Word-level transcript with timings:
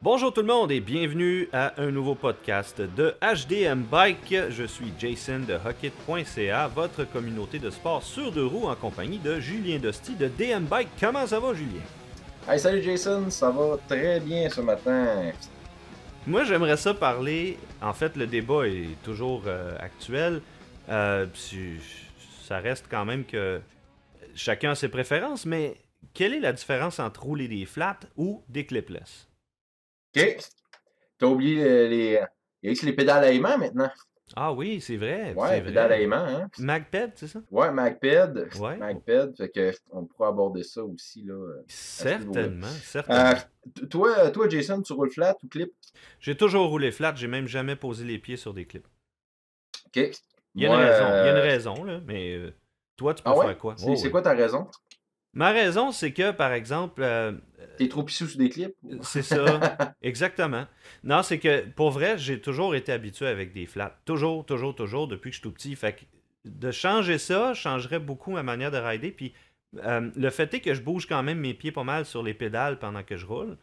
Bonjour 0.00 0.32
tout 0.32 0.42
le 0.42 0.46
monde 0.46 0.70
et 0.70 0.78
bienvenue 0.78 1.48
à 1.52 1.82
un 1.82 1.90
nouveau 1.90 2.14
podcast 2.14 2.80
de 2.80 3.16
HDM 3.20 3.82
Bike. 3.82 4.32
Je 4.48 4.62
suis 4.62 4.92
Jason 4.96 5.40
de 5.40 5.54
Hockit.ca, 5.54 6.68
votre 6.68 7.02
communauté 7.02 7.58
de 7.58 7.68
sport 7.68 8.04
sur 8.04 8.30
deux 8.30 8.46
roues 8.46 8.68
en 8.68 8.76
compagnie 8.76 9.18
de 9.18 9.40
Julien 9.40 9.80
Dosti 9.80 10.14
de 10.14 10.28
DM 10.28 10.66
Bike. 10.66 10.86
Comment 11.00 11.26
ça 11.26 11.40
va, 11.40 11.52
Julien? 11.52 11.82
Hey, 12.48 12.60
salut 12.60 12.80
Jason, 12.80 13.28
ça 13.28 13.50
va 13.50 13.76
très 13.88 14.20
bien 14.20 14.48
ce 14.48 14.60
matin. 14.60 15.32
Moi, 16.28 16.44
j'aimerais 16.44 16.76
ça 16.76 16.94
parler. 16.94 17.58
En 17.82 17.92
fait, 17.92 18.14
le 18.16 18.28
débat 18.28 18.68
est 18.68 19.02
toujours 19.02 19.42
euh, 19.46 19.76
actuel. 19.80 20.42
Euh, 20.88 21.26
ça 22.44 22.58
reste 22.58 22.86
quand 22.88 23.04
même 23.04 23.24
que 23.24 23.60
chacun 24.36 24.70
a 24.70 24.74
ses 24.76 24.90
préférences, 24.90 25.44
mais 25.44 25.74
quelle 26.14 26.34
est 26.34 26.40
la 26.40 26.52
différence 26.52 27.00
entre 27.00 27.24
rouler 27.24 27.48
des 27.48 27.66
flats 27.66 27.98
ou 28.16 28.44
des 28.48 28.64
clipless? 28.64 29.27
OK. 30.18 30.38
T'as 31.18 31.26
oublié 31.26 31.62
euh, 31.64 31.88
les. 31.88 32.20
Il 32.62 32.72
y 32.74 32.78
a 32.78 32.84
les 32.84 32.92
pédales 32.92 33.24
à 33.24 33.32
aimant 33.32 33.58
maintenant. 33.58 33.90
Ah 34.36 34.52
oui, 34.52 34.80
c'est 34.80 34.96
vrai. 34.96 35.32
Ouais, 35.34 35.48
c'est 35.56 35.62
pédales 35.62 35.92
à 35.92 35.98
aimant, 36.00 36.16
hein. 36.26 36.48
Magped, 36.58 37.12
c'est 37.16 37.28
ça? 37.28 37.40
Ouais, 37.50 37.70
MagPed. 37.70 38.48
Ouais. 38.60 38.76
MagPed. 38.76 39.36
Fait 39.36 39.48
que 39.48 39.72
on 39.90 40.04
pourra 40.04 40.28
aborder 40.28 40.62
ça 40.62 40.84
aussi, 40.84 41.22
là. 41.22 41.34
euh. 41.34 41.62
Certainement, 41.66 42.66
Euh, 42.66 42.70
certainement. 42.82 43.32
toi, 43.88 44.30
toi, 44.30 44.48
Jason, 44.48 44.82
tu 44.82 44.92
roules 44.92 45.10
flat 45.10 45.36
ou 45.42 45.48
clip? 45.48 45.72
J'ai 46.20 46.36
toujours 46.36 46.68
roulé 46.68 46.92
flat, 46.92 47.14
j'ai 47.16 47.26
même 47.26 47.48
jamais 47.48 47.76
posé 47.76 48.04
les 48.04 48.18
pieds 48.18 48.36
sur 48.36 48.52
des 48.54 48.66
clips. 48.66 48.86
OK. 49.86 50.10
Il 50.54 50.62
y 50.62 50.66
a 50.66 50.68
une 50.68 50.74
raison, 50.74 51.04
il 51.08 51.24
y 51.24 51.28
a 51.28 51.30
une 51.30 51.36
euh, 51.38 51.42
raison, 51.42 51.84
là, 51.84 52.00
mais 52.04 52.34
euh, 52.34 52.52
toi, 52.96 53.14
tu 53.14 53.22
peux 53.22 53.30
Ah 53.30 53.36
ouais? 53.36 53.46
faire 53.46 53.58
quoi? 53.58 53.74
C'est 53.78 54.08
Oh, 54.08 54.10
quoi 54.10 54.22
ta 54.22 54.34
raison? 54.34 54.68
Ma 55.32 55.52
raison, 55.52 55.92
c'est 55.92 56.12
que, 56.12 56.32
par 56.32 56.52
exemple, 56.52 57.02
euh, 57.02 57.32
T'es 57.76 57.88
trop 57.88 58.02
pissou 58.02 58.26
sur 58.26 58.38
des 58.38 58.48
clips? 58.48 58.74
c'est 59.02 59.22
ça, 59.22 59.94
exactement. 60.02 60.66
Non, 61.04 61.22
c'est 61.22 61.38
que, 61.38 61.66
pour 61.66 61.90
vrai, 61.90 62.18
j'ai 62.18 62.40
toujours 62.40 62.74
été 62.74 62.92
habitué 62.92 63.26
avec 63.26 63.52
des 63.52 63.66
flats. 63.66 63.98
Toujours, 64.04 64.44
toujours, 64.46 64.74
toujours, 64.74 65.08
depuis 65.08 65.30
que 65.30 65.36
je 65.36 65.40
suis 65.40 65.48
tout 65.48 65.52
petit. 65.52 65.74
Fait 65.76 65.92
que 65.92 66.04
de 66.44 66.70
changer 66.70 67.18
ça 67.18 67.54
changerait 67.54 67.98
beaucoup 67.98 68.30
ma 68.30 68.42
manière 68.42 68.70
de 68.70 68.78
rider. 68.78 69.10
Puis 69.10 69.32
euh, 69.76 70.10
le 70.16 70.30
fait 70.30 70.52
est 70.54 70.60
que 70.60 70.72
je 70.74 70.80
bouge 70.80 71.06
quand 71.06 71.22
même 71.22 71.38
mes 71.38 71.54
pieds 71.54 71.72
pas 71.72 71.84
mal 71.84 72.06
sur 72.06 72.22
les 72.22 72.34
pédales 72.34 72.78
pendant 72.78 73.02
que 73.02 73.16
je 73.16 73.26
roule. 73.26 73.56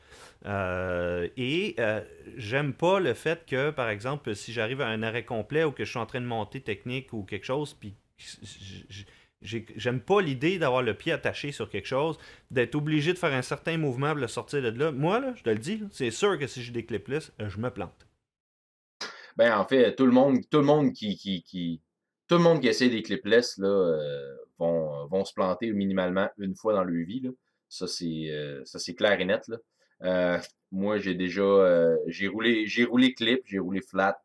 Euh, 0.45 1.27
et 1.37 1.75
euh, 1.79 2.01
j'aime 2.37 2.73
pas 2.73 2.99
le 2.99 3.13
fait 3.13 3.45
que, 3.45 3.71
par 3.71 3.89
exemple, 3.89 4.35
si 4.35 4.53
j'arrive 4.53 4.81
à 4.81 4.87
un 4.87 5.01
arrêt 5.03 5.25
complet 5.25 5.63
ou 5.63 5.71
que 5.71 5.83
je 5.83 5.89
suis 5.89 5.99
en 5.99 6.05
train 6.05 6.21
de 6.21 6.27
monter 6.27 6.61
technique 6.61 7.11
ou 7.13 7.23
quelque 7.23 7.45
chose, 7.45 7.73
puis 7.73 7.95
j'aime 9.41 10.01
pas 10.01 10.21
l'idée 10.21 10.57
d'avoir 10.57 10.81
le 10.81 10.93
pied 10.93 11.11
attaché 11.11 11.51
sur 11.51 11.69
quelque 11.69 11.87
chose, 11.87 12.17
d'être 12.51 12.75
obligé 12.75 13.13
de 13.13 13.17
faire 13.17 13.33
un 13.33 13.41
certain 13.41 13.77
mouvement 13.77 14.11
pour 14.11 14.19
le 14.19 14.27
sortir 14.27 14.61
de 14.61 14.69
là. 14.69 14.91
Moi, 14.91 15.19
là, 15.19 15.33
je 15.35 15.43
te 15.43 15.49
le 15.49 15.59
dis, 15.59 15.83
c'est 15.91 16.11
sûr 16.11 16.37
que 16.39 16.47
si 16.47 16.63
j'ai 16.63 16.71
des 16.71 16.85
clipless, 16.85 17.31
euh, 17.41 17.49
je 17.49 17.59
me 17.59 17.69
plante. 17.69 18.07
Ben, 19.37 19.57
en 19.57 19.65
fait, 19.65 19.95
tout 19.95 20.05
le 20.05 20.11
monde, 20.11 20.39
tout 20.49 20.59
le 20.59 20.63
monde 20.63 20.93
qui, 20.93 21.81
tout 22.27 22.35
le 22.35 22.41
monde 22.41 22.61
qui 22.61 22.67
essaie 22.67 22.89
des 22.89 23.03
clipless, 23.03 23.57
là, 23.57 23.67
euh, 23.67 24.35
vont, 24.57 25.07
vont 25.07 25.25
se 25.25 25.33
planter 25.33 25.71
minimalement 25.73 26.29
une 26.37 26.55
fois 26.55 26.73
dans 26.73 26.83
leur 26.83 27.05
vie, 27.05 27.21
là. 27.21 27.31
Ça, 27.67 27.87
c'est, 27.87 28.29
euh, 28.29 28.63
clair 28.95 29.19
et 29.19 29.25
net, 29.25 29.47
là. 29.47 29.57
Euh, 30.03 30.39
moi, 30.71 30.97
j'ai 30.97 31.15
déjà, 31.15 31.41
euh, 31.41 31.97
j'ai 32.07 32.27
roulé, 32.27 32.65
roulé 32.87 33.13
clip, 33.13 33.41
j'ai 33.45 33.59
roulé 33.59 33.81
flat. 33.81 34.21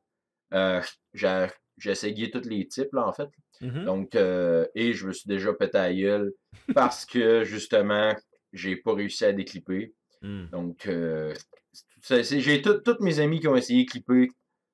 Euh, 0.52 0.80
j'ai, 1.14 1.47
j'ai 1.81 1.91
essayé 1.91 2.31
tous 2.31 2.48
les 2.48 2.67
types, 2.67 2.92
là, 2.92 3.06
en 3.06 3.12
fait. 3.12 3.28
Mhm. 3.61 3.84
Donc, 3.84 4.14
euh, 4.14 4.67
et 4.75 4.92
je 4.92 5.06
me 5.06 5.12
suis 5.12 5.28
déjà 5.28 5.53
pété 5.53 5.78
à 5.78 5.89
la 5.89 5.95
gueule 5.95 6.33
parce 6.75 7.05
que, 7.05 7.45
justement, 7.45 8.14
j'ai 8.53 8.77
pas 8.77 8.95
réussi 8.95 9.25
à 9.25 9.33
déclipper. 9.33 9.95
Mm. 10.23 10.47
Donc, 10.53 10.86
euh, 10.86 11.34
j'ai 12.08 12.62
tous 12.62 13.01
mes 13.01 13.20
amis 13.20 13.41
qui 13.41 13.48
ont 13.48 13.56
essayé 13.56 13.84
de 13.84 13.91
clipper 13.91 14.28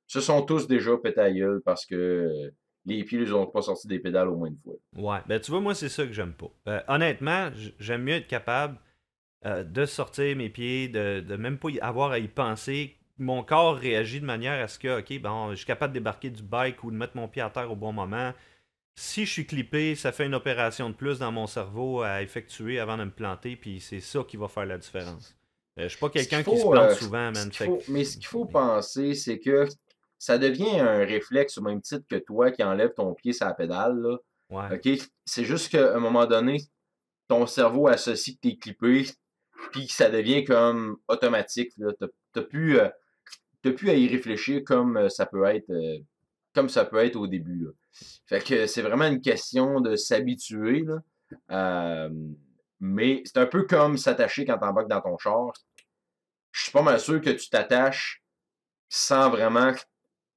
se 0.06 0.20
sont 0.20 0.42
tous 0.42 0.66
déjà 0.68 0.96
pété 0.96 1.20
à 1.20 1.32
gueule 1.32 1.60
parce 1.64 1.84
que 1.84 2.52
les 2.84 3.02
pieds, 3.04 3.20
ils 3.20 3.34
ont 3.34 3.46
pas 3.46 3.62
sorti 3.62 3.88
des 3.88 3.98
pédales 3.98 4.28
au 4.28 4.36
moins 4.36 4.48
une 4.48 4.58
fois. 4.58 4.74
Ouais, 4.94 5.20
ben 5.26 5.40
tu 5.40 5.50
vois, 5.50 5.60
moi, 5.60 5.74
c'est 5.74 5.88
ça 5.88 6.06
que 6.06 6.12
j'aime 6.12 6.32
pas. 6.32 6.50
Euh, 6.68 6.80
honnêtement, 6.88 7.50
j'aime 7.80 8.04
mieux 8.04 8.14
être 8.14 8.28
capable 8.28 8.78
euh, 9.44 9.64
de 9.64 9.84
sortir 9.84 10.36
mes 10.36 10.48
pieds, 10.48 10.88
de, 10.88 11.20
de 11.20 11.36
même 11.36 11.58
pas 11.58 11.70
y 11.70 11.80
avoir 11.80 12.12
à 12.12 12.18
y 12.18 12.28
penser. 12.28 12.95
Mon 13.18 13.42
corps 13.42 13.76
réagit 13.76 14.20
de 14.20 14.26
manière 14.26 14.62
à 14.62 14.68
ce 14.68 14.78
que, 14.78 15.00
ok, 15.00 15.20
bon, 15.20 15.50
je 15.50 15.56
suis 15.56 15.66
capable 15.66 15.92
de 15.94 15.98
débarquer 15.98 16.30
du 16.30 16.42
bike 16.42 16.84
ou 16.84 16.90
de 16.90 16.96
mettre 16.96 17.16
mon 17.16 17.28
pied 17.28 17.40
à 17.42 17.48
terre 17.50 17.70
au 17.70 17.76
bon 17.76 17.92
moment. 17.92 18.32
Si 18.94 19.26
je 19.26 19.30
suis 19.32 19.46
clippé, 19.46 19.94
ça 19.94 20.12
fait 20.12 20.26
une 20.26 20.34
opération 20.34 20.88
de 20.90 20.94
plus 20.94 21.18
dans 21.18 21.32
mon 21.32 21.46
cerveau 21.46 22.02
à 22.02 22.22
effectuer 22.22 22.78
avant 22.78 22.96
de 22.96 23.04
me 23.04 23.10
planter, 23.10 23.56
puis 23.56 23.80
c'est 23.80 24.00
ça 24.00 24.20
qui 24.26 24.36
va 24.36 24.48
faire 24.48 24.66
la 24.66 24.78
différence. 24.78 25.36
Euh, 25.78 25.84
je 25.84 25.88
suis 25.88 25.98
pas 25.98 26.08
quelqu'un 26.08 26.42
qui 26.42 26.56
se 26.56 26.62
plante 26.66 26.90
euh, 26.90 26.94
souvent, 26.94 27.30
man. 27.32 27.52
faut- 27.52 27.82
mais 27.88 28.04
ce 28.04 28.16
qu'il 28.16 28.26
faut 28.26 28.46
penser, 28.46 29.12
c'est 29.14 29.38
que 29.38 29.66
ça 30.18 30.38
devient 30.38 30.80
un 30.80 31.04
réflexe 31.04 31.58
au 31.58 31.62
même 31.62 31.82
titre 31.82 32.06
que 32.08 32.16
toi 32.16 32.50
qui 32.50 32.62
enlève 32.62 32.94
ton 32.94 33.12
pied 33.14 33.34
sur 33.34 33.46
la 33.46 33.52
pédale. 33.52 33.98
Là. 33.98 34.16
Ouais. 34.48 34.80
C'est 35.26 35.44
juste 35.44 35.70
qu'à 35.70 35.94
un 35.94 35.98
moment 36.00 36.24
donné, 36.24 36.62
ton 37.28 37.46
cerveau 37.46 37.88
associe 37.88 38.36
que 38.36 38.40
t'es 38.48 38.56
clippé, 38.56 39.06
puis 39.72 39.86
ça 39.88 40.08
devient 40.08 40.44
comme 40.44 40.96
automatique. 41.08 41.72
T'as 41.98 42.06
t'as 42.32 42.42
plus, 42.42 42.78
euh, 42.78 42.88
t'as 43.70 43.76
plus 43.76 43.90
à 43.90 43.94
y 43.94 44.08
réfléchir 44.08 44.62
comme 44.64 44.96
euh, 44.96 45.08
ça 45.08 45.26
peut 45.26 45.44
être, 45.44 45.70
euh, 45.70 45.98
comme 46.54 46.68
ça 46.68 46.84
peut 46.84 46.98
être 47.04 47.16
au 47.16 47.26
début. 47.26 47.64
Là. 47.64 47.70
Fait 48.26 48.40
que 48.42 48.66
c'est 48.66 48.82
vraiment 48.82 49.06
une 49.06 49.20
question 49.20 49.80
de 49.80 49.96
s'habituer. 49.96 50.84
Euh, 51.50 52.10
mais 52.80 53.22
c'est 53.24 53.38
un 53.38 53.46
peu 53.46 53.64
comme 53.64 53.96
s'attacher 53.98 54.44
quand 54.44 54.58
t'embarques 54.58 54.88
dans 54.88 55.00
ton 55.00 55.18
char. 55.18 55.52
Je 56.52 56.62
suis 56.62 56.72
pas 56.72 56.82
mal 56.82 57.00
sûr 57.00 57.20
que 57.20 57.30
tu 57.30 57.48
t'attaches 57.48 58.22
sans 58.88 59.30
vraiment 59.30 59.72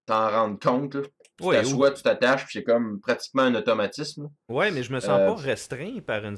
t'en 0.06 0.30
rendre 0.30 0.60
compte. 0.60 0.96
là. 0.96 1.02
Tu 1.38 1.46
Ouais, 1.46 1.60
ou- 1.60 1.62
t'assois, 1.62 1.92
tu 1.92 2.04
t'attaches, 2.04 2.44
puis 2.44 2.54
c'est 2.60 2.64
comme 2.64 3.00
pratiquement 3.00 3.44
un 3.44 3.56
automatisme. 3.56 4.30
ouais, 4.50 4.72
mais 4.72 4.84
je 4.84 4.92
me 4.92 5.00
sens 5.00 5.18
Euh, 5.22 5.28
pas 5.28 5.36
restreint 5.36 6.00
par 6.06 6.26
une, 6.26 6.36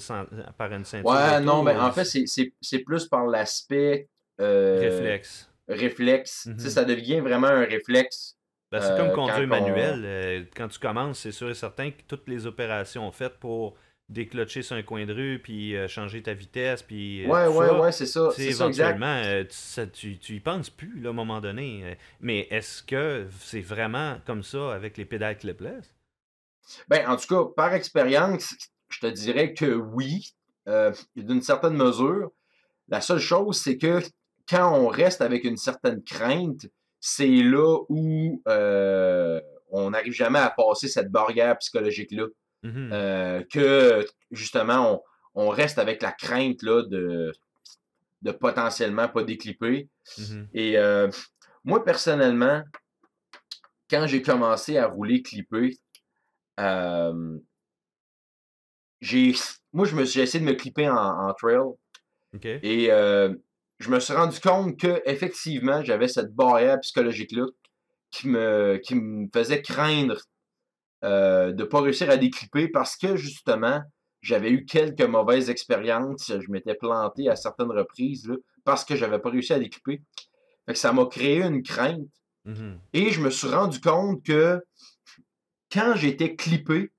par 0.58 0.72
une 0.72 0.86
ceinture. 0.86 1.10
Ouais, 1.10 1.40
non, 1.42 1.64
mais 1.64 1.74
euh, 1.74 1.82
en 1.82 1.92
fait, 1.92 2.06
c'est- 2.06 2.80
plus 2.86 3.08
par 3.08 3.26
l'aspect 3.26 4.10
euh, 4.40 4.80
réflexe. 4.80 5.50
Réflexe. 5.68 6.48
Mhm. 6.48 6.60
ça 6.60 6.84
devient 6.86 7.20
vraiment 7.20 7.48
un 7.48 7.66
réflexe. 7.66 8.38
Ben, 8.72 8.80
c'est 8.82 8.96
comme 8.96 9.10
Euh, 9.10 9.14
conduire 9.16 9.40
quand 9.42 9.48
manuel. 9.48 10.02
euh, 10.06 10.44
quand 10.56 10.68
tu 10.70 10.80
commences, 10.80 11.20
c'est 11.20 11.32
sûr 11.34 11.50
et 11.50 11.54
certain 11.54 11.92
que 11.92 12.02
toutes 12.08 12.28
les 12.30 12.46
opérations 12.46 13.12
faites 13.12 13.38
pour 13.40 13.76
déclocher 14.08 14.62
sur 14.62 14.76
un 14.76 14.82
coin 14.84 15.06
de 15.06 15.14
rue, 15.14 15.40
puis 15.42 15.76
euh, 15.76 15.88
changer 15.88 16.22
ta 16.22 16.34
vitesse, 16.34 16.82
puis 16.84 17.24
euh, 17.26 17.28
Ouais, 17.30 17.48
ouais, 17.48 17.68
ça, 17.68 17.80
ouais, 17.82 17.92
c'est 17.92 18.06
ça. 18.06 18.30
C'est 18.36 18.52
ça, 18.52 18.68
exact. 18.68 18.90
éventuellement, 18.90 19.22
euh, 19.26 19.44
tu, 19.44 19.50
ça- 19.52 19.88
tu, 19.88 20.18
tu 20.20 20.36
y 20.36 20.40
penses 20.40 20.70
plus 20.70 21.00
là, 21.00 21.10
à 21.10 21.12
un 21.12 21.16
moment 21.16 21.40
donné. 21.42 21.98
mais 22.20 22.48
est-ce 22.50 22.82
que 22.84 23.28
c'est 23.40 23.62
vraiment 23.62 24.18
comme 24.26 24.44
ça 24.44 24.74
avec 24.74 24.98
les 24.98 25.06
pédales 25.06 25.38
clipless? 25.38 25.94
Ben, 26.88 27.08
en 27.10 27.16
tout 27.18 27.28
cas, 27.28 27.50
par 27.56 27.74
expérience, 27.74 28.54
je 28.90 29.00
te 29.00 29.08
dirais 29.08 29.54
que 29.54 29.74
oui, 29.76 30.34
d'une 31.16 31.42
certaine 31.42 31.74
mesure. 31.76 32.32
La 32.90 33.02
seule 33.02 33.20
chose, 33.20 33.58
c'est 33.62 33.78
que 33.78 34.02
quand 34.48 34.74
on 34.74 34.88
reste 34.88 35.22
avec 35.22 35.44
une 35.44 35.58
certaine 35.58 36.04
crainte, 36.04 36.68
c'est 37.00 37.28
là 37.28 37.80
où 37.90 38.42
euh, 38.48 39.42
on 39.70 39.92
n'arrive 39.92 40.14
jamais 40.14 40.40
à 40.40 40.50
passer 40.50 40.88
cette 40.88 41.10
barrière 41.10 41.58
psychologique-là. 41.58 42.28
Mhm. 42.64 42.90
Euh, 42.94 43.44
que 43.52 44.06
justement, 44.30 45.02
on, 45.36 45.46
on 45.48 45.50
reste 45.50 45.80
avec 45.80 46.02
la 46.02 46.12
crainte 46.12 46.62
là, 46.62 46.84
de, 46.84 47.32
de 48.22 48.32
potentiellement 48.32 49.08
pas 49.08 49.24
déclipper. 49.24 49.90
Mhm. 50.18 50.48
Et 50.54 50.78
euh, 50.78 51.10
moi, 51.64 51.84
personnellement, 51.84 52.64
quand 53.90 54.06
j'ai 54.08 54.22
commencé 54.22 54.78
à 54.78 54.88
rouler 54.88 55.22
clippé, 55.22 55.78
euh, 56.60 57.38
j'ai, 59.00 59.34
moi, 59.74 59.86
je 59.86 59.96
me 59.96 60.06
suis 60.06 60.20
j'ai 60.20 60.24
essayé 60.24 60.46
de 60.46 60.50
me 60.50 60.56
clipper 60.56 60.88
en, 60.88 60.96
en 60.96 61.34
trail 61.34 61.58
et 62.44 62.92
euh, 62.92 63.34
je 63.82 63.90
me 63.90 64.00
suis 64.00 64.14
rendu 64.14 64.40
compte 64.40 64.80
que 64.80 65.02
effectivement, 65.06 65.84
j'avais 65.84 66.08
cette 66.08 66.34
barrière 66.34 66.80
psychologique-là 66.82 67.48
qui 68.12 68.28
me, 68.28 68.80
qui 68.84 68.96
me 68.96 69.28
faisait 69.34 69.62
craindre 69.62 70.22
euh, 71.04 71.52
de 71.52 71.64
pas 71.64 71.82
réussir 71.82 72.10
à 72.12 72.18
déclipper 72.18 72.68
parce 72.68 72.96
que 72.96 73.16
justement, 73.16 73.82
j'avais 74.22 74.52
eu 74.52 74.66
quelques 74.66 75.02
mauvaises 75.02 75.50
expériences. 75.50 76.28
Je 76.28 76.52
m'étais 76.52 76.76
planté 76.76 77.28
à 77.28 77.36
certaines 77.36 77.72
reprises 77.72 78.28
là, 78.28 78.36
parce 78.64 78.86
que 78.86 78.96
j'avais 78.96 79.18
pas 79.18 79.32
réussi 79.32 79.54
à 79.54 79.60
déclipper. 79.60 80.04
Fait 80.68 80.74
que 80.74 80.80
ça 80.80 80.94
m'a 80.94 81.08
créé 81.08 81.42
une 81.42 81.64
crainte. 81.64 82.08
Mhm. 82.46 82.80
Et 82.94 83.10
je 83.10 83.20
me 83.20 83.32
suis 83.32 83.48
rendu 83.48 83.80
compte 83.82 84.24
que 84.24 84.64
quand 85.72 85.96
j'étais 85.96 86.36
clippé, 86.36 86.92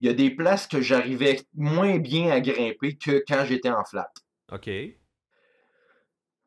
il 0.00 0.06
y 0.06 0.10
a 0.10 0.14
des 0.14 0.30
places 0.30 0.66
que 0.66 0.80
j'arrivais 0.80 1.42
moins 1.54 1.98
bien 1.98 2.30
à 2.30 2.40
grimper 2.40 2.96
que 2.96 3.22
quand 3.28 3.44
j'étais 3.44 3.70
en 3.70 3.84
flat. 3.84 4.10
OK. 4.50 4.70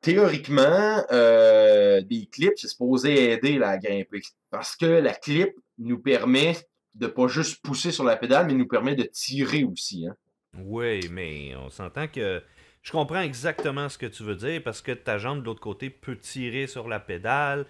Théoriquement, 0.02 1.04
euh, 1.12 2.02
des 2.02 2.26
clips, 2.26 2.58
c'est 2.58 2.68
supposé 2.68 3.32
aider 3.32 3.58
là, 3.60 3.70
à 3.70 3.78
grimper. 3.78 4.22
Parce 4.50 4.76
que 4.76 4.86
la 4.86 5.14
clip 5.14 5.54
nous 5.78 6.00
permet 6.00 6.58
de 6.96 7.08
pas 7.08 7.28
juste 7.28 7.62
pousser 7.62 7.92
sur 7.92 8.04
la 8.04 8.18
pédale, 8.18 8.48
mais 8.48 8.54
nous 8.54 8.68
permet 8.68 8.96
de 8.96 9.04
tirer 9.04 9.64
aussi. 9.64 10.08
Hein. 10.08 10.16
Oui, 10.58 11.08
mais 11.12 11.56
on 11.56 11.70
s'entend 11.70 12.08
que 12.08 12.42
je 12.82 12.92
comprends 12.92 13.22
exactement 13.22 13.90
ce 13.90 13.98
que 13.98 14.08
tu 14.08 14.24
veux 14.24 14.36
dire 14.36 14.62
parce 14.64 14.82
que 14.82 14.92
ta 14.92 15.18
jambe 15.18 15.42
de 15.42 15.46
l'autre 15.46 15.62
côté 15.62 15.90
peut 15.90 16.18
tirer 16.18 16.68
sur 16.68 16.88
la 16.88 17.00
pédale. 17.00 17.66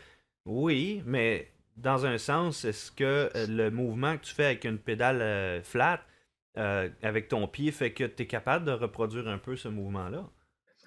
Oui, 0.46 1.04
mais 1.06 1.52
dans 1.78 2.06
un 2.06 2.18
sens, 2.18 2.66
est-ce 2.66 2.92
que 2.92 3.30
euh, 3.36 3.48
le 3.48 3.72
mouvement 3.72 4.18
que 4.18 4.24
tu 4.24 4.34
fais 4.34 4.46
avec 4.46 4.66
une 4.66 4.78
pédale 4.78 5.22
euh, 5.22 5.62
flat, 5.62 6.02
euh, 6.58 6.90
avec 7.04 7.28
ton 7.28 7.48
pied, 7.48 7.72
fait 7.72 7.92
que 7.92 8.04
tu 8.04 8.24
es 8.24 8.28
capable 8.28 8.66
de 8.66 8.72
reproduire 8.72 9.28
un 9.28 9.38
peu 9.38 9.56
ce 9.56 9.68
mouvement-là? 9.68 10.30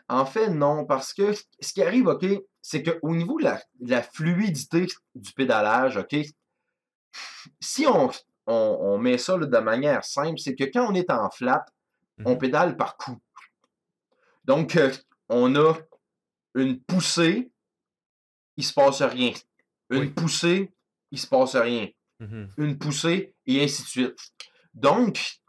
En 0.08 0.26
fait, 0.26 0.50
non, 0.50 0.84
parce 0.84 1.14
que 1.14 1.32
ce 1.32 1.72
qui 1.72 1.82
arrive, 1.82 2.06
OK, 2.08 2.26
c'est 2.60 2.82
qu'au 2.82 3.14
niveau 3.14 3.38
de 3.40 3.48
la, 3.80 4.02
fluidité 4.02 4.86
du 5.14 5.32
pédalage, 5.32 5.96
OK, 5.96 6.16
si 7.60 7.86
on, 7.86 8.10
on, 8.46 8.98
met 8.98 9.18
ça 9.18 9.38
de 9.38 9.58
manière 9.58 10.04
simple, 10.04 10.38
c'est 10.38 10.54
que 10.54 10.64
quand 10.64 10.90
on 10.90 10.94
est 10.94 11.10
en 11.10 11.30
flat, 11.30 11.64
on 12.24 12.32
mhm. 12.32 12.38
pédale 12.38 12.76
par 12.76 12.96
coup. 12.96 13.18
Donc, 14.44 14.78
on 15.28 15.56
a 15.56 15.74
une 16.54 16.80
poussée, 16.80 17.50
il 18.56 18.64
se 18.64 18.72
passe 18.72 19.02
rien. 19.02 19.32
Une 19.90 20.12
poussée, 20.12 20.72
il 21.10 21.18
se 21.18 21.26
passe 21.26 21.56
rien. 21.56 21.88
Mm-hmm. 22.20 22.48
Une 22.58 22.78
poussée, 22.78 23.34
et 23.46 23.62
ainsi 23.62 23.82
de 23.82 23.88
suite. 23.88 24.18
Donc, 24.72 25.40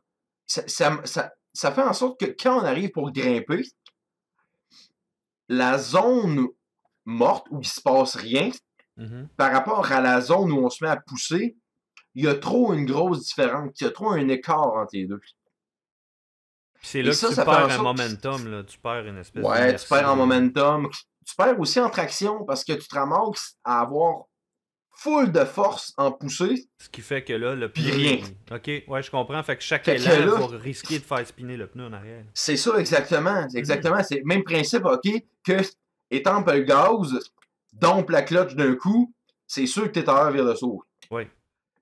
ça, 0.45 0.61
fait 0.61 1.81
en 1.81 1.93
sorte 1.93 2.19
que 2.19 2.25
quand 2.25 2.59
on 2.59 2.65
arrive 2.65 2.91
pour 2.91 3.11
grimper, 3.11 3.63
la 5.47 5.77
zone 5.77 6.47
morte 7.05 7.47
où 7.51 7.59
il 7.61 7.67
se 7.67 7.81
passe 7.81 8.15
rien, 8.15 8.49
mm-hmm. 8.97 9.27
par 9.37 9.51
rapport 9.51 9.91
à 9.91 10.01
la 10.01 10.21
zone 10.21 10.51
où 10.51 10.65
on 10.65 10.69
se 10.69 10.83
met 10.83 10.89
à 10.89 10.97
pousser, 10.97 11.55
il 12.15 12.23
y 12.23 12.27
a 12.27 12.35
trop 12.35 12.73
une 12.73 12.85
grosse 12.85 13.25
différence, 13.25 13.71
il 13.79 13.83
y 13.83 13.87
a 13.87 13.91
trop 13.91 14.11
un 14.11 14.27
écart 14.29 14.73
entre 14.73 14.91
les 14.93 15.05
deux. 15.05 15.19
C'est 16.81 17.01
là 17.01 17.11
que 17.11 17.29
tu 17.29 17.35
perds 17.35 17.79
un 17.79 17.81
momentum, 17.81 18.47
là. 18.47 18.63
tu 18.63 18.77
perds 18.77 19.07
une 19.07 19.17
espèce 19.17 19.43
Ouais, 19.43 19.75
tu 19.75 19.87
perds 19.87 20.11
en 20.11 20.15
momentum. 20.15 20.89
Tu 21.25 21.35
perds 21.35 21.59
aussi 21.59 21.79
en 21.79 21.89
traction 21.89 22.45
parce 22.45 22.63
que 22.63 22.73
tu 22.73 22.87
te 22.87 22.95
ramasses 22.95 23.57
à 23.63 23.81
avoir 23.81 24.25
full 24.95 25.31
de 25.31 25.45
force 25.45 25.93
en 25.97 26.11
poussée. 26.11 26.67
Ce 26.79 26.89
qui 26.89 27.01
fait 27.01 27.23
que 27.23 27.33
là, 27.33 27.55
le 27.55 27.69
pied. 27.69 27.91
rien. 27.91 28.17
Ok, 28.51 28.69
ouais, 28.87 29.03
je 29.03 29.11
comprends. 29.11 29.41
Fait 29.43 29.57
que 29.57 29.63
chaque 29.63 29.87
élan 29.87 30.47
va 30.47 30.57
risquer 30.57 30.99
de 30.99 31.03
faire 31.03 31.25
spinner 31.25 31.57
le 31.57 31.67
pneu 31.67 31.85
en 31.85 31.93
arrière. 31.93 32.23
C'est 32.33 32.57
ça, 32.57 32.77
exactement. 32.77 33.47
C'est 33.49 33.57
exactement. 33.57 34.01
C'est 34.03 34.19
le 34.19 34.25
même 34.25 34.43
principe, 34.43 34.85
ok, 34.85 35.07
que 35.43 35.57
étampe 36.11 36.49
le 36.51 36.61
gaz, 36.61 37.19
dompe 37.73 38.09
la 38.09 38.21
clutch 38.21 38.55
d'un 38.55 38.75
coup, 38.75 39.13
c'est 39.47 39.67
sûr 39.67 39.91
que 39.91 39.99
tu 39.99 39.99
es 39.99 40.09
à 40.09 40.29
vers 40.31 40.43
le 40.43 40.55
saut. 40.55 40.83
Oui. 41.11 41.23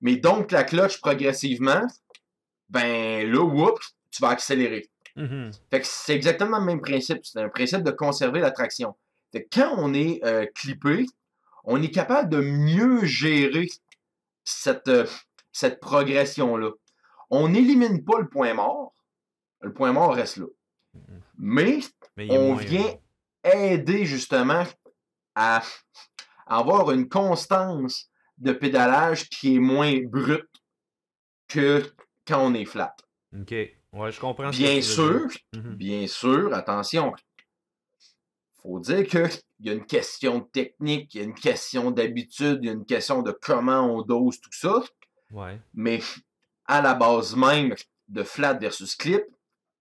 Mais 0.00 0.16
donc 0.16 0.50
la 0.52 0.64
clutch 0.64 1.00
progressivement, 1.00 1.86
ben 2.68 3.30
là, 3.30 3.42
whoops, 3.42 3.94
tu 4.10 4.20
vas 4.22 4.30
accélérer. 4.30 4.88
Mm-hmm. 5.16 5.52
Fait 5.70 5.80
que 5.80 5.86
c'est 5.86 6.14
exactement 6.14 6.58
le 6.58 6.64
même 6.64 6.80
principe. 6.80 7.20
C'est 7.22 7.40
un 7.40 7.48
principe 7.48 7.82
de 7.82 7.90
conserver 7.90 8.40
la 8.40 8.50
traction. 8.50 8.94
Fait 9.32 9.44
que 9.44 9.48
quand 9.52 9.74
on 9.78 9.94
est 9.94 10.20
euh, 10.24 10.46
clippé, 10.54 11.06
on 11.64 11.82
est 11.82 11.90
capable 11.90 12.28
de 12.28 12.40
mieux 12.40 13.04
gérer 13.04 13.68
cette, 14.44 14.88
euh, 14.88 15.06
cette 15.52 15.80
progression-là. 15.80 16.70
On 17.30 17.48
n'élimine 17.48 18.04
pas 18.04 18.18
le 18.20 18.28
point 18.28 18.54
mort. 18.54 18.94
Le 19.60 19.72
point 19.72 19.92
mort 19.92 20.14
reste 20.14 20.36
là. 20.36 20.46
Mais, 21.36 21.80
on 22.30 22.54
vient 22.54 22.94
aider 23.42 24.04
justement 24.04 24.64
à 25.34 25.62
avoir 26.46 26.92
une 26.92 27.08
constance 27.08 28.10
de 28.38 28.52
pédalage 28.52 29.28
qui 29.28 29.56
est 29.56 29.58
moins 29.58 30.00
brute 30.04 30.48
que 31.48 31.90
quand 32.26 32.46
on 32.46 32.54
est 32.54 32.64
flat. 32.64 32.94
OK. 33.38 33.50
Ouais, 33.50 34.10
je 34.10 34.20
comprends. 34.20 34.50
Bien 34.50 34.82
sûr, 34.82 35.28
mhm. 35.52 35.74
bien 35.74 36.06
sûr, 36.06 36.52
attention, 36.54 37.12
faut 38.62 38.80
dire 38.80 39.06
qu'il 39.64 39.72
y 39.72 39.76
a 39.76 39.78
une 39.78 39.86
question 39.86 40.40
de 40.40 40.44
technique, 40.44 41.14
il 41.14 41.18
y 41.18 41.20
a 41.22 41.24
une 41.24 41.34
question 41.34 41.90
d'habitude, 41.90 42.58
il 42.62 42.66
y 42.66 42.68
a 42.68 42.72
une 42.72 42.84
question 42.84 43.22
de 43.22 43.32
comment 43.32 43.96
on 43.96 44.02
dose 44.02 44.38
tout 44.38 44.52
ça. 44.52 44.82
Ouais. 45.30 45.58
Mais 45.72 46.00
à 46.66 46.82
la 46.82 46.94
base 46.94 47.34
même 47.34 47.74
de 48.08 48.22
flat 48.22 48.54
versus 48.54 48.94
clip, 48.94 49.22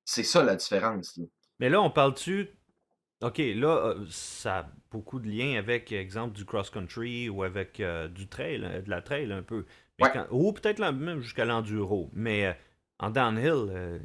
c'est 0.06 0.24
ça 0.24 0.42
la 0.42 0.56
différence. 0.56 1.20
Mais 1.60 1.70
là, 1.70 1.82
on 1.82 1.90
parle-tu. 1.90 2.50
OK, 3.22 3.38
là, 3.40 3.88
euh, 3.88 4.06
ça 4.10 4.60
a 4.60 4.66
beaucoup 4.90 5.20
de 5.20 5.30
liens 5.30 5.58
avec, 5.58 5.92
exemple, 5.92 6.34
du 6.34 6.46
cross-country 6.46 7.28
ou 7.28 7.44
avec 7.44 7.80
euh, 7.82 8.08
du 8.08 8.28
trail, 8.28 8.64
euh, 8.64 8.82
de 8.82 8.90
la 8.90 9.02
trail 9.02 9.32
un 9.34 9.44
peu. 9.44 9.66
ou 10.32 10.54
peut-être 10.54 10.80
même 10.80 11.20
jusqu'à 11.20 11.44
l'enduro. 11.44 12.10
Mais 12.14 12.58
en 13.00 13.10
downhill, 13.10 14.00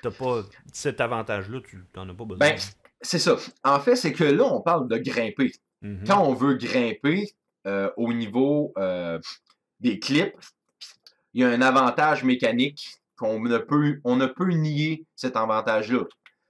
t'as 0.00 0.10
pas 0.12 0.42
cet 0.72 1.00
avantage-là, 1.00 1.60
tu 1.68 1.84
n'en 1.96 2.08
as 2.08 2.14
pas 2.14 2.24
besoin. 2.24 2.38
Ben, 2.38 2.58
c'est 3.02 3.18
ça. 3.18 3.36
En 3.64 3.80
fait, 3.80 3.96
c'est 3.96 4.12
que 4.12 4.24
là, 4.24 4.44
on 4.44 4.60
parle 4.60 4.88
de 4.88 4.96
grimper. 4.98 5.52
Mm-hmm. 5.82 6.06
Quand 6.06 6.24
on 6.24 6.34
veut 6.34 6.54
grimper 6.54 7.30
euh, 7.66 7.90
au 7.96 8.12
niveau 8.12 8.72
euh, 8.78 9.18
des 9.80 9.98
clips, 9.98 10.36
il 11.34 11.42
y 11.42 11.44
a 11.44 11.48
un 11.48 11.62
avantage 11.62 12.24
mécanique 12.24 13.00
qu'on 13.16 13.40
ne 13.40 13.58
peut, 13.58 14.00
on 14.04 14.16
ne 14.16 14.26
peut 14.26 14.50
nier 14.50 15.06
cet 15.16 15.36
avantage-là. 15.36 16.04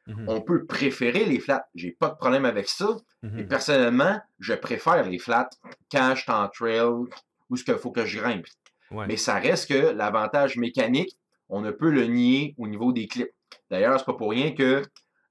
Mm-hmm. 0.08 0.24
On 0.28 0.40
peut 0.40 0.66
préférer 0.66 1.24
les 1.24 1.40
flats. 1.40 1.66
J'ai 1.74 1.92
pas 1.92 2.08
de 2.08 2.16
problème 2.16 2.44
avec 2.44 2.68
ça. 2.68 2.96
Mm-hmm. 3.22 3.38
Et 3.38 3.44
personnellement, 3.44 4.20
je 4.38 4.54
préfère 4.54 5.08
les 5.08 5.18
flats 5.18 5.50
quand 5.90 6.14
je 6.14 6.22
suis 6.22 6.32
en 6.32 6.48
trail 6.48 6.80
ou 7.50 7.56
ce 7.56 7.64
qu'il 7.64 7.76
faut 7.76 7.90
que 7.90 8.04
je 8.04 8.18
grimpe. 8.18 8.46
Mais 9.08 9.16
ça 9.16 9.36
reste 9.38 9.70
que 9.70 9.92
l'avantage 9.92 10.56
mécanique, 10.56 11.16
on 11.48 11.60
ne 11.60 11.70
peut 11.70 11.90
le 11.90 12.06
nier 12.06 12.54
au 12.58 12.66
niveau 12.68 12.92
des 12.92 13.06
clips. 13.06 13.32
D'ailleurs, 13.70 13.98
c'est 13.98 14.04
pas 14.04 14.14
pour 14.14 14.30
rien 14.30 14.54
que 14.54 14.82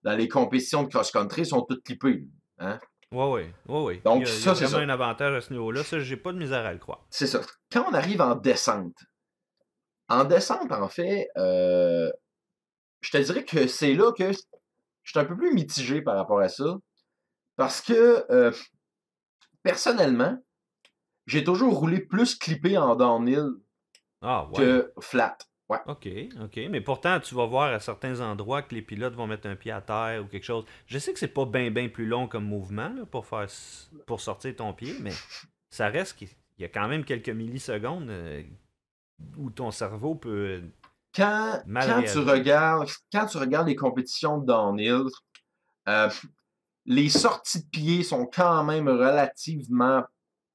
dans 0.04 0.16
les 0.16 0.28
compétitions 0.28 0.84
de 0.84 0.90
cross-country 0.90 1.46
sont 1.46 1.62
toutes 1.62 1.84
clippées. 1.84 2.28
Hein? 2.60 2.80
Oui, 3.12 3.42
oui, 3.68 3.80
oui. 3.84 4.02
Donc, 4.06 4.26
ça, 4.26 4.56
c'est 4.56 4.74
un 4.74 4.90
avantage 4.90 5.36
à 5.36 5.42
ce 5.42 5.52
niveau-là. 5.52 5.84
Ça, 5.84 6.00
j'ai 6.00 6.18
pas 6.18 6.32
de 6.32 6.38
misère 6.38 6.66
à 6.66 6.72
le 6.72 6.80
croire. 6.80 7.06
C'est 7.10 7.28
ça. 7.28 7.42
Quand 7.72 7.86
on 7.90 7.94
arrive 7.94 8.22
en 8.22 8.36
descente, 8.36 8.98
en 10.08 10.24
descente, 10.24 10.72
en 10.72 10.88
fait, 10.88 11.30
euh, 11.38 12.10
je 13.02 13.12
te 13.12 13.18
dirais 13.18 13.44
que 13.44 13.68
c'est 13.68 13.94
là 13.94 14.12
que 14.14 14.32
je 14.32 15.12
suis 15.12 15.20
un 15.20 15.26
peu 15.26 15.36
plus 15.36 15.54
mitigé 15.54 16.02
par 16.02 16.16
rapport 16.16 16.40
à 16.40 16.48
ça. 16.48 16.78
Parce 17.58 17.82
que, 17.82 18.26
euh, 18.32 18.52
personnellement, 19.62 20.38
j'ai 21.28 21.44
toujours 21.44 21.78
roulé 21.78 22.00
plus 22.00 22.36
clippé 22.36 22.78
en 22.78 22.96
downhill 22.96 23.50
ah, 24.22 24.48
que 24.56 24.94
flat. 25.02 25.38
OK, 25.88 26.08
OK. 26.44 26.60
Mais 26.70 26.82
pourtant, 26.82 27.20
tu 27.20 27.36
vas 27.36 27.46
voir 27.46 27.74
à 27.74 27.80
certains 27.80 28.20
endroits 28.22 28.62
que 28.62 28.76
les 28.76 28.82
pilotes 28.82 29.14
vont 29.14 29.28
mettre 29.28 29.48
un 29.48 29.56
pied 29.56 29.72
à 29.72 29.82
terre 29.82 30.24
ou 30.24 30.28
quelque 30.28 30.44
chose. 30.44 30.66
Je 30.88 30.98
sais 30.98 31.14
que 31.14 31.20
c'est 31.20 31.28
pas 31.28 31.46
bien 31.46 31.72
bien 31.72 31.90
plus 31.90 32.06
long 32.06 32.28
comme 32.28 32.46
mouvement 32.46 32.94
pour 33.10 33.26
faire 33.26 33.48
pour 34.06 34.22
sortir 34.22 34.56
ton 34.56 34.74
pied, 34.74 34.96
mais 35.02 35.14
ça 35.70 35.88
reste 35.88 36.18
qu'il 36.18 36.30
y 36.60 36.64
a 36.64 36.70
quand 36.70 36.88
même 36.88 37.04
quelques 37.04 37.30
millisecondes 37.30 38.10
euh, 38.10 38.44
où 39.38 39.50
ton 39.50 39.72
cerveau 39.72 40.16
peut 40.16 40.62
quand, 41.16 41.62
quand 41.68 42.04
tu 42.04 42.20
regardes 42.20 42.90
quand 43.12 43.26
tu 43.26 43.38
regardes 43.38 43.68
les 43.68 43.76
compétitions 43.76 44.38
de 44.38 44.46
downhill, 44.46 45.04
euh, 45.88 46.10
les 46.86 47.10
sorties 47.10 47.64
de 47.64 47.70
pied 47.70 48.04
sont 48.04 48.26
quand 48.26 48.64
même 48.64 48.88
relativement 48.88 50.04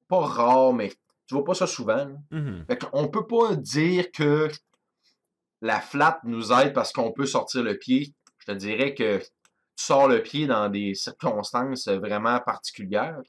pas 0.07 0.21
rares, 0.21 0.73
mais 0.73 0.89
tu 1.27 1.35
vois 1.35 1.43
pas 1.43 1.53
ça 1.53 1.67
souvent. 1.67 2.07
Mm 2.31 2.61
On 2.93 3.07
peut 3.07 3.27
pas 3.27 3.55
dire 3.55 4.11
que 4.11 4.49
la 5.61 5.81
flat 5.81 6.19
nous 6.23 6.51
aide 6.51 6.73
parce 6.73 6.91
qu'on 6.91 7.11
peut 7.11 7.25
sortir 7.25 7.63
le 7.63 7.77
pied. 7.77 8.13
Je 8.39 8.51
te 8.51 8.57
dirais 8.57 8.93
que 8.93 9.19
tu 9.19 9.25
sors 9.75 10.07
le 10.07 10.21
pied 10.21 10.47
dans 10.47 10.69
des 10.69 10.93
circonstances 10.95 11.87
vraiment 11.87 12.39
particulières. 12.39 13.19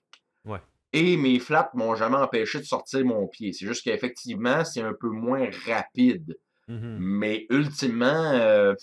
Ouais. 0.45 0.61
Et 0.93 1.17
mes 1.17 1.39
flats 1.39 1.71
m'ont 1.75 1.95
jamais 1.95 2.17
empêché 2.17 2.59
de 2.59 2.65
sortir 2.65 3.05
mon 3.05 3.27
pied. 3.27 3.53
C'est 3.53 3.67
juste 3.67 3.85
qu'effectivement, 3.85 4.65
c'est 4.65 4.81
un 4.81 4.95
peu 4.99 5.09
moins 5.09 5.49
rapide. 5.67 6.39
Mm-hmm. 6.69 6.97
Mais 6.99 7.47
ultimement, 7.51 8.33
euh, 8.33 8.75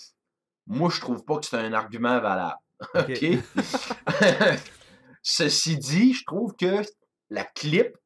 moi, 0.66 0.90
je 0.90 1.00
trouve 1.00 1.24
pas 1.24 1.38
que 1.38 1.46
c'est 1.46 1.56
un 1.56 1.72
argument 1.72 2.20
valable. 2.20 2.58
OK? 2.94 3.24
Ceci 5.22 5.78
dit, 5.78 6.12
je 6.12 6.24
trouve 6.24 6.54
que 6.54 6.82
la 7.30 7.44
clip, 7.44 7.96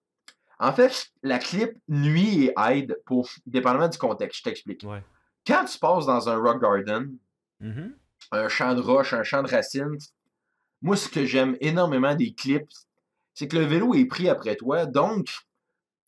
en 0.59 0.73
fait, 0.73 1.11
la 1.23 1.39
clip 1.39 1.73
nuit 1.89 2.47
et 2.47 2.55
aide 2.71 2.97
pour, 3.05 3.29
dépendamment 3.45 3.89
du 3.89 3.99
contexte. 3.99 4.39
Je 4.39 4.45
t'explique. 4.45 4.83
Ouais. 4.85 5.03
Quand 5.47 5.65
tu 5.65 5.79
passes 5.79 6.07
dans 6.07 6.29
un 6.29 6.37
rock 6.37 6.61
garden, 6.61 7.17
mm-hmm. 7.63 7.93
un 8.33 8.49
champ 8.49 8.75
de 8.75 8.81
roches, 8.81 9.13
un 9.13 9.23
champ 9.23 9.43
de 9.43 9.49
racines, 9.49 9.99
moi, 10.83 10.97
ce 10.97 11.09
que 11.09 11.25
j'aime 11.25 11.57
énormément 11.61 12.15
des 12.15 12.33
clips, 12.33 12.73
c'est 13.35 13.49
que 13.49 13.57
le 13.57 13.65
vélo 13.65 13.95
est 13.95 14.07
pris 14.07 14.29
après 14.29 14.57
toi, 14.57 14.87
donc 14.87 15.29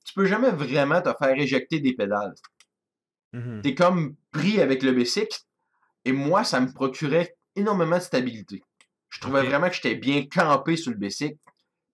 tu 0.05 0.15
peux 0.15 0.27
jamais 0.27 0.51
vraiment 0.51 1.01
te 1.01 1.13
faire 1.19 1.39
éjecter 1.39 1.81
des 1.81 1.95
pédales. 1.95 2.35
Mm-hmm. 3.35 3.63
Tu 3.63 3.69
es 3.69 3.75
comme 3.75 4.17
pris 4.31 4.61
avec 4.61 4.83
le 4.83 4.93
bicycle, 4.93 5.39
et 6.05 6.13
moi, 6.13 6.45
ça 6.45 6.61
me 6.61 6.73
procurait 6.73 7.37
énormément 7.55 7.99
de 7.99 8.03
stabilité. 8.03 8.63
Je 9.11 9.21
trouvais 9.21 9.43
vraiment 9.43 9.69
que 9.69 9.75
j'étais 9.75 9.95
bien 9.95 10.27
campé 10.27 10.77
sur 10.77 10.91
le 10.91 10.97
bicycle. 10.97 11.39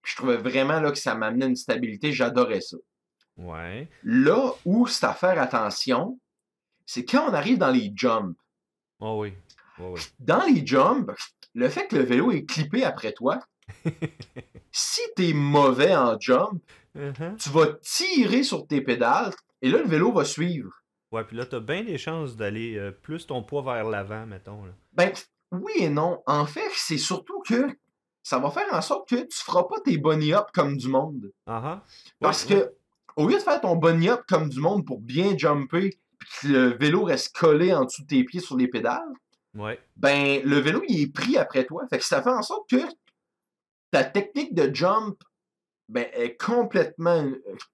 Je 0.05 0.17
trouvais 0.17 0.37
vraiment 0.37 0.81
là, 0.81 0.93
que 0.93 0.99
ça 0.99 1.15
m'amenait 1.15 1.47
une 1.47 1.57
stabilité. 1.57 2.13
J'adorais 2.13 2.61
ça. 2.61 2.77
Ouais. 3.37 3.91
Là 4.05 4.53
où 4.65 4.87
c'est 4.87 5.05
à 5.05 5.15
faire 5.15 5.41
attention, 5.41 6.19
c'est 6.91 7.05
quand 7.05 7.29
on 7.29 7.35
arrive 7.35 7.59
dans 7.59 7.71
les 7.71 7.93
jumps. 7.95 8.35
Oh 8.99 9.19
oui. 9.23 9.35
Ouais. 9.79 10.01
Dans 10.19 10.43
les 10.47 10.67
jumps, 10.67 11.13
le 11.55 11.69
fait 11.69 11.87
que 11.87 11.97
le 11.97 12.03
vélo 12.03 12.33
est 12.33 12.45
clippé 12.47 12.83
après 12.83 13.13
toi, 13.13 13.39
si 14.73 15.01
t'es 15.17 15.33
mauvais 15.35 15.95
en 15.95 16.19
jump, 16.19 16.61
Uh-huh. 16.97 17.37
tu 17.37 17.51
vas 17.51 17.67
tirer 17.83 18.43
sur 18.43 18.67
tes 18.67 18.81
pédales 18.81 19.33
et 19.63 19.69
là, 19.71 19.79
le 19.79 19.85
vélo 19.87 20.11
va 20.11 20.25
suivre. 20.25 20.73
Ouais, 21.13 21.23
puis 21.23 21.37
là, 21.37 21.47
t'as 21.47 21.61
bien 21.61 21.85
des 21.85 21.97
chances 21.99 22.35
d'aller 22.35 22.77
euh, 22.77 22.91
plus 22.91 23.25
ton 23.27 23.43
poids 23.45 23.63
vers 23.63 23.85
l'avant, 23.89 24.27
mettons. 24.27 24.65
Là. 24.65 24.73
Ben, 24.95 25.13
oui 25.53 25.71
et 25.77 25.91
non. 25.91 26.21
En 26.27 26.45
fait, 26.47 26.71
c'est 26.75 26.99
surtout 26.99 27.41
que 27.47 27.69
ça 28.25 28.41
va 28.41 28.51
faire 28.51 28.67
en 28.73 28.81
sorte 28.81 29.09
que 29.09 29.17
tu 29.17 29.37
feras 29.45 29.63
pas 29.65 29.77
tes 29.85 29.97
bunny 29.99 30.33
up 30.33 30.47
comme 30.53 30.77
du 30.77 30.89
monde. 30.89 31.31
Ah. 31.47 31.83
Parce 32.19 32.47
Ouais, 32.47 32.57
que, 32.57 32.73
au 33.15 33.29
lieu 33.29 33.37
de 33.37 33.43
faire 33.43 33.61
ton 33.61 33.77
bunny 33.77 34.09
up 34.09 34.23
comme 34.27 34.49
du 34.49 34.59
monde 34.59 34.85
pour 34.85 34.99
bien 35.01 35.37
jumper, 35.39 35.97
puis 36.31 36.49
le 36.49 36.77
vélo 36.77 37.05
reste 37.05 37.37
collé 37.37 37.73
en 37.73 37.85
dessous 37.85 38.03
de 38.03 38.07
tes 38.09 38.25
pieds 38.25 38.41
sur 38.41 38.57
les 38.57 38.69
pédales, 38.69 39.13
Ouais. 39.55 39.81
ben, 39.97 40.41
le 40.45 40.57
vélo, 40.59 40.83
il 40.89 41.03
est 41.03 41.13
pris 41.13 41.37
après 41.37 41.65
toi. 41.65 41.85
Fait 41.89 41.99
que 41.99 42.05
ça 42.05 42.23
fait 42.23 42.31
en 42.31 42.43
sorte 42.43 42.69
que 42.71 42.77
ta 43.91 44.05
technique 44.05 44.55
de 44.55 44.73
jump, 44.75 45.17
ben, 45.89 46.07
est 46.13 46.37
complètement, 46.37 47.27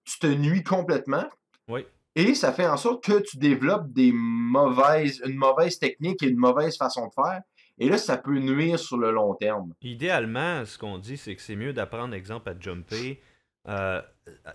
tu 0.05 0.19
te 0.19 0.27
nuis 0.27 0.63
complètement. 0.63 1.29
Oui. 1.69 1.85
Et 2.15 2.35
ça 2.35 2.53
fait 2.53 2.67
en 2.67 2.77
sorte 2.77 3.03
que 3.05 3.19
tu 3.21 3.39
développes 3.39 3.93
des 3.93 4.13
mauvaises, 4.15 5.21
une 5.27 5.35
mauvaise 5.37 5.79
technique 5.81 6.23
et 6.23 6.29
une 6.29 6.37
mauvaise 6.39 6.77
façon 6.77 7.09
de 7.09 7.13
faire. 7.13 7.43
Et 7.79 7.89
là, 7.89 7.99
ça 7.99 8.17
peut 8.17 8.39
nuire 8.39 8.79
sur 8.79 8.97
le 8.99 9.11
long 9.11 9.35
terme. 9.35 9.75
Idéalement, 9.83 10.65
ce 10.65 10.79
qu'on 10.79 10.99
dit, 10.99 11.17
c'est 11.17 11.35
que 11.35 11.43
c'est 11.43 11.57
mieux 11.57 11.73
d'apprendre, 11.73 12.15
exemple, 12.15 12.49
à 12.49 12.55
jumper 12.59 13.21
euh, 13.69 14.01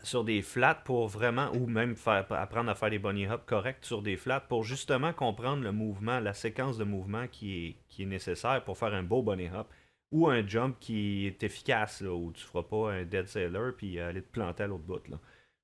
sur 0.03 0.23
des 0.23 0.41
flats 0.41 0.75
pour 0.75 1.07
vraiment, 1.07 1.51
ou 1.53 1.67
même 1.67 1.95
faire, 1.95 2.25
apprendre 2.31 2.69
à 2.69 2.75
faire 2.75 2.89
des 2.89 2.99
bunny 2.99 3.27
hops 3.27 3.45
corrects 3.45 3.85
sur 3.85 4.01
des 4.01 4.17
flats 4.17 4.39
pour 4.39 4.63
justement 4.63 5.13
comprendre 5.13 5.63
le 5.63 5.71
mouvement, 5.71 6.19
la 6.19 6.33
séquence 6.33 6.77
de 6.77 6.83
mouvement 6.83 7.27
qui 7.27 7.67
est, 7.67 7.75
qui 7.87 8.03
est 8.03 8.07
nécessaire 8.07 8.63
pour 8.63 8.77
faire 8.77 8.93
un 8.93 9.03
beau 9.03 9.21
bunny 9.21 9.49
hop. 9.53 9.67
Ou 10.11 10.27
un 10.27 10.45
jump 10.45 10.75
qui 10.79 11.27
est 11.27 11.43
efficace, 11.43 12.01
là, 12.01 12.11
où 12.11 12.31
tu 12.31 12.43
feras 12.43 12.63
pas 12.63 12.93
un 12.93 13.03
dead 13.03 13.27
sailor 13.27 13.73
puis 13.77 13.99
aller 13.99 14.23
te 14.23 14.31
planter 14.31 14.63
à 14.63 14.67
l'autre 14.67 14.83
bout. 14.83 15.07
Là. 15.07 15.19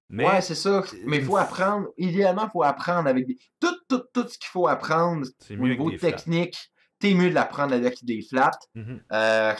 Mais 0.09 0.23
Ouais, 0.23 0.41
c'est 0.41 0.55
ça. 0.55 0.83
Mais 1.05 1.17
il 1.17 1.23
faut 1.23 1.37
apprendre. 1.37 1.87
Idéalement, 1.97 2.45
il 2.45 2.51
faut 2.51 2.63
apprendre 2.63 3.07
avec 3.09 3.25
des. 3.25 3.37
Tout, 3.59 3.75
tout, 3.89 4.03
tout 4.13 4.27
ce 4.27 4.37
qu'il 4.37 4.49
faut 4.49 4.67
apprendre 4.67 5.25
au 5.49 5.55
niveau 5.55 5.89
technique, 5.91 6.71
t'es 6.99 7.13
mieux 7.13 7.29
de 7.29 7.33
l'apprendre 7.33 7.73
avec 7.73 8.03
des 8.05 8.21
flats. 8.21 8.51
Mhm. 8.75 9.01
euh, 9.11 9.53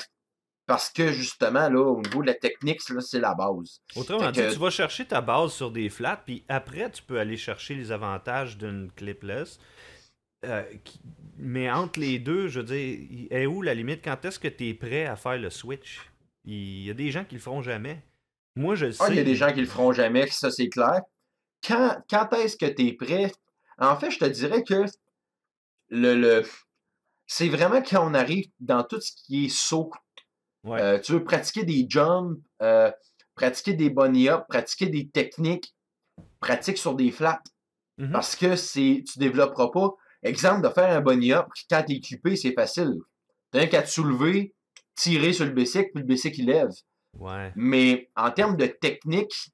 parce 0.66 0.90
que 0.90 1.12
justement, 1.12 1.70
là, 1.70 1.80
au 1.82 2.02
niveau 2.02 2.22
de 2.22 2.28
la 2.28 2.34
technique, 2.34 2.82
c'est 2.82 3.20
la 3.20 3.36
base. 3.36 3.82
Autrement 3.96 4.32
dit, 4.32 4.40
que- 4.40 4.54
tu 4.54 4.60
vas 4.60 4.70
chercher 4.70 5.06
ta 5.06 5.22
base 5.22 5.54
sur 5.54 5.72
des 5.72 5.90
flats, 5.90 6.22
puis 6.26 6.44
après, 6.48 6.90
tu 6.92 7.04
peux 7.04 7.20
aller 7.20 7.38
chercher 7.38 7.76
les 7.76 7.92
avantages 7.92 8.58
d'une 8.58 8.92
clipless. 8.96 9.60
Euh, 10.46 10.64
qui- 10.84 11.00
Mais 11.38 11.70
entre 11.70 12.00
les 12.00 12.18
deux, 12.18 12.48
je 12.48 12.62
veux 12.62 12.66
dire, 12.66 13.28
est 13.30 13.46
où 13.46 13.62
la 13.62 13.74
limite? 13.74 14.02
Quand 14.04 14.24
est-ce 14.24 14.40
que 14.40 14.48
tu 14.48 14.70
es 14.70 14.74
prêt 14.74 15.06
à 15.06 15.16
faire 15.18 15.38
le 15.38 15.50
switch? 15.50 16.00
Il 16.46 16.86
y 16.86 16.90
a 16.90 16.94
des 16.94 17.12
gens 17.12 17.26
qui 17.26 17.36
le 17.36 17.42
feront 17.42 17.62
jamais. 17.62 18.04
Moi, 18.56 18.76
je 18.76 18.86
le 18.86 18.92
sais. 18.94 19.04
Ah, 19.04 19.10
il 19.10 19.18
y 19.18 19.20
a 19.20 19.24
des 19.24 19.36
gens 19.36 19.52
qui 19.52 19.60
le 19.60 19.68
feront 19.68 19.92
jamais, 19.92 20.28
ça 20.28 20.50
c'est 20.50 20.70
clair. 20.70 21.02
Quand, 21.68 21.98
quand 22.10 22.32
est-ce 22.34 22.56
que 22.56 22.68
tu 22.68 22.88
es 22.88 22.94
prêt? 22.94 23.32
En 23.78 23.98
fait, 23.98 24.12
je 24.12 24.20
te 24.20 24.26
dirais 24.26 24.64
que 24.64 24.86
le, 25.90 26.16
le... 26.16 26.46
c'est 27.28 27.50
vraiment 27.50 27.82
quand 27.82 28.10
on 28.10 28.14
arrive 28.14 28.46
dans 28.60 28.84
tout 28.84 29.02
ce 29.02 29.12
qui 29.12 29.46
est 29.46 29.50
saut. 29.50 29.92
Ouais. 30.66 30.82
Euh, 30.82 31.00
tu 31.00 31.14
veux 31.14 31.24
pratiquer 31.24 31.64
des 31.64 31.86
jumps, 31.88 32.38
euh, 32.62 32.92
pratiquer 33.36 33.74
des 33.74 33.90
bunny 33.90 34.30
up, 34.30 34.46
pratiquer 34.50 34.88
des 34.88 35.08
techniques, 35.08 35.74
pratique 36.40 36.78
sur 36.78 36.96
des 36.96 37.12
flats. 37.12 37.42
Mhm. 37.98 38.12
Parce 38.12 38.36
que 38.36 38.56
c'est 38.56 39.04
tu 39.10 39.20
développeras 39.20 39.70
pas. 39.70 39.94
Exemple 40.24 40.68
de 40.68 40.70
faire 40.74 40.90
un 40.90 41.02
bunny 41.02 41.32
up, 41.34 41.46
quand 41.70 41.84
tu 41.88 41.94
es 41.96 42.00
clippé, 42.00 42.36
c'est 42.36 42.54
facile. 42.54 42.96
Tu 43.54 43.60
n'as 43.60 43.68
qu'à 43.68 43.84
te 43.84 43.90
soulever, 43.90 44.54
tirer 44.96 45.34
sur 45.34 45.46
le 45.46 45.52
bicycle, 45.52 45.92
puis 45.94 46.02
le 46.02 46.08
bicycle 46.08 46.40
il 46.40 46.48
lève. 46.48 46.70
Ouais. 47.18 47.52
Mais 47.56 48.10
en 48.16 48.32
termes 48.32 48.58
de 48.58 48.66
technique, 48.66 49.52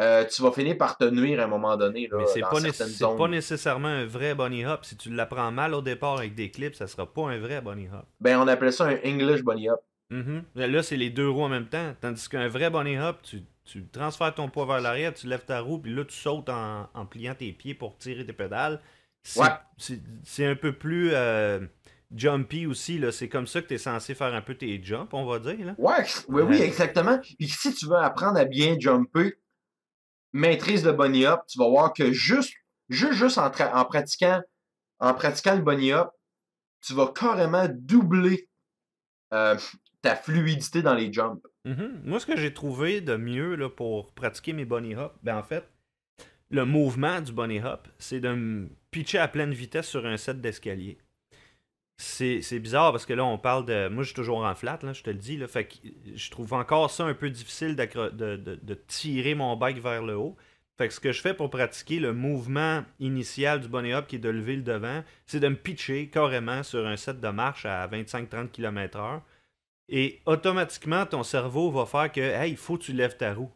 euh, 0.00 0.24
tu 0.24 0.42
vas 0.42 0.50
finir 0.50 0.76
par 0.76 0.96
te 0.96 1.04
nuire 1.04 1.40
à 1.40 1.44
un 1.44 1.46
moment 1.46 1.76
donné. 1.76 2.08
Là, 2.10 2.18
Mais 2.18 2.26
c'est 2.26 2.40
pas, 2.40 2.58
zones. 2.58 3.16
pas 3.16 3.28
nécessairement 3.28 3.88
un 3.88 4.06
vrai 4.06 4.34
bunny 4.34 4.64
hop. 4.64 4.84
Si 4.84 4.96
tu 4.96 5.10
l'apprends 5.10 5.52
mal 5.52 5.74
au 5.74 5.82
départ 5.82 6.18
avec 6.18 6.34
des 6.34 6.50
clips, 6.50 6.74
ça 6.74 6.86
sera 6.88 7.06
pas 7.12 7.28
un 7.30 7.38
vrai 7.38 7.60
bunny 7.60 7.86
hop. 7.88 8.06
Ben, 8.18 8.38
on 8.40 8.48
appelle 8.48 8.72
ça 8.72 8.86
un 8.86 8.98
English 9.04 9.42
bunny 9.42 9.68
Mhm. 10.10 10.44
Là, 10.54 10.82
c'est 10.82 10.96
les 10.96 11.10
deux 11.10 11.28
roues 11.28 11.42
en 11.44 11.48
même 11.48 11.68
temps. 11.68 11.94
Tandis 12.00 12.28
qu'un 12.28 12.48
vrai 12.48 12.70
bunny 12.70 12.98
hop, 12.98 13.22
tu, 13.22 13.42
tu 13.64 13.86
transfères 13.88 14.34
ton 14.34 14.48
poids 14.48 14.66
vers 14.66 14.80
l'arrière, 14.80 15.14
tu 15.14 15.26
lèves 15.26 15.44
ta 15.44 15.60
roue, 15.60 15.78
puis 15.78 15.94
là, 15.94 16.04
tu 16.04 16.14
sautes 16.16 16.48
en, 16.48 16.88
en 16.92 17.06
pliant 17.06 17.34
tes 17.34 17.52
pieds 17.52 17.74
pour 17.74 17.96
tirer 17.98 18.24
tes 18.24 18.32
pédales. 18.32 18.80
C'est 19.22 19.40
Ouais. 19.40 20.46
un 20.46 20.54
peu 20.54 20.72
plus 20.74 21.10
euh, 21.14 21.66
jumpy 22.14 22.66
aussi. 22.66 23.00
C'est 23.12 23.28
comme 23.30 23.46
ça 23.46 23.62
que 23.62 23.68
tu 23.68 23.74
es 23.74 23.78
censé 23.78 24.14
faire 24.14 24.34
un 24.34 24.42
peu 24.42 24.54
tes 24.54 24.82
jumps, 24.84 25.08
on 25.14 25.24
va 25.24 25.38
dire. 25.38 25.64
Là. 25.66 25.74
Ouais, 25.78 26.04
oui, 26.28 26.42
oui, 26.42 26.58
Ouais. 26.58 26.66
exactement. 26.66 27.18
Puis 27.18 27.48
si 27.48 27.74
tu 27.74 27.86
veux 27.86 27.96
apprendre 27.96 28.38
à 28.38 28.44
bien 28.44 28.76
jumper, 28.78 29.38
maîtrise 30.34 30.84
le 30.84 30.92
bunny 30.92 31.24
up, 31.24 31.40
tu 31.48 31.58
vas 31.58 31.68
voir 31.68 31.92
que 31.94 32.12
juste, 32.12 32.52
juste, 32.90 33.14
juste 33.14 33.38
en, 33.38 33.50
pratiquant, 33.50 34.42
en 34.98 35.14
pratiquant 35.14 35.54
le 35.56 35.62
bunny 35.62 35.92
up, 35.92 36.08
tu 36.82 36.92
vas 36.92 37.08
carrément 37.08 37.66
doubler 37.70 38.48
euh, 39.32 39.56
ta 40.04 40.16
fluidité 40.16 40.82
dans 40.82 40.94
les 40.94 41.10
jumps. 41.10 41.40
Mhm. 41.64 42.02
Moi, 42.04 42.20
ce 42.20 42.26
que 42.26 42.36
j'ai 42.36 42.52
trouvé 42.52 43.00
de 43.00 43.16
mieux 43.16 43.54
là, 43.54 43.70
pour 43.70 44.12
pratiquer 44.12 44.52
mes 44.52 44.66
bunny 44.66 44.94
hops, 44.94 45.14
ben 45.22 45.38
en 45.38 45.42
fait, 45.42 45.66
le 46.50 46.66
mouvement 46.66 47.22
du 47.22 47.32
bunny 47.32 47.60
hop, 47.60 47.88
c'est 47.98 48.20
de 48.20 48.28
me 48.28 48.68
pitcher 48.90 49.16
à 49.16 49.28
pleine 49.28 49.54
vitesse 49.54 49.88
sur 49.88 50.04
un 50.04 50.18
set 50.18 50.42
d'escalier. 50.42 50.98
C'est 51.96 52.58
bizarre 52.58 52.92
parce 52.92 53.06
que 53.06 53.14
là, 53.14 53.24
on 53.24 53.38
parle 53.38 53.64
de. 53.64 53.88
Moi, 53.88 54.02
je 54.02 54.08
suis 54.08 54.14
toujours 54.14 54.44
en 54.44 54.54
flat, 54.54 54.78
là, 54.82 54.92
je 54.92 55.02
te 55.02 55.08
le 55.08 55.16
dis. 55.16 55.38
Là, 55.38 55.48
fait 55.48 55.64
que 55.64 55.74
je 56.14 56.30
trouve 56.30 56.52
encore 56.52 56.90
ça 56.90 57.04
un 57.04 57.14
peu 57.14 57.30
difficile 57.30 57.74
de, 57.74 58.74
tirer 58.86 59.34
mon 59.34 59.56
bike 59.56 59.80
vers 59.80 60.02
le 60.02 60.16
haut. 60.16 60.36
Fait 60.76 60.88
que 60.88 60.92
ce 60.92 61.00
que 61.00 61.12
je 61.12 61.22
fais 61.22 61.32
pour 61.32 61.48
pratiquer 61.48 61.98
le 61.98 62.12
mouvement 62.12 62.84
initial 62.98 63.60
du 63.60 63.68
bunny 63.68 63.94
hop 63.94 64.06
qui 64.06 64.16
est 64.16 64.18
de 64.18 64.28
lever 64.28 64.56
le 64.56 64.62
devant, 64.62 65.02
c'est 65.24 65.40
de 65.40 65.48
me 65.48 65.56
pitcher 65.56 66.10
carrément 66.10 66.62
sur 66.62 66.86
un 66.86 66.96
set 66.96 67.20
de 67.20 67.28
marche 67.28 67.64
à 67.64 67.86
25-30 67.88 68.50
km/h. 68.50 69.22
Et 69.88 70.20
automatiquement, 70.26 71.06
ton 71.06 71.22
cerveau 71.22 71.70
va 71.70 71.86
faire 71.86 72.10
que, 72.10 72.46
il 72.48 72.56
faut 72.56 72.78
que 72.78 72.84
tu 72.84 72.92
lèves 72.92 73.16
ta 73.16 73.34
roue. 73.34 73.50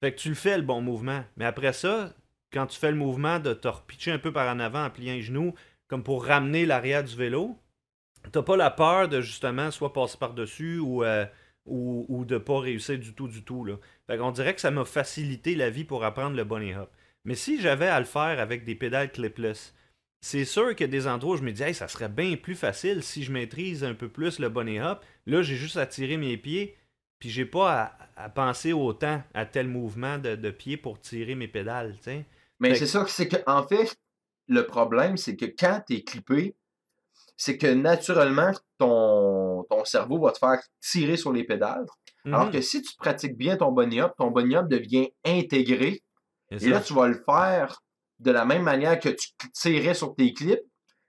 Fait 0.00 0.12
que 0.12 0.18
tu 0.18 0.28
le 0.28 0.34
fais 0.34 0.56
le 0.56 0.62
bon 0.62 0.80
mouvement. 0.80 1.24
Mais 1.36 1.44
après 1.44 1.72
ça, 1.72 2.12
quand 2.52 2.66
tu 2.66 2.78
fais 2.78 2.90
le 2.90 2.96
mouvement 2.96 3.38
de 3.38 3.52
te 3.54 3.68
un 4.10 4.18
peu 4.18 4.32
par 4.32 4.54
en 4.54 4.60
avant 4.60 4.84
en 4.84 4.90
pliant 4.90 5.14
les 5.14 5.22
genoux, 5.22 5.54
comme 5.88 6.02
pour 6.02 6.24
ramener 6.24 6.66
l'arrière 6.66 7.04
du 7.04 7.16
vélo, 7.16 7.58
t'as 8.30 8.42
pas 8.42 8.56
la 8.56 8.70
peur 8.70 9.08
de 9.08 9.20
justement 9.20 9.70
soit 9.70 9.92
passer 9.92 10.18
par-dessus 10.18 10.78
ou, 10.78 11.04
euh, 11.04 11.26
ou, 11.66 12.06
ou 12.08 12.24
de 12.24 12.38
pas 12.38 12.60
réussir 12.60 12.98
du 12.98 13.14
tout, 13.14 13.28
du 13.28 13.42
tout. 13.42 13.64
Là. 13.64 13.76
Fait 14.06 14.18
qu'on 14.18 14.30
dirait 14.30 14.54
que 14.54 14.60
ça 14.60 14.70
m'a 14.70 14.84
facilité 14.84 15.54
la 15.54 15.70
vie 15.70 15.84
pour 15.84 16.04
apprendre 16.04 16.36
le 16.36 16.44
bunny 16.44 16.74
hop. 16.74 16.90
Mais 17.24 17.34
si 17.34 17.60
j'avais 17.60 17.88
à 17.88 18.00
le 18.00 18.06
faire 18.06 18.40
avec 18.40 18.64
des 18.64 18.74
pédales 18.74 19.12
clipless, 19.12 19.74
c'est 20.22 20.44
sûr 20.44 20.70
qu'il 20.74 20.86
y 20.86 20.88
a 20.88 20.92
des 20.92 21.06
endroits 21.08 21.34
où 21.34 21.36
je 21.36 21.42
me 21.42 21.52
dis, 21.52 21.62
hey, 21.62 21.74
ça 21.74 21.88
serait 21.88 22.08
bien 22.08 22.36
plus 22.36 22.54
facile 22.54 23.02
si 23.02 23.24
je 23.24 23.32
maîtrise 23.32 23.82
un 23.84 23.92
peu 23.94 24.08
plus 24.08 24.38
le 24.38 24.48
bunny 24.48 24.80
hop. 24.80 25.04
Là, 25.26 25.42
j'ai 25.42 25.56
juste 25.56 25.76
à 25.76 25.84
tirer 25.84 26.16
mes 26.16 26.36
pieds, 26.36 26.76
puis 27.18 27.28
j'ai 27.28 27.44
pas 27.44 27.98
à, 28.16 28.24
à 28.24 28.28
penser 28.28 28.72
autant 28.72 29.22
à 29.34 29.44
tel 29.46 29.66
mouvement 29.68 30.18
de, 30.18 30.36
de 30.36 30.50
pied 30.50 30.76
pour 30.76 31.00
tirer 31.00 31.34
mes 31.34 31.48
pédales. 31.48 31.96
Mais 32.60 32.74
c'est 32.74 32.80
que- 32.80 32.86
ça, 32.86 33.04
c'est 33.08 33.28
que 33.28 33.36
en 33.46 33.66
fait, 33.66 33.94
le 34.48 34.64
problème, 34.66 35.16
c'est 35.16 35.36
que 35.36 35.46
quand 35.46 35.82
tu 35.86 35.96
es 35.96 36.02
clippé, 36.02 36.54
c'est 37.36 37.58
que 37.58 37.66
naturellement, 37.66 38.52
ton, 38.78 39.64
ton 39.68 39.84
cerveau 39.84 40.20
va 40.20 40.30
te 40.30 40.38
faire 40.38 40.60
tirer 40.80 41.16
sur 41.16 41.32
les 41.32 41.42
pédales. 41.44 41.86
Alors 42.26 42.46
Mhm. 42.46 42.52
que 42.52 42.60
si 42.60 42.80
tu 42.82 42.94
pratiques 42.96 43.36
bien 43.36 43.56
ton 43.56 43.72
bunny 43.72 44.00
up, 44.00 44.12
ton 44.16 44.30
bunny 44.30 44.54
up 44.54 44.68
devient 44.68 45.08
intégré. 45.24 46.02
Et 46.52 46.68
là, 46.68 46.80
tu 46.80 46.94
vas 46.94 47.08
le 47.08 47.20
faire 47.26 47.82
de 48.22 48.30
la 48.30 48.44
même 48.44 48.62
manière 48.62 48.98
que 48.98 49.08
tu 49.10 49.28
tirais 49.52 49.94
sur 49.94 50.14
tes 50.14 50.32
clips, 50.32 50.62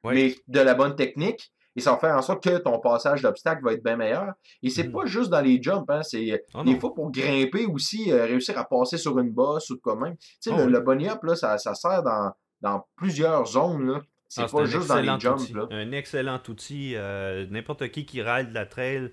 mais 0.03 0.35
de 0.47 0.59
la 0.59 0.73
bonne 0.73 0.95
technique. 0.95 1.51
Et 1.75 1.81
ça 1.81 1.91
va 1.93 1.97
faire 1.97 2.15
en 2.15 2.21
sorte 2.21 2.43
que 2.43 2.57
ton 2.59 2.79
passage 2.79 3.23
d'obstacle 3.23 3.63
va 3.63 3.73
être 3.73 3.83
bien 3.83 3.95
meilleur. 3.97 4.33
Et 4.61 4.69
c'est 4.69 4.83
Mhm. 4.83 4.91
pas 4.91 5.05
juste 5.05 5.29
dans 5.31 5.41
les 5.41 5.59
jumps, 5.61 5.85
hein, 5.89 6.03
c'est 6.03 6.43
Ah 6.53 6.63
des 6.63 6.73
non. 6.73 6.79
fois 6.79 6.93
pour 6.93 7.09
grimper 7.11 7.65
aussi, 7.65 8.11
euh, 8.11 8.25
réussir 8.25 8.57
à 8.59 8.65
passer 8.65 8.97
sur 8.99 9.17
une 9.17 9.31
bosse 9.31 9.69
ou 9.71 9.75
de 9.77 9.81
quoi 9.81 9.95
même. 9.95 10.15
Tu 10.17 10.27
sais, 10.41 10.51
Ah 10.53 10.57
le, 10.57 10.65
oui. 10.65 10.71
le 10.71 10.79
bunny 10.81 11.09
up, 11.09 11.23
là, 11.23 11.35
ça, 11.35 11.57
ça 11.57 11.73
sert 11.73 12.03
dans, 12.03 12.31
dans 12.61 12.85
plusieurs 12.95 13.45
zones. 13.47 13.87
là. 13.91 14.01
C'est 14.29 14.41
Ah, 14.43 14.47
pas 14.51 14.65
juste 14.65 14.87
dans 14.87 14.99
les 14.99 15.19
jumps. 15.19 15.49
Là. 15.53 15.67
Un 15.71 15.91
excellent 15.93 16.39
outil. 16.47 16.93
euh, 16.95 17.47
N'importe 17.49 17.89
qui 17.89 18.05
qui 18.05 18.21
ride 18.21 18.51
la 18.51 18.65
trail 18.67 19.11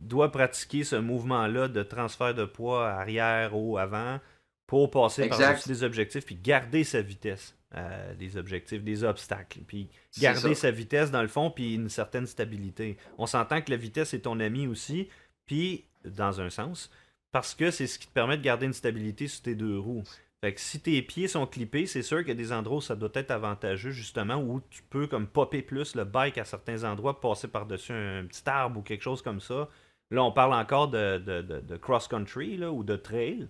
doit 0.00 0.30
pratiquer 0.30 0.84
ce 0.84 0.96
mouvement-là 0.96 1.68
de 1.68 1.82
transfert 1.82 2.34
de 2.34 2.44
poids 2.44 2.86
arrière, 2.88 3.54
haut, 3.56 3.76
avant 3.78 4.18
pour 4.66 4.90
passer 4.90 5.28
par-dessus 5.28 5.68
des 5.68 5.82
objectifs 5.82 6.24
puis 6.24 6.36
garder 6.36 6.84
sa 6.84 7.00
vitesse 7.00 7.56
euh, 7.76 8.14
des 8.14 8.36
objectifs, 8.36 8.82
des 8.82 9.04
obstacles. 9.04 9.58
Puis 9.66 9.88
garder 10.18 10.54
sa 10.54 10.70
vitesse 10.70 11.10
dans 11.10 11.20
le 11.20 11.28
fond 11.28 11.50
puis 11.50 11.74
une 11.74 11.88
certaine 11.88 12.26
stabilité. 12.26 12.96
On 13.18 13.26
s'entend 13.26 13.60
que 13.60 13.70
la 13.70 13.76
vitesse 13.76 14.14
est 14.14 14.20
ton 14.20 14.40
ami 14.40 14.66
aussi, 14.66 15.08
puis 15.46 15.84
dans 16.04 16.40
un 16.40 16.48
sens, 16.48 16.90
parce 17.32 17.54
que 17.54 17.70
c'est 17.70 17.86
ce 17.86 17.98
qui 17.98 18.06
te 18.06 18.12
permet 18.12 18.38
de 18.38 18.42
garder 18.42 18.66
une 18.66 18.72
stabilité 18.72 19.28
sur 19.28 19.42
tes 19.42 19.54
deux 19.54 19.78
roues. 19.78 20.04
Fait 20.40 20.54
que 20.54 20.60
si 20.60 20.80
tes 20.80 21.02
pieds 21.02 21.28
sont 21.28 21.46
clippés, 21.46 21.86
c'est 21.86 22.02
sûr 22.02 22.18
qu'il 22.20 22.28
y 22.28 22.30
a 22.30 22.34
des 22.34 22.52
endroits 22.52 22.78
où 22.78 22.82
ça 22.82 22.94
doit 22.94 23.10
être 23.14 23.30
avantageux, 23.30 23.90
justement, 23.90 24.36
où 24.36 24.60
tu 24.70 24.82
peux 24.82 25.06
comme 25.06 25.26
popper 25.26 25.60
plus 25.60 25.96
le 25.96 26.04
bike 26.04 26.38
à 26.38 26.44
certains 26.44 26.84
endroits, 26.84 27.20
passer 27.20 27.48
par-dessus 27.48 27.92
un, 27.92 28.24
petit 28.26 28.48
arbre 28.48 28.78
ou 28.80 28.82
quelque 28.82 29.02
chose 29.02 29.22
comme 29.22 29.40
ça. 29.40 29.68
Là, 30.10 30.22
on 30.22 30.32
parle 30.32 30.54
encore 30.54 30.88
de, 30.88 31.18
de, 31.18 31.76
cross-country 31.76 32.64
ou 32.64 32.84
de 32.84 32.96
trail. 32.96 33.48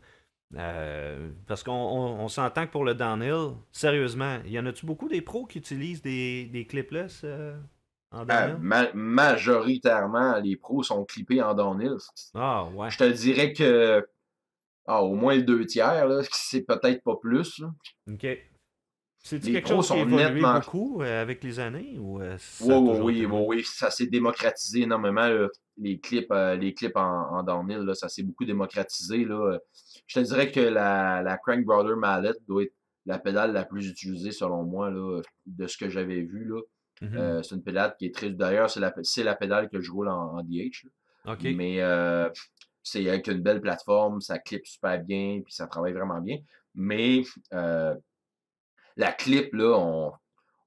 Euh, 0.54 1.30
parce 1.46 1.64
qu'on 1.64 2.28
s'entend 2.28 2.66
que 2.66 2.72
pour 2.72 2.84
le 2.84 2.94
downhill, 2.94 3.56
sérieusement, 3.72 4.38
il 4.44 4.52
y 4.52 4.58
en 4.58 4.66
a-tu 4.66 4.86
beaucoup 4.86 5.08
des 5.08 5.20
pros 5.20 5.44
qui 5.44 5.58
utilisent 5.58 6.02
des, 6.02 6.46
des 6.46 6.66
clipless 6.66 7.22
euh, 7.24 7.58
en 8.12 8.22
euh, 8.30 8.56
downhill? 8.56 8.90
majoritairement, 8.94 10.38
les 10.38 10.56
pros 10.56 10.82
sont 10.84 11.04
clippés 11.04 11.42
en 11.42 11.54
downhill. 11.54 11.96
Ah, 12.34 12.68
ouais. 12.74 12.90
Je 12.90 12.98
te 12.98 13.10
dirais 13.10 13.52
que 13.52 14.06
ah, 14.86 15.02
au 15.02 15.14
moins 15.16 15.34
le 15.34 15.42
deux 15.42 15.66
tiers, 15.66 16.06
là, 16.06 16.22
c'est 16.30 16.62
peut-être 16.62 17.02
pas 17.02 17.16
plus. 17.16 17.62
OK. 18.08 18.26
C'est 19.18 19.40
quelque 19.40 19.68
chose 19.68 19.88
qui 19.88 19.94
a 19.94 19.96
évolué 19.96 20.40
beaucoup 20.40 21.02
avec 21.02 21.42
les 21.42 21.58
années? 21.58 21.98
Ou, 21.98 22.20
oui, 22.60 23.26
oui, 23.26 23.26
oui, 23.26 23.64
ça 23.64 23.90
s'est 23.90 24.06
démocratisé 24.06 24.82
énormément. 24.82 25.28
Les 25.76 25.98
clips, 25.98 26.32
les 26.32 26.72
clips 26.72 26.96
en, 26.96 27.36
en 27.36 27.42
downhill, 27.42 27.78
là, 27.78 27.96
ça 27.96 28.08
s'est 28.08 28.22
beaucoup 28.22 28.44
démocratisé. 28.44 29.24
Là. 29.24 29.58
Je 30.06 30.20
te 30.20 30.24
dirais 30.24 30.50
que 30.50 30.60
la, 30.60 31.22
la 31.22 31.36
Crank 31.38 31.64
Brother 31.64 31.96
Mallet 31.96 32.34
doit 32.46 32.64
être 32.64 32.74
la 33.06 33.18
pédale 33.18 33.52
la 33.52 33.64
plus 33.64 33.88
utilisée 33.88 34.32
selon 34.32 34.64
moi 34.64 34.90
là, 34.90 35.20
de 35.46 35.66
ce 35.66 35.76
que 35.76 35.88
j'avais 35.88 36.22
vu. 36.22 36.44
Là. 36.44 36.60
Mm-hmm. 37.02 37.42
c'est 37.42 37.54
une 37.54 37.62
pédale 37.62 37.94
qui 37.98 38.06
est 38.06 38.14
très. 38.14 38.30
D'ailleurs, 38.30 38.70
c'est 38.70 38.80
la, 38.80 38.94
la 39.18 39.34
pédale 39.34 39.68
que 39.68 39.80
je 39.80 39.90
roule 39.92 40.08
en, 40.08 40.42
DH. 40.42 40.86
Mais 41.42 41.80
c'est 42.86 43.08
avec 43.08 43.26
une 43.26 43.42
belle 43.42 43.60
plateforme, 43.60 44.20
ça 44.20 44.38
clip 44.38 44.64
super 44.64 45.02
bien, 45.02 45.40
puis 45.44 45.52
ça 45.52 45.66
travaille 45.66 45.92
vraiment 45.92 46.20
bien. 46.20 46.38
Mais 46.76 47.22
euh, 47.52 47.96
la 48.96 49.10
clip, 49.10 49.52
là, 49.54 49.76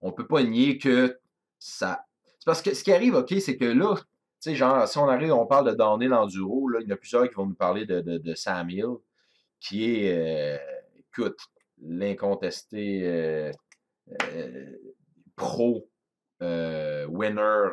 on 0.02 0.08
ne 0.08 0.12
peut 0.12 0.28
pas 0.28 0.44
nier 0.44 0.78
que 0.78 1.18
ça. 1.60 2.04
C'est 2.26 2.46
parce 2.46 2.62
que 2.62 2.74
ce 2.74 2.84
qui 2.84 2.92
arrive, 2.92 3.16
OK, 3.16 3.34
c'est 3.40 3.56
que 3.56 3.64
là, 3.64 3.96
tu 3.96 4.04
sais, 4.40 4.56
genre, 4.56 4.86
si 4.86 4.98
on 4.98 5.08
arrive, 5.08 5.32
on 5.32 5.46
parle 5.46 5.72
de 5.72 5.76
downhill 5.76 6.14
enduro, 6.14 6.68
là, 6.68 6.80
il 6.82 6.90
y 6.90 6.92
en 6.92 6.96
a 6.96 6.98
plusieurs 6.98 7.30
qui 7.30 7.36
vont 7.36 7.46
nous 7.46 7.56
parler 7.56 7.86
de, 7.86 8.02
de, 8.02 8.34
Sam 8.36 8.70
Hill, 8.70 8.98
qui 9.60 9.96
est, 9.96 10.14
euh, 10.14 10.58
écoute, 11.00 11.40
l'incontesté 11.82 13.02
euh, 13.04 13.52
pro 15.36 15.90
winner 16.42 17.68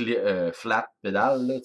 euh, 0.00 0.52
flat 0.52 0.88
pédale. 1.02 1.46
Là, 1.46 1.58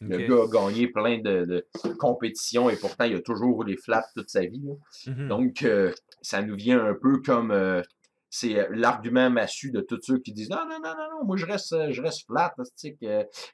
Le 0.00 0.18
gars 0.26 0.42
a 0.42 0.66
gagné 0.66 0.88
plein 0.88 1.18
de, 1.18 1.66
compétitions 1.98 2.68
et 2.68 2.76
pourtant 2.76 3.04
il 3.04 3.16
a 3.16 3.20
toujours 3.20 3.64
les 3.64 3.76
flats 3.76 4.04
toute 4.14 4.28
sa 4.28 4.44
vie. 4.44 4.62
Mm-hmm. 5.06 5.28
Donc, 5.28 5.62
euh, 5.62 5.92
ça 6.20 6.42
nous 6.42 6.56
vient 6.56 6.84
un 6.84 6.94
peu 6.94 7.20
comme 7.24 7.50
euh, 7.50 7.82
c'est 8.30 8.66
l'argument 8.70 9.30
massu 9.30 9.70
de 9.70 9.80
tous 9.80 10.00
ceux 10.02 10.18
qui 10.18 10.32
disent 10.32 10.50
non, 10.50 10.64
non, 10.68 10.78
non, 10.82 10.94
non, 10.94 11.24
moi 11.24 11.36
je 11.36 11.46
reste, 11.46 11.74
je 11.90 12.02
reste 12.02 12.26
flat. 12.26 12.54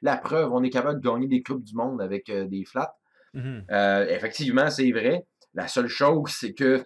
la 0.01 0.17
preuve, 0.17 0.51
on 0.53 0.63
est 0.63 0.69
capable 0.69 0.99
de 1.01 1.07
gagner 1.07 1.27
des 1.27 1.41
Coupes 1.41 1.63
du 1.63 1.75
Monde 1.75 2.01
avec 2.01 2.31
des 2.31 2.65
flats. 2.65 2.95
Mm-hmm. 3.35 4.07
effectivement, 4.09 4.69
c'est 4.69 4.91
vrai. 4.91 5.25
La 5.53 5.67
seule 5.67 5.87
chose, 5.87 6.31
c'est 6.31 6.53
que 6.53 6.83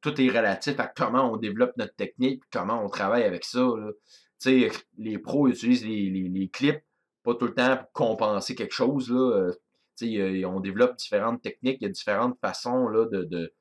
tout 0.00 0.20
est 0.20 0.28
relatif 0.28 0.78
à 0.80 0.86
comment 0.86 1.32
on 1.32 1.36
développe 1.36 1.76
notre 1.76 1.94
technique, 1.94 2.42
comment 2.50 2.84
on 2.84 2.88
travaille 2.88 3.24
avec 3.24 3.44
ça 3.44 3.66
sais, 4.40 4.70
les 4.96 5.18
pros 5.18 5.48
utilisent 5.48 5.86
les, 5.86 6.50
clips 6.52 6.82
pas 7.22 7.34
tout 7.34 7.46
le 7.46 7.54
temps 7.54 7.76
pour 7.76 7.92
compenser 7.92 8.54
quelque 8.54 8.74
chose. 8.74 9.12
Euh, 9.12 9.52
on 10.46 10.60
développe 10.60 10.96
différentes 10.96 11.42
techniques, 11.42 11.78
il 11.80 11.84
y 11.84 11.86
a 11.86 11.90
différentes 11.90 12.38
façons 12.40 12.88
là, 12.88 13.06
de, 13.06 13.52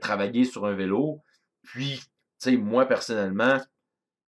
travailler 0.00 0.44
sur 0.44 0.64
un 0.64 0.74
vélo. 0.74 1.22
Puis, 1.62 2.00
moi, 2.46 2.86
personnellement, 2.86 3.58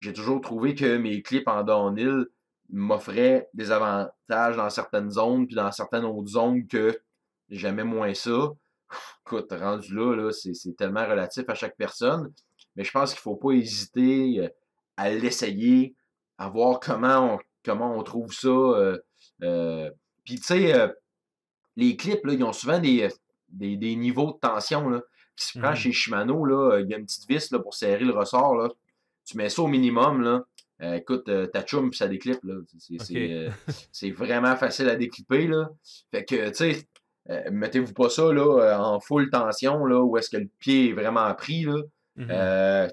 j'ai 0.00 0.12
toujours 0.12 0.43
trouvé 0.43 0.75
que 0.75 0.99
mes 0.99 1.23
clips 1.23 1.49
en 1.49 1.62
downhill 1.62 2.26
m'offraient 2.69 3.49
des 3.54 3.71
avantages 3.71 4.57
dans 4.57 4.69
certaines 4.69 5.11
zones, 5.11 5.47
puis 5.47 5.57
dans 5.57 5.73
certaines 5.73 6.04
autres 6.04 6.28
zones 6.28 6.66
que 6.66 6.99
j'aimais 7.49 7.85
moins 7.85 8.12
ça. 8.12 8.52
Écoute, 9.26 9.53
rendu 9.53 9.94
là, 9.94 10.14
là 10.14 10.33
c'est 10.33 10.77
tellement 10.77 11.07
relatif 11.07 11.44
à 11.49 11.55
chaque 11.55 11.77
personne. 11.77 12.33
Mais 12.77 12.85
je 12.85 12.90
pense 12.90 13.11
qu'il 13.11 13.18
ne 13.18 13.35
faut 13.35 13.37
pas 13.37 13.53
hésiter 13.53 14.40
euh, 14.40 14.49
à 14.97 15.11
l'essayer, 15.11 15.94
à 16.38 16.49
voir 16.49 16.81
comment 16.81 17.35
on, 17.35 17.38
comment 17.64 17.97
on 17.97 18.03
trouve 18.03 18.33
ça. 18.33 18.49
Euh, 18.49 18.99
euh, 19.42 19.90
puis, 20.25 20.37
tu 20.37 20.44
sais, 20.44 20.75
euh, 20.75 20.88
les 21.77 21.97
clips, 21.97 22.25
là, 22.25 22.35
ils 22.35 22.44
ont 22.44 22.53
souvent 22.53 22.79
des, 22.79 23.09
des, 23.49 23.97
niveaux 23.97 24.33
de 24.33 24.38
tension. 24.38 24.88
Là. 24.88 25.01
Puis, 25.35 25.47
si 25.47 25.53
tu 25.53 25.59
prends 25.61 25.73
mmh 25.73 25.77
chez 25.77 25.92
Shimano, 25.92 26.44
là, 26.44 26.81
il 26.81 26.90
y 26.90 26.94
a 26.94 26.99
une 26.99 27.07
petite 27.07 27.29
vis 27.29 27.51
là, 27.51 27.59
pour 27.59 27.75
serrer 27.75 28.05
le 28.05 28.12
ressort. 28.12 28.55
Là. 28.55 28.68
Tu 29.25 29.37
mets 29.37 29.49
ça 29.49 29.62
au 29.62 29.66
minimum. 29.66 30.23
Là. 30.23 30.44
écoute, 30.97 31.31
ta 31.53 31.62
chum, 31.62 31.92
ça 31.92 32.07
déclipe. 32.07 32.40
C'est 33.92 34.11
vraiment 34.11 34.55
facile 34.57 34.88
à 34.88 34.97
déclipper. 34.97 35.47
Là. 35.47 35.70
Fait 36.11 36.25
que, 36.25 36.49
tu 36.51 36.55
sais, 36.55 36.88
mettez-vous 37.51 37.95
pas 37.95 38.11
ça 38.11 38.33
là, 38.33 38.79
en 38.79 39.01
full 39.01 39.31
tension, 39.31 39.85
là, 39.87 40.03
où 40.03 40.17
est-ce 40.17 40.31
que 40.31 40.37
le 40.37 40.49
pied 40.59 40.91
est 40.91 40.93
vraiment 40.93 41.33
pris. 41.35 41.65
Là. 41.65 41.83
Mmh 42.17 42.93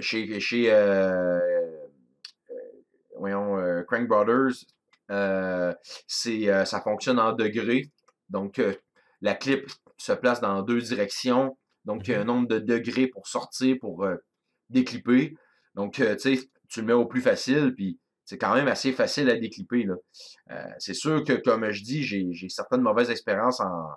chez, 0.00 0.38
chez 0.38 0.70
voyons, 3.22 3.56
euh, 3.56 3.82
Crank 3.84 4.08
Brothers, 4.08 4.64
euh, 5.10 5.72
euh, 6.26 6.64
ça 6.64 6.80
fonctionne 6.80 7.18
en 7.18 7.32
degrés. 7.32 7.90
Donc, 8.28 8.60
la 9.20 9.34
clip 9.34 9.70
se 9.96 10.12
place 10.12 10.40
dans 10.40 10.62
deux 10.62 10.80
directions. 10.80 11.56
Donc, 11.84 12.08
il 12.08 12.12
y 12.12 12.14
a 12.14 12.18
un 12.18 12.20
mhm. 12.22 12.26
nombre 12.26 12.48
de 12.48 12.58
degrés 12.58 13.06
pour 13.06 13.28
sortir, 13.28 13.76
pour 13.80 14.06
déclipper. 14.70 15.36
Donc, 15.74 15.94
tu 15.94 16.18
sais, 16.18 16.38
tu 16.68 16.80
le 16.80 16.86
mets 16.86 16.92
au 16.92 17.06
plus 17.06 17.20
facile, 17.20 17.74
puis 17.74 17.98
c'est 18.24 18.38
quand 18.38 18.54
même 18.54 18.68
assez 18.68 18.92
facile 18.92 19.28
à 19.30 19.36
déclipper. 19.36 19.86
c'est 20.78 20.94
sûr 20.94 21.24
que, 21.24 21.32
comme 21.34 21.70
je 21.70 21.82
dis, 21.82 22.02
j'ai, 22.02 22.48
certaines 22.48 22.82
mauvaises 22.82 23.10
expériences 23.10 23.60
en, 23.60 23.88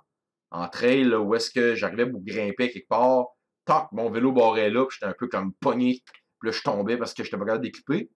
en 0.51 0.67
trail, 0.67 1.13
où 1.13 1.35
est-ce 1.35 1.51
que 1.51 1.75
j'arrivais 1.75 2.09
pour 2.09 2.23
grimper 2.23 2.71
quelque 2.71 2.87
part, 2.87 3.27
toc, 3.65 3.87
mon 3.91 4.09
vélo 4.09 4.31
barrait 4.31 4.69
là, 4.69 4.85
puis 4.85 4.97
j'étais 4.99 5.09
un 5.09 5.15
peu 5.17 5.27
comme 5.27 5.53
pogné 5.53 6.01
là, 6.45 6.51
je 6.51 6.61
tombais 6.61 6.97
parce 6.97 7.13
que 7.13 7.23
je 7.23 7.27
n'étais 7.27 7.37
pas 7.37 7.45
capable 7.45 7.63
de 7.63 7.69
décliper. 7.69 8.09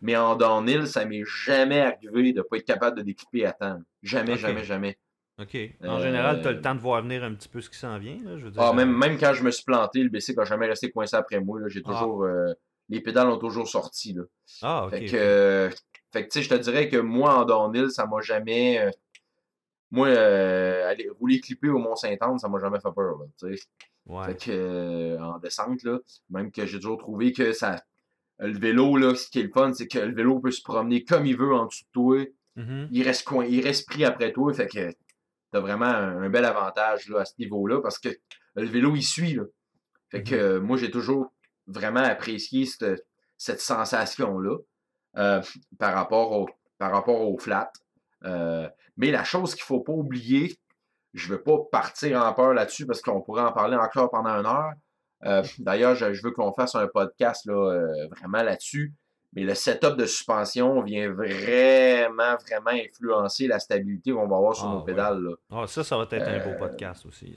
Mais 0.00 0.16
en 0.16 0.36
downhill, 0.36 0.86
ça 0.86 1.04
m'est 1.04 1.24
jamais 1.24 1.80
arrivé 1.80 2.32
de 2.32 2.38
ne 2.38 2.42
pas 2.42 2.56
être 2.56 2.64
capable 2.64 2.98
de 2.98 3.02
décliper 3.02 3.44
à 3.44 3.52
temps. 3.52 3.78
Jamais, 4.02 4.36
jamais, 4.36 4.64
jamais. 4.64 4.98
OK. 5.40 5.56
En 5.82 5.98
général, 5.98 6.42
tu 6.42 6.48
as 6.48 6.52
le 6.52 6.58
euh, 6.58 6.62
temps 6.62 6.76
de 6.76 6.80
voir 6.80 7.02
venir 7.02 7.24
un 7.24 7.34
petit 7.34 7.48
peu 7.48 7.60
ce 7.60 7.68
qui 7.68 7.76
s'en 7.76 7.98
vient. 7.98 8.18
Là, 8.22 8.38
je 8.38 8.44
veux 8.44 8.50
dire, 8.52 8.62
ah, 8.62 8.72
même, 8.72 8.94
euh, 8.94 8.98
même 8.98 9.18
quand 9.18 9.34
je 9.34 9.42
me 9.42 9.50
suis 9.50 9.64
planté, 9.64 10.00
le 10.00 10.08
BC 10.08 10.32
n'a 10.34 10.44
jamais 10.44 10.66
resté 10.66 10.92
coincé 10.92 11.16
après 11.16 11.40
moi. 11.40 11.58
J'ai 11.66 11.82
ah. 11.84 11.90
toujours. 11.90 12.22
Euh, 12.22 12.52
les 12.88 13.00
pédales 13.00 13.28
ont 13.28 13.38
toujours 13.38 13.68
sorti. 13.68 14.12
Là. 14.12 14.22
Ah, 14.62 14.86
OK. 14.86 14.90
Fait 14.90 15.04
que, 15.06 15.70
fait 16.12 16.28
que 16.28 16.40
je 16.40 16.48
te 16.48 16.54
dirais 16.54 16.88
que 16.88 16.96
moi, 16.96 17.38
en 17.38 17.44
downhill, 17.44 17.90
ça 17.90 18.06
m'a 18.06 18.20
jamais. 18.20 18.90
moi, 19.90 20.08
aller 20.08 21.08
rouler 21.18 21.40
clipper 21.40 21.70
au 21.70 21.78
Mont-Saint-Anne, 21.78 22.38
ça 22.38 22.48
m'a 22.48 22.58
jamais 22.58 22.80
fait 22.80 22.92
peur. 22.94 23.18
Là, 23.18 23.56
fait 24.26 24.36
que, 24.36 24.50
euh, 24.50 25.18
en 25.18 25.38
descente, 25.38 25.82
là, 25.82 25.98
même 26.30 26.50
que 26.50 26.66
j'ai 26.66 26.78
toujours 26.78 26.98
trouvé 26.98 27.32
que 27.32 27.52
ça. 27.52 27.82
Le 28.38 28.58
vélo, 28.58 28.96
là, 28.96 29.14
ce 29.14 29.28
qui 29.28 29.40
est 29.40 29.44
le 29.44 29.50
fun, 29.50 29.72
c'est 29.72 29.86
que 29.86 29.98
le 29.98 30.14
vélo 30.14 30.40
peut 30.40 30.50
se 30.50 30.62
promener 30.62 31.04
comme 31.04 31.24
il 31.24 31.36
veut 31.36 31.54
en 31.54 31.66
dessous 31.66 31.84
de 31.84 31.90
toi. 31.92 32.26
Mm-hmm. 32.56 32.88
il, 32.92 33.02
reste 33.02 33.24
coin, 33.24 33.44
il 33.46 33.60
reste 33.62 33.88
pris 33.88 34.04
après 34.04 34.32
toi. 34.32 34.52
Fait 34.52 34.68
que 34.68 34.92
t'as 35.50 35.60
vraiment 35.60 35.86
un, 35.86 36.28
bel 36.28 36.44
avantage 36.44 37.08
là, 37.08 37.20
à 37.20 37.24
ce 37.24 37.32
niveau-là 37.38 37.80
parce 37.80 37.98
que 37.98 38.10
le 38.54 38.66
vélo, 38.66 38.94
il 38.94 39.02
suit. 39.02 39.34
Là. 39.34 39.44
Fait 40.10 40.22
que 40.22 40.34
mm-hmm. 40.34 40.60
moi, 40.60 40.76
j'ai 40.76 40.90
toujours 40.90 41.32
vraiment 41.66 42.00
apprécié 42.00 42.66
cette, 42.66 43.06
cette 43.36 43.60
sensation-là 43.60 44.58
euh, 45.16 45.42
par, 45.78 45.94
rapport 45.94 46.32
au, 46.32 46.48
par 46.78 46.90
rapport 46.92 47.20
au 47.20 47.38
flat. 47.38 47.72
Euh, 48.24 48.68
mais 48.96 49.10
la 49.10 49.24
chose 49.24 49.54
qu'il 49.54 49.62
ne 49.62 49.66
faut 49.66 49.80
pas 49.80 49.92
oublier, 49.92 50.58
je 51.12 51.28
ne 51.28 51.36
veux 51.36 51.42
pas 51.42 51.58
partir 51.70 52.22
en 52.22 52.32
peur 52.32 52.54
là-dessus 52.54 52.86
parce 52.86 53.02
qu'on 53.02 53.20
pourrait 53.20 53.42
en 53.42 53.52
parler 53.52 53.76
encore 53.76 54.10
pendant 54.10 54.30
une 54.30 54.46
heure. 54.46 54.72
Euh, 55.24 55.42
d'ailleurs, 55.58 55.94
je, 55.94 56.22
veux 56.22 56.32
qu'on 56.32 56.52
fasse 56.52 56.74
un 56.74 56.88
podcast 56.88 57.46
là, 57.46 57.86
vraiment 58.10 58.42
là-dessus. 58.42 58.92
Mais 59.34 59.42
le 59.42 59.54
setup 59.54 59.96
de 59.96 60.06
suspension 60.06 60.82
vient 60.82 61.12
vraiment, 61.12 62.36
vraiment 62.46 62.70
influencer 62.70 63.48
la 63.48 63.58
stabilité 63.58 64.12
qu'on 64.12 64.28
va 64.28 64.36
avoir 64.36 64.54
sur 64.54 64.68
nos 64.68 64.78
ah, 64.78 64.84
pédales. 64.84 65.20
Là. 65.22 65.30
Ah, 65.50 65.66
ça, 65.66 65.82
ça 65.82 65.96
va 65.96 66.06
être 66.10 66.28
un 66.28 66.38
beau 66.38 66.50
euh, 66.50 66.58
podcast 66.58 67.04
aussi. 67.06 67.34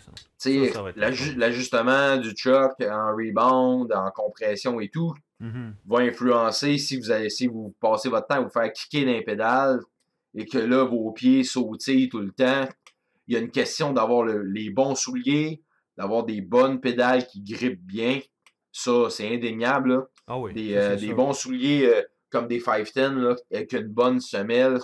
L'ajustement 1.35 2.17
du 2.17 2.33
choc 2.35 2.73
en 2.81 3.15
rebound, 3.15 3.91
en 3.91 4.11
compression 4.11 4.79
et 4.79 4.89
tout 4.89 5.13
mm-hmm. 5.41 5.71
va 5.87 5.99
influencer 5.99 6.77
si 6.77 6.97
vous, 6.97 7.11
allez, 7.11 7.29
si 7.29 7.47
vous 7.47 7.75
passez 7.79 8.09
votre 8.09 8.27
temps 8.27 8.35
à 8.35 8.41
vous 8.41 8.49
faire 8.49 8.71
kicker 8.71 9.05
dans 9.05 9.11
les 9.11 9.23
pédales 9.23 9.79
et 10.35 10.45
que 10.45 10.59
là, 10.59 10.83
vos 10.83 11.11
pieds 11.11 11.43
sautillent 11.43 12.09
tout 12.09 12.19
le 12.19 12.31
temps 12.31 12.67
il 13.27 13.33
y 13.33 13.37
a 13.37 13.39
une 13.39 13.51
question 13.51 13.93
d'avoir 13.93 14.25
les 14.25 14.69
bons 14.69 14.95
souliers, 14.95 15.61
d'avoir 15.97 16.23
des 16.23 16.41
bonnes 16.41 16.79
pédales 16.79 17.27
qui 17.27 17.41
grippent 17.41 17.85
bien. 17.85 18.19
Ça, 18.71 19.09
c'est 19.09 19.33
indéniable. 19.33 20.07
Ah 20.27 20.37
des, 20.53 20.75
euh, 20.75 21.13
bons 21.15 21.33
souliers 21.33 21.85
euh, 21.85 22.01
comme 22.29 22.47
des 22.47 22.59
510 22.59 23.35
avec 23.51 23.73
une 23.73 23.87
bonne 23.87 24.19
semelle. 24.19 24.79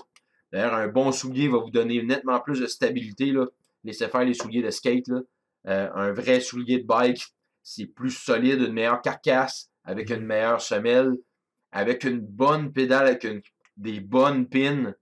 D'ailleurs, 0.51 0.73
un 0.75 0.87
bon 0.87 1.11
soulier 1.11 1.47
va 1.49 1.57
vous 1.57 1.69
donner 1.71 2.01
nettement 2.03 2.39
plus 2.39 2.59
de 2.61 2.67
stabilité. 2.67 3.31
Là. 3.31 3.45
Laissez 3.83 4.07
faire 4.07 4.23
les 4.23 4.33
souliers 4.33 4.61
de 4.61 4.71
skate. 4.71 5.09
euh, 5.65 5.89
un 5.95 6.11
vrai 6.11 6.39
soulier 6.41 6.79
de 6.79 6.85
bike, 6.85 7.25
c'est 7.61 7.85
plus 7.85 8.11
solide, 8.11 8.59
une 8.61 8.73
meilleure 8.73 9.01
carcasse, 9.01 9.69
avec 9.85 10.09
une 10.09 10.25
meilleure 10.25 10.59
semelle, 10.61 11.13
avec 11.71 12.03
une 12.03 12.19
bonne 12.19 12.73
pédale, 12.73 13.07
avec 13.07 13.25
des 13.77 14.01
bonnes 14.01 14.45
pins, 14.47 14.93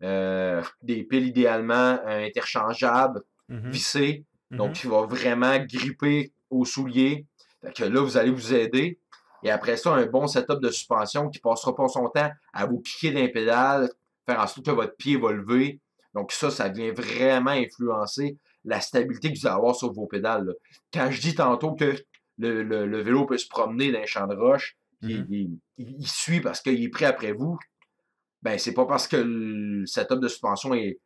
des 0.00 1.04
piles 1.04 1.26
idéalement 1.28 1.98
interchangeables, 2.04 3.22
Mhm. 3.48 3.70
vissées, 3.70 4.24
donc 4.50 4.70
Mhm. 4.70 4.74
qui 4.74 4.86
va 4.88 5.02
vraiment 5.06 5.56
gripper 5.64 6.32
au 6.50 6.64
soulier. 6.64 7.24
Fait 7.64 7.72
que 7.72 7.84
là, 7.84 8.00
vous 8.00 8.16
allez 8.16 8.30
vous 8.30 8.52
aider. 8.54 8.98
Et 9.42 9.50
après 9.50 9.76
ça, 9.76 9.92
un 9.94 10.06
bon 10.06 10.26
setup 10.26 10.60
de 10.60 10.70
suspension 10.70 11.28
qui 11.30 11.38
passera 11.38 11.74
pas 11.74 11.88
son 11.88 12.08
temps 12.08 12.30
à 12.52 12.66
vous 12.66 12.80
piquer 12.80 13.12
d'un 13.12 13.28
pédale, 13.28 13.90
faire 14.26 14.40
en 14.40 14.46
sorte 14.46 14.66
que 14.66 14.70
votre 14.72 14.96
pied 14.96 15.16
va 15.16 15.32
lever. 15.32 15.80
Donc 16.14 16.32
ça, 16.32 16.50
ça 16.50 16.68
vient 16.68 16.92
vraiment 16.92 17.50
influencer 17.52 18.36
la 18.64 18.80
stabilité 18.80 19.32
que 19.32 19.38
vous 19.38 19.46
allez 19.46 19.56
avoir 19.56 19.76
sur 19.76 19.92
vos 19.92 20.06
pédales. 20.06 20.46
là. 20.46 20.52
Quand 20.92 21.10
je 21.10 21.20
dis 21.20 21.34
tantôt 21.34 21.74
que 21.74 21.94
le, 22.38 22.62
le- 22.62 22.86
le 22.86 23.00
vélo 23.00 23.26
peut 23.26 23.38
se 23.38 23.48
promener 23.48 23.92
dans 23.92 24.00
un 24.00 24.06
champ 24.06 24.26
de 24.26 24.34
roche, 24.34 24.76
Mhm. 25.00 25.26
il, 25.30 25.58
il- 25.78 25.96
il 26.00 26.08
suit 26.08 26.40
parce 26.40 26.60
qu'il 26.60 26.82
est 26.82 26.88
prêt 26.88 27.04
après 27.04 27.30
vous, 27.30 27.56
ben 28.42 28.58
c'est 28.58 28.74
pas 28.74 28.84
parce 28.86 29.06
que 29.06 29.16
le 29.16 29.86
setup 29.86 30.18
de 30.18 30.26
suspension 30.28 30.74
est, 30.74 30.98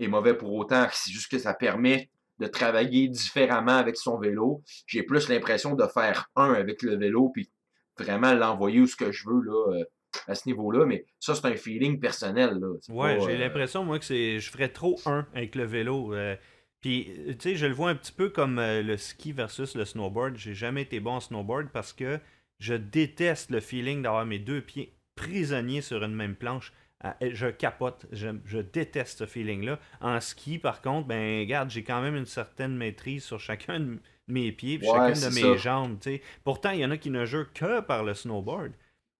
est 0.00 0.08
mauvais 0.08 0.34
pour 0.34 0.52
autant, 0.54 0.86
c'est 0.92 1.10
juste 1.12 1.30
que 1.30 1.38
ça 1.38 1.52
permet 1.52 2.08
de 2.38 2.46
travailler 2.46 3.08
différemment 3.08 3.76
avec 3.76 3.96
son 3.96 4.18
vélo. 4.18 4.62
J'ai 4.86 5.02
plus 5.02 5.28
l'impression 5.28 5.74
de 5.74 5.86
faire 5.86 6.30
un 6.36 6.52
avec 6.54 6.82
le 6.82 6.96
vélo, 6.96 7.28
puis 7.28 7.50
vraiment 7.98 8.32
l'envoyer 8.34 8.80
où 8.80 8.86
ce 8.86 8.96
que 8.96 9.12
je 9.12 9.28
veux 9.28 9.40
là, 9.42 9.72
euh, 9.78 9.84
à 10.26 10.34
ce 10.34 10.48
niveau-là. 10.48 10.86
Mais 10.86 11.04
ça, 11.20 11.34
c'est 11.34 11.46
un 11.46 11.56
feeling 11.56 11.98
personnel. 12.00 12.58
Là. 12.58 12.68
Ouais, 12.88 13.18
j'ai 13.20 13.34
euh, 13.36 13.38
l'impression, 13.38 13.84
moi, 13.84 13.98
que 13.98 14.04
c'est 14.04 14.38
je 14.40 14.50
ferais 14.50 14.68
trop 14.68 14.98
un 15.06 15.26
avec 15.34 15.54
le 15.54 15.64
vélo. 15.64 16.14
euh, 16.14 16.36
Puis, 16.80 17.10
tu 17.26 17.36
sais, 17.40 17.56
je 17.56 17.66
le 17.66 17.74
vois 17.74 17.90
un 17.90 17.94
petit 17.96 18.12
peu 18.12 18.28
comme 18.28 18.56
le 18.60 18.96
ski 18.96 19.32
versus 19.32 19.74
le 19.74 19.84
snowboard. 19.84 20.36
J'ai 20.36 20.54
jamais 20.54 20.82
été 20.82 21.00
bon 21.00 21.12
en 21.12 21.20
snowboard 21.20 21.68
parce 21.72 21.92
que 21.92 22.18
je 22.58 22.74
déteste 22.74 23.50
le 23.50 23.60
feeling 23.60 24.02
d'avoir 24.02 24.24
mes 24.24 24.38
deux 24.38 24.60
pieds 24.60 24.94
prisonniers 25.14 25.82
sur 25.82 26.02
une 26.04 26.14
même 26.14 26.36
planche. 26.36 26.72
Ah, 27.00 27.16
Je 27.20 27.48
capote. 27.48 28.06
Je, 28.12 28.28
je 28.46 28.58
déteste 28.58 29.18
ce 29.18 29.26
feeling-là. 29.26 29.78
En 30.00 30.18
ski, 30.20 30.58
par 30.58 30.80
contre, 30.80 31.06
ben, 31.08 31.40
regarde, 31.40 31.68
j'ai 31.70 31.82
quand 31.84 32.00
même 32.00 32.16
une 32.16 32.24
certaine 32.26 32.74
maîtrise 32.76 33.22
sur 33.24 33.38
chacun 33.38 33.80
de 33.80 33.98
mes 34.28 34.52
pieds 34.52 34.78
puis 34.78 34.88
Ouais, 34.88 35.14
chacune 35.14 35.28
de 35.30 35.34
mes 35.34 35.40
ça. 35.40 35.56
jambes. 35.56 35.98
Pourtant, 36.44 36.70
il 36.70 36.80
y 36.80 36.84
en 36.84 36.90
a 36.90 36.96
qui 36.96 37.10
ne 37.10 37.24
jurent 37.24 37.52
que 37.52 37.80
par 37.80 38.04
le 38.04 38.14
snowboard. 38.14 38.72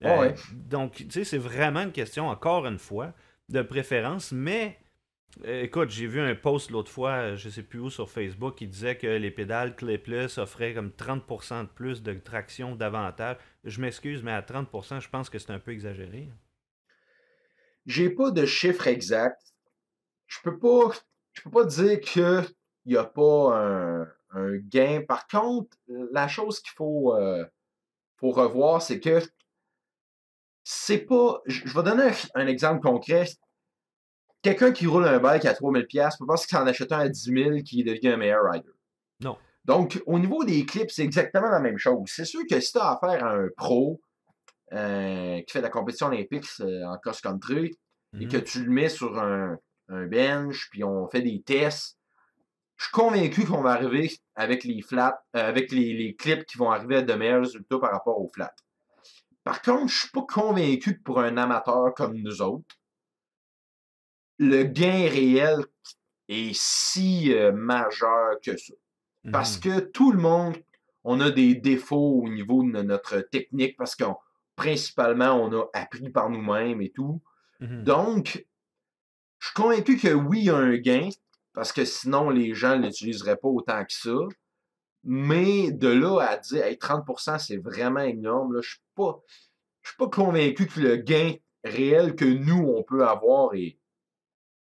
Euh, 0.04 0.20
ouais. 0.20 0.34
Donc, 0.52 0.94
tu 0.94 1.10
sais, 1.10 1.24
c'est 1.24 1.38
vraiment 1.38 1.80
une 1.80 1.92
question, 1.92 2.28
encore 2.28 2.66
une 2.66 2.78
fois, 2.78 3.14
de 3.48 3.62
préférence. 3.62 4.32
Mais, 4.32 4.78
euh, 5.44 5.62
écoute, 5.62 5.90
j'ai 5.90 6.06
vu 6.06 6.20
un 6.20 6.34
post 6.34 6.70
l'autre 6.70 6.90
fois, 6.90 7.34
je 7.34 7.48
sais 7.48 7.62
plus 7.62 7.80
où, 7.80 7.90
sur 7.90 8.10
Facebook, 8.10 8.56
qui 8.56 8.66
disait 8.66 8.96
que 8.96 9.06
les 9.06 9.30
pédales 9.30 9.74
clipless 9.74 10.38
offraient 10.38 10.74
comme 10.74 10.90
30% 10.90 11.62
de 11.62 11.68
plus 11.68 12.02
de 12.02 12.12
traction 12.14 12.74
davantage. 12.74 13.36
Je 13.64 13.80
m'excuse, 13.80 14.22
mais 14.22 14.32
à 14.32 14.42
30%, 14.42 15.00
je 15.00 15.08
pense 15.08 15.30
que 15.30 15.38
c'est 15.38 15.52
un 15.52 15.58
peu 15.58 15.72
exagéré. 15.72 16.28
J'ai 17.86 18.10
pas 18.10 18.30
de 18.30 18.44
chiffre 18.44 18.86
exact. 18.88 19.40
Je 20.26 20.38
peux 20.42 20.58
pas, 20.58 20.90
je 21.32 21.42
peux 21.42 21.50
pas 21.50 21.64
dire 21.64 22.00
que 22.00 22.42
il 22.84 22.92
y 22.94 22.96
a 22.96 23.04
pas 23.04 23.56
un, 23.56 24.08
un 24.36 24.56
gain. 24.56 25.02
Par 25.06 25.26
contre, 25.26 25.76
la 25.88 26.28
chose 26.28 26.60
qu'il 26.60 26.72
faut, 26.72 27.14
euh, 27.14 27.44
faut 28.18 28.30
revoir, 28.30 28.82
c'est 28.82 29.00
que 29.00 29.20
c'est 30.64 30.98
pas. 30.98 31.40
Je 31.46 31.62
je 31.64 31.74
vais 31.74 31.82
donner 31.82 32.04
un, 32.04 32.42
un 32.42 32.46
exemple 32.46 32.80
concret. 32.80 33.26
Quelqu'un 34.42 34.72
qui 34.72 34.86
roule 34.86 35.08
un 35.08 35.18
bike 35.18 35.44
à 35.44 35.54
3000 35.54 35.86
pièces, 35.86 36.16
pas 36.18 36.24
parce 36.26 36.46
qu'il 36.46 36.56
en 36.58 36.66
achète 36.66 36.92
un 36.92 37.00
à 37.00 37.08
10 37.08 37.20
000 37.20 37.50
qui 37.64 37.82
devient 37.82 38.10
un 38.10 38.16
meilleur 38.16 38.44
rider. 38.44 38.70
Non. 39.20 39.36
Donc, 39.64 40.00
au 40.06 40.20
niveau 40.20 40.44
des 40.44 40.64
clips, 40.64 40.90
c'est 40.90 41.02
exactement 41.02 41.48
la 41.48 41.58
même 41.58 41.78
chose. 41.78 42.04
C'est 42.06 42.24
sûr 42.24 42.42
que 42.48 42.60
si 42.60 42.72
tu 42.72 42.78
as 42.78 42.92
affaire 42.92 43.24
à 43.24 43.32
un 43.32 43.48
pro 43.56 44.00
euh, 44.72 45.40
qui 45.42 45.52
fait 45.52 45.58
de 45.58 45.64
la 45.64 45.70
compétition 45.70 46.06
olympique 46.06 46.44
euh, 46.60 46.84
en 46.84 46.96
cross-country, 46.98 47.76
et 48.18 48.28
que 48.28 48.36
tu 48.38 48.64
le 48.64 48.70
mets 48.70 48.88
sur 48.88 49.18
un, 49.18 49.58
un 49.88 50.06
bench, 50.06 50.68
puis 50.70 50.84
on 50.84 51.06
fait 51.08 51.22
des 51.22 51.42
tests, 51.42 51.98
je 52.76 52.84
suis 52.84 52.92
convaincu 52.92 53.44
qu'on 53.44 53.62
va 53.62 53.72
arriver 53.72 54.10
avec 54.36 54.64
les 54.64 54.82
flats, 54.82 55.24
euh, 55.34 55.48
avec 55.48 55.72
les, 55.72 55.94
les 55.94 56.14
clips 56.14 56.44
qui 56.46 56.58
vont 56.58 56.70
arriver 56.70 56.96
à 56.96 57.02
de 57.02 57.14
meilleurs 57.14 57.40
résultats 57.40 57.78
par 57.78 57.90
rapport 57.92 58.20
aux 58.20 58.28
flats. 58.28 58.54
Par 59.44 59.62
contre, 59.62 59.88
je 59.88 59.98
suis 60.00 60.10
pas 60.10 60.26
convaincu 60.28 60.98
que 60.98 61.02
pour 61.02 61.20
un 61.20 61.36
amateur 61.36 61.94
comme 61.94 62.16
nous 62.16 62.42
autres, 62.42 62.76
le 64.38 64.64
gain 64.64 65.08
réel 65.08 65.64
est 66.28 66.54
si 66.54 67.32
euh, 67.32 67.52
majeur 67.52 68.40
que 68.42 68.56
ça. 68.56 68.74
Parce 69.32 69.56
Mhm. 69.56 69.62
que 69.62 69.80
tout 69.80 70.12
le 70.12 70.18
monde, 70.18 70.56
on 71.04 71.20
a 71.20 71.30
des 71.30 71.54
défauts 71.54 72.22
au 72.24 72.28
niveau 72.28 72.62
de 72.62 72.82
notre 72.82 73.20
technique, 73.20 73.76
parce 73.76 73.94
qu'on 73.96 74.16
principalement, 74.56 75.34
on 75.42 75.52
a 75.52 75.66
appris 75.74 76.10
par 76.10 76.30
nous-mêmes 76.30 76.80
et 76.80 76.90
tout. 76.90 77.20
Mhm. 77.60 77.84
Donc, 77.84 78.46
je 79.38 79.46
suis 79.46 79.54
convaincu 79.54 79.96
que 79.98 80.12
oui, 80.12 80.38
il 80.40 80.44
y 80.44 80.50
a 80.50 80.56
un 80.56 80.76
gain, 80.76 81.08
parce 81.56 81.72
que 81.72 81.84
sinon, 81.86 82.28
les 82.28 82.54
gens 82.54 82.78
ne 82.78 82.86
l'utiliseraient 82.86 83.38
pas 83.38 83.48
autant 83.48 83.82
que 83.82 83.92
ça. 83.92 84.14
Mais 85.02 85.70
de 85.72 85.88
là 85.88 86.20
à 86.20 86.36
dire 86.36 86.64
hey, 86.64 86.76
30%, 86.76 87.38
c'est 87.38 87.56
vraiment 87.56 88.00
énorme, 88.00 88.52
là, 88.54 88.60
je 88.60 88.68
ne 88.68 88.70
suis, 88.72 88.80
pas- 88.94 89.20
je 89.82 89.88
suis 89.88 89.96
pas 89.96 90.08
convaincu 90.08 90.66
que 90.66 90.80
le 90.80 90.96
gain 90.96 91.32
réel 91.64 92.14
que 92.14 92.24
nous, 92.26 92.62
on 92.76 92.82
peut 92.82 93.06
avoir 93.08 93.54
est, 93.54 93.78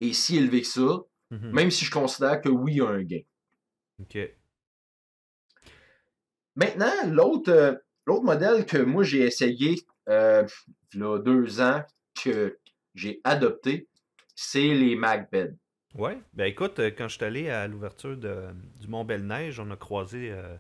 est 0.01 0.12
si 0.12 0.37
élevé 0.37 0.61
que 0.62 0.66
ça, 0.68 1.03
Mhm. 1.31 1.51
même 1.51 1.70
si 1.72 1.85
je 1.85 1.90
considère 1.90 2.40
que 2.40 2.49
oui, 2.49 2.75
il 2.75 2.79
y 2.79 2.81
a 2.83 2.88
un 2.88 3.03
gain. 3.03 3.22
Ok. 4.01 4.16
Maintenant, 6.55 6.92
l'autre 7.09 7.51
euh, 7.51 7.75
l'autre 8.07 8.22
modèle 8.25 8.64
que 8.64 8.79
moi 8.79 9.03
j'ai 9.03 9.22
essayé 9.22 9.75
euh, 10.09 10.46
il 10.94 11.01
y 11.01 11.03
a 11.03 11.18
deux 11.18 11.61
ans, 11.61 11.83
que 12.22 12.59
j'ai 12.94 13.20
adopté, 13.25 13.88
c'est 14.37 14.68
les 14.68 14.94
MagPed. 14.96 15.57
Ouais, 15.98 16.18
ben 16.35 16.44
écoute, 16.44 16.78
euh, 16.78 16.90
quand 16.96 17.09
je 17.09 17.16
suis 17.16 17.24
allé 17.24 17.48
à 17.50 17.66
l'ouverture 17.66 18.16
de- 18.16 18.48
du 18.80 18.87
Mont 18.88 19.04
Belle-Neige, 19.04 19.59
on 19.61 19.70
a 19.70 19.76
croisé 19.76 20.30
euh, 20.30 20.56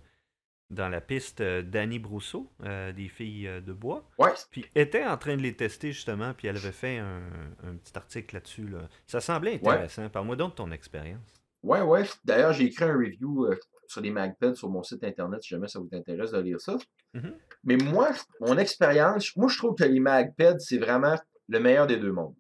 dans 0.70 0.88
la 0.88 1.00
piste 1.00 1.40
euh, 1.42 1.62
Danny 1.62 1.98
Brousseau, 1.98 2.50
euh, 2.64 2.92
des 2.92 3.08
filles 3.08 3.48
de 3.64 3.72
bois. 3.72 4.08
Ouais, 4.18 4.30
Puis 4.50 4.64
était 4.74 5.04
en 5.04 5.16
train 5.16 5.36
de 5.36 5.42
les 5.42 5.54
tester 5.54 5.92
justement, 5.92 6.32
puis 6.34 6.48
elle 6.48 6.56
avait 6.56 6.72
fait 6.72 6.98
un, 6.98 7.22
un 7.64 7.74
petit 7.76 7.96
article 7.96 8.34
là-dessus. 8.36 8.66
là. 8.68 8.88
Ça 9.06 9.20
semblait 9.20 9.54
intéressant. 9.56 10.08
Parle-moi 10.08 10.36
donc 10.36 10.52
de 10.52 10.56
ton 10.56 10.70
expérience. 10.72 11.20
ouais, 11.62 11.82
ouais. 11.82 12.04
D'ailleurs, 12.24 12.52
j'ai 12.52 12.64
écrit 12.64 12.84
un 12.84 12.94
review 12.96 13.46
sur 13.88 14.00
les 14.00 14.10
MagPed 14.10 14.54
sur 14.56 14.68
mon 14.68 14.82
site 14.82 15.04
internet 15.04 15.42
si 15.42 15.50
jamais 15.50 15.68
ça 15.68 15.78
vous 15.78 15.88
intéresse 15.92 16.32
de 16.32 16.40
lire 16.40 16.60
ça. 16.60 16.76
Mhm. 17.14 17.34
Mais 17.64 17.76
moi, 17.76 18.10
mon 18.40 18.58
expérience, 18.58 19.36
moi 19.36 19.48
je 19.48 19.58
trouve 19.58 19.74
que 19.76 19.84
les 19.84 20.00
MagPed, 20.00 20.60
c'est 20.60 20.78
vraiment 20.78 21.16
le 21.48 21.60
meilleur 21.60 21.86
des 21.86 21.96
deux 21.98 22.10
mondes. 22.12 22.34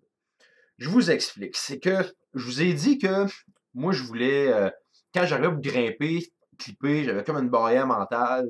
Je 0.78 0.88
vous 0.90 1.10
explique. 1.10 1.56
C'est 1.56 1.78
que 1.78 1.96
je 2.36 2.44
vous 2.44 2.62
ai 2.62 2.72
dit 2.72 2.98
que 2.98 3.26
moi 3.74 3.92
je 3.92 4.02
voulais, 4.02 4.52
euh, 4.52 4.70
quand 5.14 5.26
j'arrivais 5.26 5.50
pour 5.50 5.60
grimper, 5.60 6.26
clipper, 6.58 7.04
j'avais 7.04 7.24
comme 7.24 7.36
une 7.38 7.48
barrière 7.50 7.86
mentale. 7.86 8.48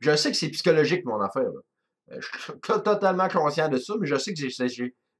Je 0.00 0.16
sais 0.16 0.30
que 0.30 0.36
c'est 0.36 0.48
psychologique 0.50 1.04
mon 1.04 1.20
affaire. 1.20 1.44
là. 1.44 1.60
Euh, 2.12 2.20
Je 2.20 2.38
suis 2.40 2.52
totalement 2.62 3.28
conscient 3.28 3.68
de 3.68 3.78
ça, 3.78 3.94
mais 4.00 4.06
je 4.06 4.16
sais 4.16 4.32
que 4.32 4.40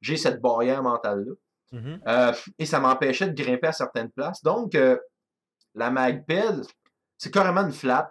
j'ai- 0.00 0.16
cette 0.16 0.40
barrière 0.40 0.82
mentale-là. 0.82 1.32
Mhm. 1.72 2.00
Euh, 2.06 2.32
et 2.58 2.66
ça 2.66 2.78
m'empêchait 2.80 3.28
de 3.28 3.42
grimper 3.42 3.66
à 3.68 3.72
certaines 3.72 4.10
places. 4.10 4.42
Donc, 4.42 4.74
euh, 4.74 4.96
la 5.74 5.90
MagPed, 5.90 6.64
c'est 7.18 7.32
carrément 7.32 7.62
une 7.62 7.72
flat 7.72 8.10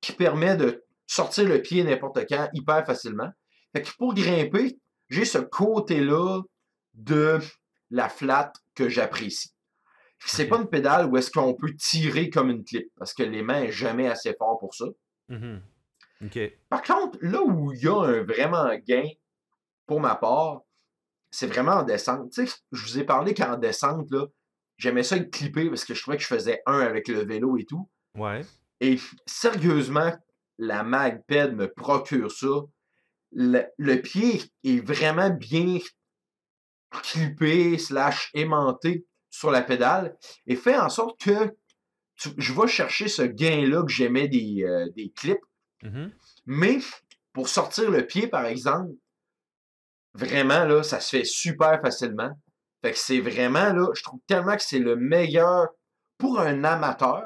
qui 0.00 0.12
permet 0.12 0.56
de 0.56 0.82
sortir 1.06 1.48
le 1.48 1.62
pied 1.62 1.84
n'importe 1.84 2.18
quand 2.28 2.48
hyper 2.52 2.84
facilement. 2.84 3.30
Fait 3.74 3.82
que 3.82 3.90
pour 3.96 4.14
grimper, 4.14 4.76
j'ai 5.08 5.24
ce 5.24 5.38
côté-là 5.38 6.42
de 6.94 7.38
la 7.94 8.08
flat 8.08 8.52
que 8.74 8.88
j'apprécie. 8.88 9.54
C'est 10.26 10.48
pas 10.48 10.56
une 10.56 10.68
pédale 10.68 11.06
où 11.06 11.16
est-ce 11.16 11.30
qu'on 11.30 11.54
peut 11.54 11.74
tirer 11.76 12.28
comme 12.28 12.50
une 12.50 12.64
clip, 12.64 12.90
parce 12.96 13.14
que 13.14 13.22
les 13.22 13.42
mains 13.42 13.66
sont 13.66 13.72
jamais 13.72 14.08
assez 14.08 14.34
fort 14.34 14.58
pour 14.58 14.74
ça. 14.74 14.86
Mhm. 15.28 15.62
Ok. 16.24 16.38
Par 16.68 16.82
contre, 16.82 17.18
là 17.20 17.42
où 17.42 17.72
il 17.72 17.82
y 17.82 17.86
a 17.86 17.96
un 17.96 18.24
vraiment 18.24 18.74
gain, 18.86 19.06
pour 19.86 20.00
ma 20.00 20.16
part, 20.16 20.62
c'est 21.30 21.46
vraiment 21.46 21.72
en 21.72 21.82
descente. 21.84 22.32
Tu 22.32 22.46
sais, 22.46 22.56
je 22.72 22.82
vous 22.82 22.98
ai 22.98 23.04
parlé 23.04 23.32
qu'en 23.32 23.56
descente, 23.58 24.10
là, 24.10 24.26
j'aimais 24.76 25.04
ça 25.04 25.16
être 25.16 25.30
clippé 25.30 25.68
parce 25.68 25.84
que 25.84 25.94
je 25.94 26.02
trouvais 26.02 26.16
que 26.16 26.22
je 26.22 26.28
faisais 26.28 26.62
un 26.66 26.80
avec 26.80 27.06
le 27.06 27.20
vélo 27.20 27.58
et 27.58 27.64
tout. 27.64 27.88
Ouais. 28.16 28.40
Et 28.80 28.98
sérieusement, 29.26 30.12
la 30.58 30.82
MagPed 30.82 31.54
me 31.54 31.68
procure 31.68 32.32
ça. 32.32 32.64
Le, 33.30 33.64
le 33.78 33.96
pied 34.00 34.42
est 34.64 34.84
vraiment 34.84 35.30
bien 35.30 35.78
clippé, 37.02 37.78
slash 37.78 38.30
aimanté 38.34 39.06
sur 39.30 39.50
la 39.50 39.62
pédale 39.62 40.16
et 40.46 40.56
fait 40.56 40.76
en 40.78 40.88
sorte 40.88 41.20
que 41.20 41.54
tu- 42.16 42.30
je 42.36 42.52
vais 42.52 42.68
chercher 42.68 43.08
ce 43.08 43.22
gain-là 43.22 43.82
que 43.82 43.90
j'aimais 43.92 44.28
des, 44.28 44.62
euh, 44.64 44.88
des 44.96 45.10
clips 45.10 45.44
Mhm. 45.82 46.12
mais 46.46 46.78
pour 47.32 47.48
sortir 47.48 47.90
le 47.90 48.06
pied, 48.06 48.26
par 48.28 48.46
exemple, 48.46 48.92
vraiment, 50.14 50.64
là, 50.64 50.82
ça 50.82 51.00
se 51.00 51.16
fait 51.16 51.24
super 51.24 51.80
facilement. 51.80 52.30
Fait 52.82 52.92
que 52.92 52.98
c'est 52.98 53.20
vraiment, 53.20 53.72
là, 53.72 53.88
je 53.94 54.02
trouve 54.02 54.20
tellement 54.26 54.56
que 54.56 54.62
c'est 54.62 54.78
le 54.78 54.96
meilleur 54.96 55.68
pour 56.18 56.38
un 56.40 56.64
amateur. 56.64 57.24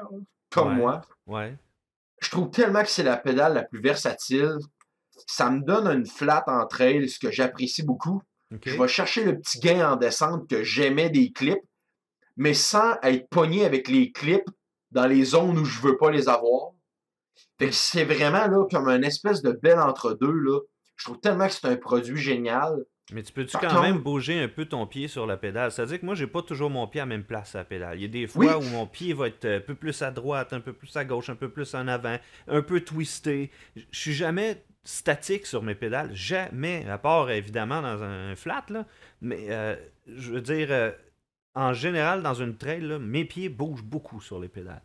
comme 0.51 0.69
Ouais. 0.69 0.75
moi, 0.77 1.01
Ouais. 1.27 1.55
je 2.23 2.29
trouve 2.31 2.49
tellement 2.49 2.81
que 2.81 2.89
c'est 2.89 3.03
la 3.03 3.17
pédale 3.17 3.53
la 3.53 3.61
plus 3.63 3.79
versatile. 3.81 4.57
Ça 5.27 5.51
me 5.51 5.61
donne 5.61 5.85
une 5.95 6.07
flat 6.07 6.43
en 6.47 6.65
trail, 6.65 7.07
ce 7.07 7.19
que 7.19 7.29
j'apprécie 7.29 7.83
beaucoup. 7.83 8.19
Je 8.51 8.81
vais 8.81 8.87
chercher 8.87 9.23
le 9.23 9.37
petit 9.37 9.59
gain 9.59 9.91
en 9.91 9.95
descente 9.95 10.49
que 10.49 10.63
j'aimais 10.63 11.09
des 11.09 11.31
clips, 11.31 11.63
mais 12.35 12.53
sans 12.53 12.95
être 13.03 13.29
pogné 13.29 13.65
avec 13.65 13.87
les 13.87 14.11
clips 14.11 14.49
dans 14.91 15.05
les 15.05 15.23
zones 15.23 15.59
où 15.59 15.65
je 15.65 15.81
veux 15.81 15.97
pas 15.97 16.09
les 16.09 16.27
avoir. 16.29 16.71
Fait 17.59 17.71
c'est 17.71 18.05
vraiment 18.05 18.47
là 18.47 18.65
comme 18.71 18.87
un 18.87 19.01
espèce 19.01 19.41
de 19.41 19.51
bel 19.51 19.79
entre-deux. 19.79 20.43
Je 20.95 21.05
trouve 21.05 21.19
tellement 21.19 21.47
que 21.47 21.53
c'est 21.53 21.67
un 21.67 21.75
produit 21.75 22.17
génial. 22.17 22.85
Mais 23.13 23.23
tu 23.23 23.31
peux-tu 23.33 23.51
Par 23.53 23.61
quand 23.61 23.67
contre- 23.69 23.81
même 23.81 23.97
bouger 23.99 24.39
un 24.41 24.47
peu 24.47 24.65
ton 24.65 24.85
pied 24.85 25.07
sur 25.07 25.25
la 25.25 25.37
pédale? 25.37 25.71
C'est-à-dire 25.71 25.99
que 25.99 26.05
moi, 26.05 26.15
j'ai 26.15 26.27
pas 26.27 26.41
toujours 26.41 26.69
mon 26.69 26.87
pied 26.87 27.01
à 27.01 27.03
la 27.05 27.07
même 27.09 27.23
place 27.23 27.55
à 27.55 27.59
la 27.59 27.63
pédale. 27.65 27.97
Il 27.97 28.01
y 28.01 28.05
a 28.05 28.07
des 28.07 28.27
fois 28.27 28.57
Oui. 28.57 28.65
où 28.65 28.69
mon 28.71 28.85
pied 28.85 29.13
va 29.13 29.27
être 29.27 29.45
un 29.45 29.59
peu 29.59 29.75
plus 29.75 30.01
à 30.01 30.11
droite, 30.11 30.53
un 30.53 30.59
peu 30.59 30.73
plus 30.73 30.95
à 30.95 31.05
gauche, 31.05 31.29
un 31.29 31.35
peu 31.35 31.49
plus 31.49 31.73
en 31.75 31.87
avant, 31.87 32.17
un 32.47 32.61
peu 32.61 32.81
twisté. 32.81 33.49
Je 33.75 33.81
suis 33.91 34.13
jamais 34.13 34.63
statique 34.83 35.45
sur 35.45 35.61
mes 35.63 35.75
pédales. 35.75 36.09
Jamais. 36.13 36.85
À 36.89 36.97
part, 36.97 37.29
évidemment, 37.31 37.81
dans 37.81 38.01
un 38.03 38.35
flat, 38.35 38.65
là. 38.69 38.85
Mais, 39.21 39.47
euh, 39.49 39.75
je 40.07 40.31
veux 40.31 40.41
dire, 40.41 40.67
euh, 40.71 40.91
en 41.55 41.73
général, 41.73 42.21
dans 42.23 42.33
une 42.35 42.55
trail, 42.55 42.81
là, 42.81 42.99
mes 42.99 43.25
pieds 43.25 43.49
bougent 43.49 43.83
beaucoup 43.83 44.21
sur 44.21 44.39
les 44.39 44.47
pédales. 44.47 44.81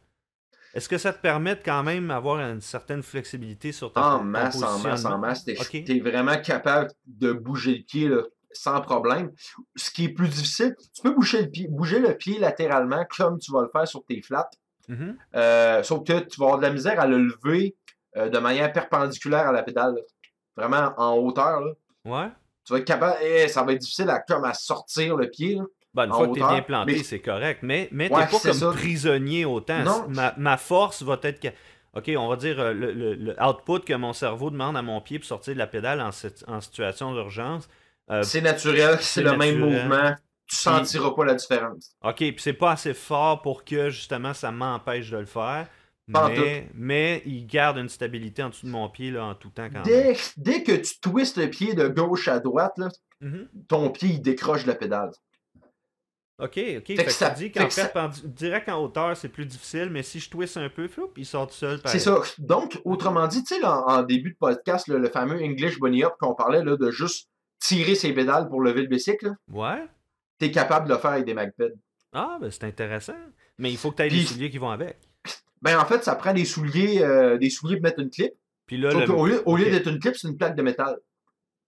Est-ce 0.75 0.89
que 0.89 0.99
ça 0.99 1.13
te 1.13 1.21
permet 1.21 1.55
de 1.57 1.61
quand 1.65 1.83
même 1.83 2.11
avoir 2.11 2.39
une 2.41 2.61
certaine 2.61 3.03
flexibilité 3.03 3.73
sur 3.73 3.93
ta 3.93 4.17
En 4.17 4.25
masse, 4.25 4.61
en 4.63 4.79
masse, 4.81 5.05
en 5.05 5.19
masse. 5.19 5.45
T'es 5.45 5.57
Ok. 5.59 5.85
t'es 5.85 6.01
vraiment 6.01 6.37
capable 6.41 6.91
de 7.07 7.33
bouger 7.33 7.77
le 7.79 7.85
pied 7.85 8.09
là, 8.09 8.23
sans 8.53 8.81
problème. 8.81 9.31
Ce 9.77 9.91
qui 9.91 10.05
est 10.07 10.09
plus 10.09 10.29
difficile, 10.29 10.75
tu 10.95 11.03
peux 11.03 11.15
bouger 11.15 11.43
le 11.43 11.49
pied, 11.51 11.69
bouger 11.69 12.01
le 12.01 12.15
pied 12.17 12.39
latéralement 12.39 13.05
comme 13.17 13.39
tu 13.39 13.53
vas 13.53 13.63
le 13.63 13.69
faire 13.73 13.87
sur 13.87 14.05
tes 14.05 14.21
flats. 14.21 14.51
Mhm. 14.89 15.17
Euh, 15.37 15.83
sauf 15.83 16.05
que 16.07 16.19
tu 16.21 16.39
vas 16.41 16.47
avoir 16.47 16.59
de 16.59 16.65
la 16.67 16.73
misère 16.73 16.99
à 17.01 17.07
le 17.07 17.19
lever 17.19 17.75
euh, 18.17 18.29
de 18.29 18.39
manière 18.39 18.73
perpendiculaire 18.73 19.49
à 19.49 19.53
la 19.53 19.63
pédale. 19.63 19.95
là. 19.95 20.01
Vraiment 20.57 20.93
en 20.99 21.15
hauteur. 21.17 21.61
là. 21.61 21.73
Ouais. 22.05 22.29
Tu 22.65 22.73
vas 22.73 22.79
être 22.81 22.85
capable. 22.85 23.17
eh, 23.23 23.49
ça 23.49 23.63
va 23.63 23.73
être 23.73 23.81
difficile 23.81 24.09
à, 24.11 24.21
comme 24.21 24.45
à 24.45 24.55
sortir 24.55 25.17
le 25.17 25.29
pied. 25.31 25.59
Ben, 25.95 26.07
une 26.07 26.13
fois 26.13 26.27
que 26.29 26.33
tu 26.35 26.41
es 26.43 26.49
bien 26.49 26.63
planté, 26.63 26.93
mais- 26.93 27.03
c'est 27.05 27.21
correct. 27.21 27.61
Mais, 27.63 27.89
mais 27.93 28.11
Ouais, 28.13 28.25
t'es 28.27 28.33
pas 28.33 28.39
comme 28.41 28.53
ça. 28.53 28.71
prisonnier 28.73 29.45
autant. 29.45 29.83
Non. 29.85 30.07
Ma, 30.09 30.35
ma 30.37 30.57
force 30.57 31.03
va 31.03 31.19
être 31.23 31.41
que. 31.41 31.49
OK, 31.97 32.11
on 32.19 32.27
va 32.29 32.35
dire 32.37 32.59
euh, 32.59 32.73
le, 32.73 32.93
le- 32.93 33.15
le 33.15 33.37
output 33.41 33.79
que 33.81 33.95
mon 33.95 34.13
cerveau 34.13 34.51
demande 34.51 34.77
à 34.77 34.83
mon 34.83 35.01
pied 35.01 35.21
pour 35.21 35.27
sortir 35.29 35.55
de 35.55 35.59
la 35.61 35.69
pédale 35.69 36.01
en, 36.01 36.11
en 36.53 36.61
situation 36.61 37.13
d'urgence. 37.15 37.69
euh, 38.11 38.23
C'est 38.25 38.41
naturel, 38.41 38.99
c'est 39.01 39.23
le 39.23 39.37
même 39.37 39.59
mouvement. 39.61 40.15
Tu 40.47 40.57
sentiras 40.57 41.13
pas 41.13 41.25
la 41.25 41.35
différence. 41.35 41.93
OK, 42.03 42.17
puis 42.17 42.35
c'est 42.39 42.53
pas 42.53 42.73
assez 42.73 42.93
fort 42.95 43.41
pour 43.43 43.65
que 43.65 43.89
justement 43.91 44.35
ça 44.35 44.51
m'empêche 44.51 45.11
de 45.11 45.19
le 45.19 45.25
faire. 45.27 45.69
Mais, 46.07 46.69
mais 46.75 47.23
il 47.25 47.47
garde 47.47 47.79
une 47.79 47.89
stabilité 47.89 48.43
en 48.43 48.51
dessous 48.51 48.67
de 48.67 48.71
mon 48.71 48.91
pied 48.91 49.11
là, 49.11 49.25
en 49.25 49.35
tout 49.35 49.49
temps 49.49 49.69
quand 49.73 49.77
même. 49.77 49.85
Dès, 49.85 50.17
dès 50.37 50.63
que 50.63 50.73
tu 50.73 51.01
twistes 51.01 51.39
le 51.39 51.49
pied 51.49 51.73
de 51.75 51.89
gauche 51.89 52.29
à 52.29 52.41
droite, 52.41 52.75
là, 52.77 52.89
Mhm. 53.23 53.49
ton 53.69 53.89
pied 53.89 54.11
il 54.11 54.21
décroche 54.21 54.65
de 54.65 54.69
la 54.69 54.75
pédale. 54.75 55.13
OK, 56.41 56.59
OK. 56.79 56.87
Fait 56.87 57.05
que 57.05 57.11
ça- 57.13 57.31
qu'en 57.55 57.71
ça- 57.71 58.11
direct 58.25 58.69
en 58.69 58.83
hauteur, 58.83 59.17
c'est 59.17 59.29
plus 59.29 59.47
difficile, 59.47 59.89
mais 59.91 60.03
si 60.03 60.19
je 60.19 60.29
twiste 60.29 60.57
un 60.57 60.69
peu, 60.69 60.89
floup, 60.89 61.13
il 61.17 61.25
sort 61.27 61.47
tout 61.47 61.55
seul. 61.55 61.81
C'est 61.87 62.01
ça. 62.01 62.21
Donc, 62.39 62.81
autrement 62.85 63.29
dit, 63.29 63.45
tu 63.45 63.55
sais, 63.55 63.65
en, 63.65 63.87
en 63.87 64.03
début 64.03 64.33
de 64.33 64.37
podcast, 64.37 64.89
là, 64.89 64.99
le 64.99 65.09
fameux 65.09 65.41
English 65.41 65.79
Bunny 65.79 66.03
Up 66.03 66.15
qu'on 66.19 66.35
parlait 66.35 66.65
là, 66.65 66.77
de 66.77 66.91
juste 66.91 67.29
tirer 67.61 67.95
ses 67.95 68.13
pédales 68.13 68.49
pour 68.49 68.61
lever 68.63 68.83
le 68.83 68.89
bicycle, 68.89 69.27
là, 69.27 69.35
Ouais. 69.53 69.87
t'es 70.39 70.51
capable 70.51 70.89
de 70.89 70.95
le 70.95 70.99
faire 70.99 71.13
avec 71.13 71.25
des 71.25 71.35
MagPed. 71.35 71.75
Ah, 72.13 72.39
ben 72.41 72.51
c'est 72.51 72.65
intéressant. 72.65 73.15
Mais 73.59 73.71
il 73.71 73.77
faut 73.79 73.91
que 73.93 73.97
tu 73.97 74.03
aies 74.03 74.09
les 74.09 74.25
souliers 74.25 74.51
qui 74.51 74.59
vont 74.59 74.71
avec. 74.71 74.99
Ben, 75.63 75.79
en 75.79 75.85
fait, 75.85 76.03
ça 76.05 76.15
prend 76.17 76.35
des 76.35 76.45
souliers, 76.45 77.01
euh, 77.03 77.39
des 77.39 77.49
souliers 77.49 77.77
pour 77.77 77.85
mettre 77.85 78.01
une 78.01 78.11
clip. 78.11 78.33
Puis 78.67 78.77
là, 78.77 78.93
le... 78.93 79.07
lieu, 79.07 79.43
au 79.47 79.57
lieu 79.57 79.67
d'être 79.71 79.87
une 79.89 79.99
clip, 80.01 80.17
c'est 80.17 80.29
une 80.29 80.37
plaque 80.37 80.57
de 80.57 80.63
métal 80.63 80.99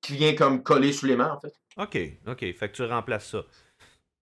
qui 0.00 0.14
vient 0.14 0.34
comme 0.34 0.62
coller 0.62 0.92
sous 0.92 1.06
les 1.06 1.16
mains, 1.16 1.32
en 1.32 1.40
fait. 1.40 1.52
OK, 1.78 1.98
OK. 2.26 2.40
Fait 2.40 2.68
que 2.68 2.74
tu 2.74 2.82
remplaces 2.84 3.28
ça. 3.30 3.44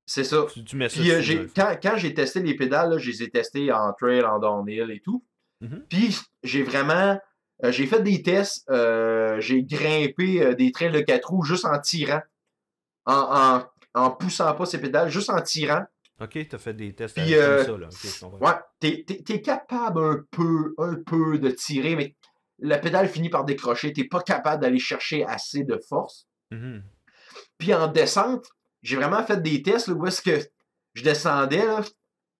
C'est 0.06 0.24
ça. 0.24 0.46
Tu, 0.52 0.64
tu 0.64 0.76
mets 0.76 0.88
ça 0.88 1.00
Puis 1.00 1.10
euh, 1.10 1.20
j'ai- 1.22 1.46
quand, 1.56 1.76
quand 1.82 1.96
j'ai 1.96 2.12
testé 2.14 2.40
les 2.42 2.54
pédales, 2.54 2.90
là, 2.90 2.98
je 2.98 3.10
les 3.10 3.22
ai 3.22 3.30
testées 3.30 3.72
en 3.72 3.92
trail, 3.94 4.22
en 4.24 4.38
downhill 4.38 4.90
et 4.90 5.00
tout. 5.00 5.24
Mhm. 5.60 5.84
Puis 5.88 6.18
j'ai 6.42 6.62
vraiment. 6.62 7.18
euh, 7.64 7.72
j'ai 7.72 7.86
fait 7.86 8.02
des 8.02 8.22
tests. 8.22 8.68
euh, 8.70 9.40
j'ai 9.40 9.62
grimpé 9.62 10.54
des 10.56 10.72
trails 10.72 10.92
de 10.92 11.00
4 11.00 11.30
roues 11.30 11.44
juste 11.44 11.64
en 11.64 11.78
tirant. 11.80 12.20
En, 13.06 13.62
en, 13.94 14.00
en 14.02 14.10
poussant 14.10 14.52
pas 14.54 14.66
ces 14.66 14.80
pédales, 14.80 15.08
juste 15.10 15.30
en 15.30 15.40
tirant. 15.40 15.84
OK, 16.20 16.38
t'as 16.48 16.58
fait 16.58 16.74
des 16.74 16.94
tests 16.94 17.14
Puis, 17.16 17.34
avec 17.34 17.66
comme 17.66 17.90
ça, 17.90 18.18
là. 18.28 18.28
Ouais, 18.40 18.52
t'es, 18.80 19.04
t'es- 19.06 19.22
t'es 19.22 19.40
capable 19.42 20.00
un 20.02 20.24
peu, 20.30 20.74
un 20.78 20.94
peu 20.94 21.38
de 21.38 21.50
tirer, 21.50 21.96
mais 21.96 22.14
la 22.60 22.78
pédale 22.78 23.08
finit 23.08 23.30
par 23.30 23.44
décrocher. 23.44 23.92
T'es 23.92 24.04
pas 24.04 24.20
capable 24.22 24.62
d'aller 24.62 24.78
chercher 24.78 25.24
assez 25.24 25.64
de 25.64 25.78
force. 25.88 26.26
Mhm. 26.50 26.82
Puis 27.58 27.74
en 27.74 27.88
descente, 27.88 28.46
j'ai 28.84 28.94
vraiment 28.96 29.24
fait 29.24 29.42
des 29.42 29.62
tests 29.62 29.88
là, 29.88 29.94
où 29.94 30.06
est-ce 30.06 30.22
que 30.22 30.38
je 30.94 31.02
descendais, 31.02 31.66
là, 31.66 31.80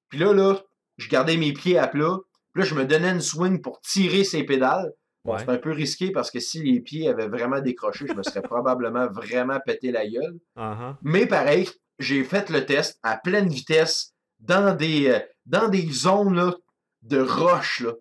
puis 0.09 0.19
là, 0.21 0.33
là, 0.33 0.61
je 0.99 1.09
gardais 1.09 1.37
mes 1.37 1.53
pieds 1.53 1.77
à 1.79 1.89
plat, 1.89 2.19
puis 2.53 2.63
là, 2.63 2.69
je 2.69 2.75
me 2.77 2.85
donnais 2.85 3.11
une 3.11 3.21
swing 3.21 3.61
pour 3.61 3.81
tirer 3.81 4.23
ces 4.23 4.45
pédales. 4.45 4.93
Bon, 5.25 5.33
Ouais. 5.33 5.39
c'est 5.41 5.49
un 5.49 5.57
peu 5.57 5.73
risqué 5.73 6.13
parce 6.13 6.31
que 6.31 6.39
si 6.39 6.63
les 6.63 6.81
pieds 6.81 7.09
avaient 7.09 7.27
vraiment 7.29 7.61
décroché, 7.61 8.07
je 8.07 8.13
me 8.13 8.23
serais 8.23 8.43
probablement 8.43 9.09
vraiment 9.09 9.59
pété 9.65 9.91
la 9.91 10.07
gueule. 10.07 10.39
Ah. 10.55 10.97
Mais 11.03 11.27
pareil, 11.27 11.69
j'ai 11.99 12.23
fait 12.25 12.51
le 12.51 12.65
test 12.67 13.01
à 13.03 13.17
pleine 13.17 13.49
vitesse 13.49 14.13
dans 14.39 14.77
des, 14.77 15.09
euh, 15.09 15.19
dans 15.47 15.69
des 15.69 15.91
zones 15.91 16.37
là, 16.37 16.55
de 17.03 17.19
roches. 17.21 17.81
Là, 17.81 17.93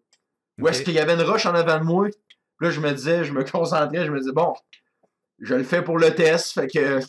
où 0.59 0.67
est-ce 0.67 0.83
qu'il 0.83 0.93
y 0.93 0.99
avait 0.99 1.13
une 1.13 1.21
roche 1.21 1.45
en 1.45 1.55
avant 1.55 1.79
de 1.79 1.85
moi? 1.85 2.07
Puis 2.09 2.67
là, 2.67 2.71
je 2.71 2.81
me 2.81 2.91
disais, 2.91 3.23
je 3.23 3.31
me 3.31 3.43
concentrais, 3.49 4.05
je 4.05 4.11
me 4.11 4.19
disais, 4.19 4.33
bon, 4.33 4.53
je 5.39 5.55
le 5.55 5.63
fais 5.63 5.81
pour 5.81 5.97
le 5.97 6.13
test. 6.13 6.51
Fait 6.51 6.67
que 6.67 6.99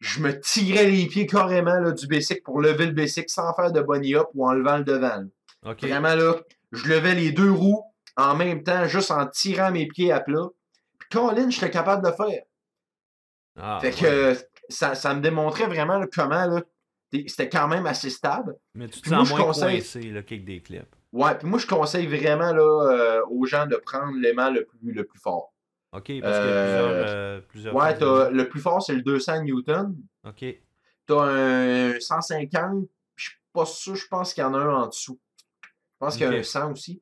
je 0.00 0.20
me 0.20 0.38
tirais 0.40 0.86
les 0.86 1.06
pieds 1.06 1.26
carrément 1.26 1.78
là, 1.80 1.92
du 1.92 2.06
basic 2.06 2.42
pour 2.42 2.60
lever 2.60 2.86
le 2.86 2.92
basic 2.92 3.30
sans 3.30 3.52
faire 3.54 3.72
de 3.72 3.80
bunny 3.80 4.14
up 4.14 4.26
ou 4.34 4.46
en 4.46 4.52
levant 4.52 4.78
le 4.78 4.84
devant. 4.84 5.24
là. 5.62 5.74
Vraiment 5.80 6.14
là, 6.14 6.34
je 6.72 6.88
levais 6.88 7.14
les 7.14 7.32
deux 7.32 7.50
roues 7.50 7.82
en 8.16 8.34
même 8.36 8.62
temps, 8.62 8.86
juste 8.86 9.10
en 9.10 9.26
tirant 9.26 9.70
mes 9.70 9.86
pieds 9.86 10.12
à 10.12 10.20
plat. 10.20 10.46
Puis 10.98 11.08
Colin, 11.10 11.48
j'étais 11.50 11.70
capable 11.70 12.02
de 12.04 12.08
le 12.10 12.14
faire. 12.14 12.42
Ah, 13.56 13.78
fait 13.80 13.92
que 13.92 14.32
ouais. 14.32 14.38
ça, 14.68 14.94
ça 14.94 15.14
me 15.14 15.20
démontrait 15.20 15.66
vraiment 15.66 15.98
là, 15.98 16.06
comment 16.12 16.46
là, 16.46 16.62
c'était 17.12 17.48
quand 17.48 17.68
même 17.68 17.86
assez 17.86 18.10
stable. 18.10 18.56
Mais 18.74 18.88
tu 18.88 19.00
te 19.00 19.08
sens 19.08 19.28
moi, 19.30 19.38
moins 19.38 19.46
conseille- 19.48 19.78
coincé, 19.78 20.00
là, 20.10 20.22
qu'avec 20.22 20.44
des 20.44 20.60
clips. 20.60 20.94
Ouais, 21.12 21.36
puis 21.38 21.46
moi 21.46 21.60
je 21.60 21.66
conseille 21.66 22.08
vraiment 22.08 22.52
là, 22.52 22.90
euh, 22.90 23.20
aux 23.30 23.46
gens 23.46 23.66
de 23.66 23.76
prendre 23.76 24.18
l'aimant 24.18 24.50
le 24.50 24.64
plus, 24.64 24.92
le 24.92 25.04
plus 25.04 25.20
fort. 25.20 25.53
OK, 25.94 26.02
parce 26.02 26.08
qu'il 26.10 26.20
y 26.20 26.22
a 26.22 26.64
plusieurs... 26.64 26.90
euh, 26.90 27.40
plusieurs 27.48 27.74
Ouais, 27.74 27.94
le 28.30 28.48
plus 28.48 28.60
fort 28.60 28.82
c'est 28.82 28.94
le 28.94 29.02
200 29.02 29.42
Newton. 29.42 29.96
OK. 30.26 30.44
T'as 31.06 31.22
un 31.22 32.00
150, 32.00 32.86
je 33.16 33.24
suis 33.24 33.38
pas 33.52 33.66
sûr, 33.66 33.94
je 33.94 34.06
pense 34.08 34.32
qu'il 34.34 34.42
y 34.42 34.44
en 34.46 34.54
a 34.54 34.58
un 34.58 34.74
en 34.74 34.86
dessous. 34.88 35.18
Je 35.62 35.68
pense 35.98 36.16
qu'il 36.16 36.26
y 36.26 36.28
a 36.28 36.30
un 36.38 36.42
100 36.42 36.72
aussi. 36.72 37.00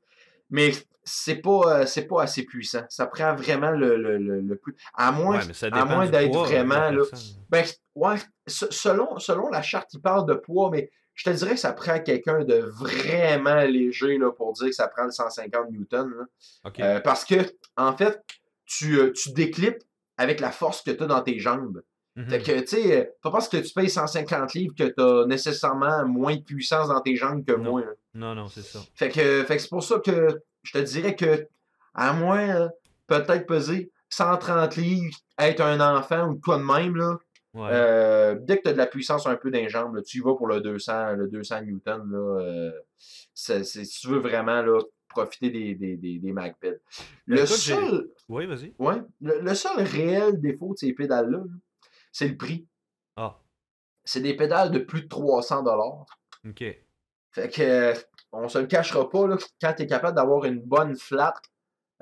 Mais 0.51 0.73
c'est 1.05 1.37
pas, 1.37 1.81
euh, 1.81 1.87
c'est 1.87 2.07
pas 2.07 2.23
assez 2.23 2.45
puissant. 2.45 2.85
Ça 2.89 3.07
prend 3.07 3.35
vraiment 3.35 3.71
le, 3.71 3.97
le, 3.97 4.19
le, 4.19 4.41
le 4.41 4.57
plus. 4.57 4.77
À 4.95 5.11
moins, 5.13 5.39
Ouais, 5.39 5.45
à 5.73 5.85
moins 5.85 6.05
d'être 6.11 6.31
poids, 6.33 6.43
vraiment. 6.45 6.91
Là, 6.91 7.03
ben, 7.49 7.65
ouais, 7.95 8.17
se- 8.47 8.71
selon, 8.71 9.19
selon 9.19 9.49
la 9.51 9.63
charte, 9.63 9.95
il 9.95 10.01
parle 10.01 10.27
de 10.29 10.35
poids, 10.35 10.69
mais 10.71 10.91
je 11.15 11.25
te 11.25 11.31
dirais 11.31 11.53
que 11.55 11.61
ça 11.61 11.73
prend 11.73 11.99
quelqu'un 12.01 12.45
de 12.45 12.57
vraiment 12.57 13.63
léger 13.63 14.19
là, 14.19 14.31
pour 14.33 14.53
dire 14.53 14.67
que 14.67 14.73
ça 14.75 14.89
prend 14.89 15.05
le 15.05 15.11
150 15.11 15.71
Newton. 15.71 16.11
là. 16.19 16.25
OK. 16.67 16.81
Euh, 16.81 17.01
parce 17.01 17.25
que, 17.25 17.37
en 17.77 17.97
fait, 17.97 18.21
tu, 18.79 18.99
euh, 18.99 19.13
tu 19.13 19.33
déclipes 19.33 19.83
avec 20.17 20.41
la 20.41 20.51
force 20.51 20.83
que 20.83 20.91
tu 20.91 21.03
as 21.03 21.07
dans 21.07 21.23
tes 21.23 21.39
jambes. 21.39 21.83
Fait 22.29 22.41
que, 22.43 22.61
tu 22.61 22.67
sais, 22.67 23.01
euh, 23.01 23.05
pas 23.23 23.31
parce 23.31 23.49
que 23.49 23.57
tu 23.57 23.73
payes 23.73 23.89
150 23.89 24.53
livres 24.53 24.75
que 24.79 24.85
tu 24.85 25.01
as 25.01 25.25
nécessairement 25.27 26.07
moins 26.07 26.37
de 26.37 26.43
puissance 26.43 26.89
dans 26.89 27.01
tes 27.01 27.17
jambes 27.17 27.43
que 27.43 27.53
Non. 27.53 27.71
moi. 27.71 27.81
là. 27.81 27.87
Non, 28.13 28.35
non, 28.35 28.49
c'est 28.49 28.61
ça. 28.63 28.81
Fait 28.95 29.09
que, 29.09 29.45
fait 29.45 29.57
que 29.57 29.63
c'est 29.63 29.71
pour 29.71 29.83
ça 29.83 29.99
que 29.99 30.29
je 30.63 30.73
te 30.73 30.79
dirais 30.79 31.17
que, 31.17 31.47
à 31.95 32.13
moins, 32.13 32.49
euh, 32.55 32.69
peut-être 33.07 33.47
peser 33.47 33.91
130 34.11 34.77
livres, 34.77 35.17
être 35.39 35.63
un 35.63 35.81
enfant 35.97 36.29
ou 36.29 36.39
quoi 36.39 36.59
de 36.59 36.65
même, 36.65 36.97
là, 36.97 37.17
Ouais. 37.55 37.69
euh, 37.73 38.37
dès 38.41 38.59
que 38.59 38.63
tu 38.65 38.69
as 38.69 38.73
de 38.73 38.79
la 38.79 38.87
puissance 38.87 39.27
un 39.27 39.37
peu 39.37 39.51
dans 39.51 39.59
les 39.59 39.69
jambes, 39.71 39.95
là, 39.97 40.03
tu 40.03 40.19
y 40.19 40.21
vas 40.21 40.35
pour 40.35 40.47
le 40.47 40.61
200, 40.61 41.13
le 41.17 41.29
200 41.29 41.63
Newton. 41.63 42.11
Là, 42.11 42.41
euh, 42.43 42.73
si 43.35 43.87
tu 43.89 44.09
veux 44.09 44.19
vraiment 44.19 44.61
là, 44.63 44.81
profiter 45.13 45.51
des, 45.51 45.75
des, 45.75 45.97
des. 45.97 46.19
Ben, 46.33 46.53
Le 47.27 47.37
écoute, 47.39 47.49
seul, 47.49 48.11
Oui, 48.29 48.47
vas-y. 48.47 48.75
ouais, 48.79 48.97
le, 49.21 49.41
le 49.41 49.55
seul 49.55 49.83
réel 49.83 50.41
défaut 50.41 50.73
de 50.73 50.79
ces 50.79 50.93
pédales-là, 50.93 51.39
là, 51.39 51.45
c'est 52.11 52.29
le 52.29 52.37
prix. 52.37 52.67
Ah, 53.17 53.39
C'est 54.05 54.21
des 54.21 54.35
pédales 54.35 54.71
de 54.73 54.79
plus 54.81 55.03
de 55.03 55.09
300 55.09 55.63
dollars. 55.63 56.07
OK. 56.49 56.65
Fait 57.31 57.49
que, 57.49 57.63
euh, 57.63 57.95
on 58.33 58.49
se 58.49 58.59
le 58.59 58.67
cachera 58.67 59.09
pas, 59.09 59.27
là, 59.27 59.37
quand 59.61 59.73
tu 59.75 59.83
es 59.83 59.87
capable 59.87 60.17
d'avoir 60.17 60.45
une 60.45 60.61
bonne 60.61 60.97
flat, 60.97 61.35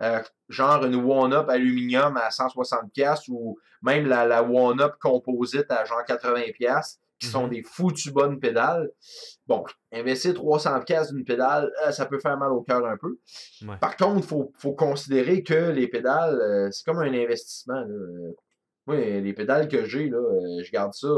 euh, 0.01 0.23
genre 0.49 0.85
une 0.87 0.95
One-Up 0.95 1.49
aluminium 1.49 2.17
à 2.17 2.31
160$ 2.31 3.27
ou 3.29 3.59
même 3.83 4.07
la, 4.07 4.27
la 4.27 4.43
One-Up 4.43 4.95
composite 5.01 5.71
à 5.71 5.85
genre 5.85 6.03
80$, 6.09 6.99
qui 7.21 7.29
sont 7.29 7.45
Mhm. 7.45 7.51
des 7.51 7.63
foutues 7.63 8.11
bonnes 8.13 8.41
pédales. 8.41 8.91
Bon, 9.47 9.65
investir 9.93 10.35
300 10.35 10.81
pièces 10.83 11.13
d'une 11.13 11.25
pédale, 11.25 11.71
euh, 11.87 11.93
ça 11.93 12.07
peut 12.07 12.19
faire 12.19 12.37
mal 12.39 12.51
au 12.53 12.63
cœur 12.63 12.85
un 12.87 12.97
peu. 12.97 13.19
Ouais. 13.63 13.77
Par 13.81 13.97
contre, 13.97 14.17
il 14.19 14.23
faut, 14.27 14.53
faut 14.59 14.73
considérer 14.73 15.43
que 15.43 15.71
les 15.71 15.87
pédales, 15.87 16.41
euh, 16.41 16.71
c'est 16.71 16.85
comme 16.85 16.99
un 16.99 17.13
investissement. 17.13 17.81
Là. 17.81 18.31
Moi, 18.87 18.97
les 18.97 19.33
pédales 19.35 19.69
que 19.69 19.85
j'ai, 19.85 20.09
là, 20.09 20.17
euh, 20.19 20.63
je 20.65 20.71
garde 20.73 20.95
ça. 20.95 21.09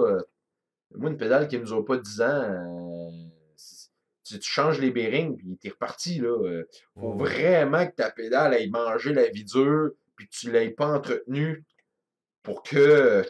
moi, 0.95 1.09
une 1.11 1.17
pédale 1.17 1.49
qui 1.49 1.57
ne 1.57 1.61
me 1.63 1.67
dure 1.67 1.85
pas 1.85 1.97
10 1.97 2.21
ans, 2.21 3.13
tu, 4.25 4.39
tu 4.39 4.51
changes 4.51 4.79
les 4.81 4.91
bearings, 4.91 5.37
puis 5.37 5.57
t'es 5.61 5.71
reparti. 5.71 6.19
Là. 6.19 6.63
Faut 6.95 7.13
vraiment 7.15 7.87
que 7.87 7.93
ta 7.95 8.11
pédale 8.11 8.55
aille 8.55 8.71
manger 8.71 9.13
la 9.13 9.29
vie 9.29 9.45
dure, 9.45 9.91
puis 10.17 10.27
que 10.29 10.33
tu 10.33 10.49
ne 10.49 10.53
l'aies 10.53 10.71
pas 10.71 10.87
entretenue 10.87 11.65
pour 12.43 12.63
que, 12.63 13.25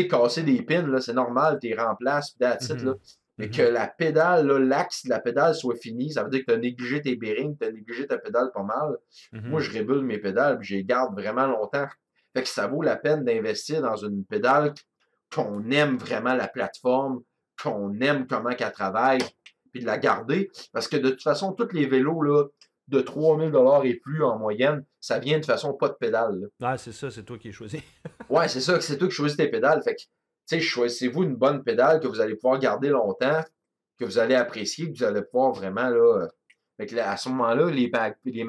sais, 0.00 0.08
casser 0.08 0.42
des 0.42 0.62
pins, 0.62 1.00
c'est 1.00 1.12
normal, 1.14 1.58
tu 1.60 1.68
les 1.68 1.74
remplaces, 1.74 2.30
puis 2.30 2.38
that's 2.40 2.68
it, 2.68 2.80
Mhm. 2.80 2.86
là. 2.86 2.94
Mais 3.38 3.46
Mhm. 3.46 3.52
que 3.52 3.62
la 3.62 3.88
pédale, 3.88 4.46
l'axe 4.46 5.04
de 5.04 5.10
la 5.10 5.18
pédale 5.18 5.54
soit 5.56 5.74
fini, 5.76 6.12
ça 6.12 6.22
veut 6.22 6.30
dire 6.30 6.40
que 6.40 6.52
tu 6.52 6.52
as 6.52 6.58
négligé 6.58 7.02
tes 7.02 7.16
bearings, 7.16 7.56
tu 7.58 7.66
as 7.66 7.72
négligé 7.72 8.06
ta 8.06 8.16
pédale 8.18 8.50
pas 8.54 8.62
mal. 8.62 8.96
Mhm. 9.32 9.48
Moi, 9.48 9.60
je 9.60 9.72
rébule 9.72 10.02
mes 10.02 10.18
pédales, 10.18 10.58
puis 10.58 10.68
je 10.68 10.74
les 10.76 10.84
garde 10.84 11.18
vraiment 11.18 11.46
longtemps. 11.46 11.88
Fait 12.36 12.42
que 12.42 12.48
ça 12.48 12.66
vaut 12.68 12.82
la 12.82 12.96
peine 12.96 13.24
d'investir 13.24 13.82
dans 13.82 13.96
une 13.96 14.24
pédale 14.24 14.74
qu'on 15.34 15.68
aime 15.70 15.96
vraiment 15.96 16.34
la 16.34 16.46
plateforme, 16.46 17.22
qu'on 17.60 17.98
aime 18.00 18.26
comment 18.28 18.54
qu'elle 18.54 18.72
travaille, 18.72 19.20
puis 19.72 19.80
de 19.80 19.86
la 19.86 19.98
garder. 19.98 20.50
Parce 20.72 20.86
que 20.86 20.96
de 20.96 21.10
toute 21.10 21.22
façon, 21.22 21.52
tous 21.52 21.72
les 21.72 21.86
vélos 21.86 22.22
là, 22.22 22.44
de 22.88 23.00
3000 23.00 23.52
et 23.84 23.94
plus 23.94 24.22
en 24.22 24.38
moyenne, 24.38 24.84
ça 25.04 25.18
vient 25.18 25.38
de 25.38 25.44
façon 25.44 25.74
pas 25.74 25.88
de 25.88 25.94
pédale. 25.94 26.40
là. 26.40 26.46
Ah, 26.62 26.78
c'est 26.78 26.92
ça, 26.92 27.10
c'est 27.10 27.24
toi 27.24 27.36
qui 27.38 27.48
as 27.48 27.52
choisi. 27.52 27.82
Ouais, 28.30 28.48
c'est 28.48 28.60
ça, 28.60 28.80
c'est 28.80 28.96
toi 28.96 29.08
qui 29.08 29.14
choisis 29.14 29.36
tes 29.36 29.48
pédales. 29.48 29.82
Fait 29.82 29.94
que, 29.94 30.00
tu 30.00 30.06
sais, 30.46 30.60
choisissez-vous 30.60 31.24
une 31.24 31.36
bonne 31.36 31.62
pédale 31.62 32.00
que 32.00 32.06
vous 32.08 32.20
allez 32.20 32.34
pouvoir 32.36 32.58
garder 32.58 32.88
longtemps, 32.88 33.42
que 33.98 34.04
vous 34.06 34.18
allez 34.18 34.34
apprécier, 34.34 34.90
que 34.90 34.96
vous 34.98 35.04
allez 35.04 35.22
pouvoir 35.22 35.52
vraiment, 35.52 35.88
là. 35.90 36.22
euh, 36.22 36.28
Fait 36.78 36.86
que 36.86 36.94
là, 36.96 37.10
à 37.10 37.16
ce 37.18 37.28
moment-là, 37.28 37.70
les, 37.70 37.90
mag 37.90 38.14
les 38.24 38.46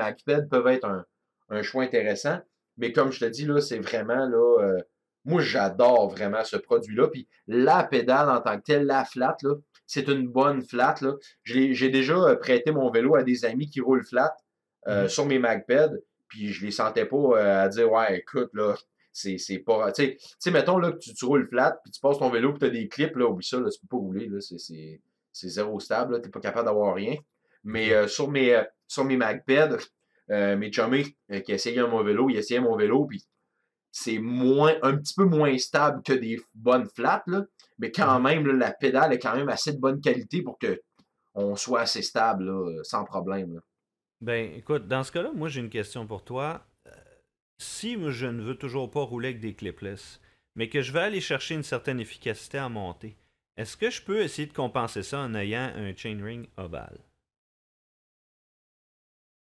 peuvent 0.49 0.67
être 0.67 0.85
un, 0.85 1.05
un 1.49 1.61
choix 1.61 1.83
intéressant. 1.83 2.39
Mais 2.77 2.91
comme 2.93 3.11
je 3.11 3.19
te 3.19 3.25
dis, 3.25 3.45
là, 3.45 3.59
c'est 3.61 3.79
vraiment, 3.79 4.25
là, 4.27 4.63
euh, 4.63 4.79
moi, 5.25 5.41
j'adore 5.41 6.09
vraiment 6.09 6.43
ce 6.43 6.55
produit-là. 6.57 7.07
Puis 7.09 7.27
la 7.47 7.83
pédale 7.83 8.29
en 8.29 8.39
tant 8.41 8.57
que 8.57 8.63
telle, 8.63 8.85
la 8.85 9.03
flat, 9.05 9.35
là, 9.43 9.55
c'est 9.85 10.07
une 10.07 10.27
bonne 10.27 10.61
flat, 10.61 10.95
là. 11.01 11.13
J'ai 11.43 11.89
déjà 11.89 12.15
euh, 12.15 12.35
prêté 12.37 12.71
mon 12.71 12.89
vélo 12.91 13.15
à 13.15 13.23
des 13.23 13.43
amis 13.45 13.69
qui 13.69 13.81
roulent 13.81 14.05
flat 14.05 14.33
euh, 14.87 15.03
Mhm. 15.03 15.09
sur 15.09 15.25
mes 15.25 15.39
magpads, 15.39 15.91
puis 16.27 16.49
je 16.53 16.65
les 16.65 16.71
sentais 16.71 17.05
pas 17.05 17.17
euh, 17.17 17.63
à 17.63 17.67
dire, 17.69 17.91
ouais, 17.91 18.19
écoute, 18.19 18.49
là, 18.53 18.75
c'est 19.11 19.37
c'est 19.37 19.59
pas. 19.59 19.91
Tu 19.91 20.17
sais- 20.39 20.51
mettons 20.51 20.77
là, 20.77 20.91
que 20.91 20.97
tu, 20.97 21.13
tu 21.13 21.25
roules 21.25 21.47
flat, 21.47 21.79
puis 21.83 21.91
tu 21.91 21.99
passes 22.01 22.17
ton 22.19 22.29
vélo, 22.29 22.51
puis 22.51 22.59
tu 22.59 22.65
as 22.65 22.69
des 22.69 22.87
clips, 22.87 23.15
là, 23.15 23.27
oublie 23.27 23.45
ça, 23.45 23.59
là, 23.59 23.69
tu 23.69 23.79
peux 23.81 23.87
pas 23.87 23.97
rouler, 23.97 24.27
là, 24.27 24.39
c'est- 24.41 24.57
c'est 24.59 25.01
c'est 25.31 25.49
zéro 25.49 25.79
stable, 25.81 26.21
tu 26.21 26.27
n'es 26.27 26.31
pas 26.31 26.39
capable 26.39 26.65
d'avoir 26.67 26.95
rien. 26.95 27.15
Mais 27.65 27.91
euh, 27.93 28.07
sur 28.07 28.29
mes, 28.31 28.53
euh, 28.55 28.63
sur 28.87 29.03
mes 29.03 29.17
euh, 30.31 30.55
mes 30.57 30.71
chummies 30.71 31.15
qui 31.45 31.51
essayaient 31.51 31.87
mon 31.87 32.03
vélo, 32.03 32.29
ils 32.29 32.37
essayaient 32.37 32.59
mon 32.61 32.75
vélo, 32.77 33.05
puis 33.05 33.23
c'est 33.91 34.17
moins, 34.19 34.75
un 34.81 34.95
petit 34.97 35.13
peu 35.13 35.25
moins 35.25 35.57
stable 35.57 36.01
que 36.03 36.13
des 36.13 36.39
bonnes 36.53 36.87
flats, 36.95 37.23
là, 37.27 37.45
mais 37.79 37.91
quand 37.91 38.19
même, 38.19 38.45
là, 38.47 38.53
la 38.53 38.71
pédale 38.73 39.13
est 39.13 39.19
quand 39.19 39.35
même 39.35 39.49
assez 39.49 39.73
de 39.73 39.79
bonne 39.79 40.01
qualité 40.01 40.41
pour 40.41 40.57
que 40.57 40.81
on 41.33 41.55
soit 41.55 41.81
assez 41.81 42.01
stable, 42.01 42.45
là, 42.45 42.81
sans 42.83 43.03
problème. 43.05 43.55
là. 43.55 43.61
Ben, 44.25 44.51
écoute, 44.55 44.87
dans 44.87 45.03
ce 45.03 45.11
cas-là, 45.11 45.31
moi, 45.35 45.49
j'ai 45.49 45.61
une 45.61 45.69
question 45.69 46.07
pour 46.07 46.23
toi. 46.23 46.65
Euh, 46.87 46.91
si 47.59 47.95
je 48.09 48.25
ne 48.25 48.41
veux 48.41 48.57
toujours 48.57 48.89
pas 48.89 49.03
rouler 49.03 49.27
avec 49.27 49.39
des 49.39 49.53
clipless, 49.53 50.19
mais 50.55 50.67
que 50.67 50.81
je 50.81 50.91
vais 50.91 51.01
aller 51.01 51.21
chercher 51.21 51.53
une 51.53 51.61
certaine 51.61 51.99
efficacité 51.99 52.57
à 52.57 52.67
monter, 52.67 53.17
est-ce 53.55 53.77
que 53.77 53.91
je 53.91 54.01
peux 54.01 54.21
essayer 54.21 54.47
de 54.47 54.53
compenser 54.53 55.03
ça 55.03 55.19
en 55.19 55.35
ayant 55.35 55.71
un 55.75 55.95
chainring 55.95 56.47
ovale? 56.57 56.97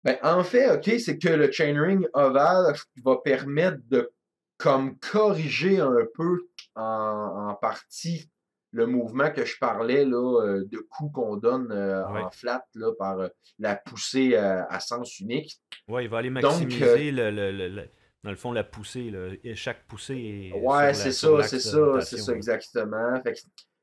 Ben, 0.05 0.19
en 0.23 0.45
fait, 0.45 0.71
OK, 0.71 1.01
c'est 1.01 1.19
que 1.19 1.31
le 1.31 1.51
chainring 1.51 2.07
ovale 2.15 2.73
va 3.03 3.17
permettre 3.17 3.81
de 3.89 4.13
comme 4.57 4.97
corriger 5.01 5.81
un 5.81 6.07
peu 6.15 6.47
en, 6.77 7.49
en 7.49 7.55
partie 7.57 8.31
le 8.73 8.87
mouvement 8.87 9.31
que 9.31 9.45
je 9.45 9.59
parlais 9.59 10.05
là, 10.05 10.43
euh, 10.43 10.65
de 10.71 10.79
coups 10.79 11.13
qu'on 11.15 11.37
donne 11.37 11.73
euh, 11.73 12.07
Ouais. 12.09 12.21
en 12.23 12.31
flat 12.31 12.65
là, 12.75 12.93
par 12.99 13.19
euh, 13.19 13.29
la 13.59 13.75
poussée 13.77 14.35
euh, 14.35 14.63
à 14.69 14.79
sens 14.81 15.19
unique. 15.19 15.61
Ouais, 15.89 16.05
il 16.05 16.11
va 16.11 16.19
aller 16.19 16.31
maximiser 16.31 17.11
le, 17.11 17.31
le- 17.31 17.51
le- 17.51 17.69
le- 17.69 17.89
dans 18.23 18.31
le 18.31 18.37
fond 18.37 18.53
la 18.53 18.63
poussée. 18.65 19.11
là. 19.11 19.31
Et 19.45 19.55
chaque 19.55 19.87
poussée 19.87 20.51
est 20.55 20.59
Ouais, 20.61 20.95
c'est 20.95 21.11
ça, 21.13 21.43
c'est 21.43 21.59
ça, 21.61 22.01
c'est 22.03 22.19
ça, 22.19 22.33
exactement. 22.33 23.21
Fait 23.23 23.33
que 23.33 23.39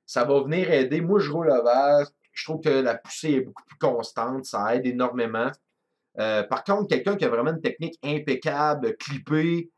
ça 0.05 0.23
va 0.23 0.41
venir 0.41 0.71
aider. 0.71 1.01
Moi, 1.01 1.19
je 1.19 1.31
roule 1.31 1.49
ovale. 1.49 2.05
Je 2.31 2.45
trouve 2.45 2.61
que 2.61 2.69
la 2.69 2.95
poussée 2.95 3.31
est 3.31 3.41
beaucoup 3.41 3.63
plus 3.65 3.77
constante. 3.79 4.45
Ça 4.45 4.75
aide 4.75 4.85
énormément. 4.85 5.51
Par 6.15 6.63
contre, 6.63 6.87
quelqu'un 6.87 7.15
qui 7.15 7.25
a 7.25 7.29
vraiment 7.29 7.51
une 7.51 7.61
technique 7.61 7.97
impeccable, 8.03 8.95
clippée, 8.97 9.69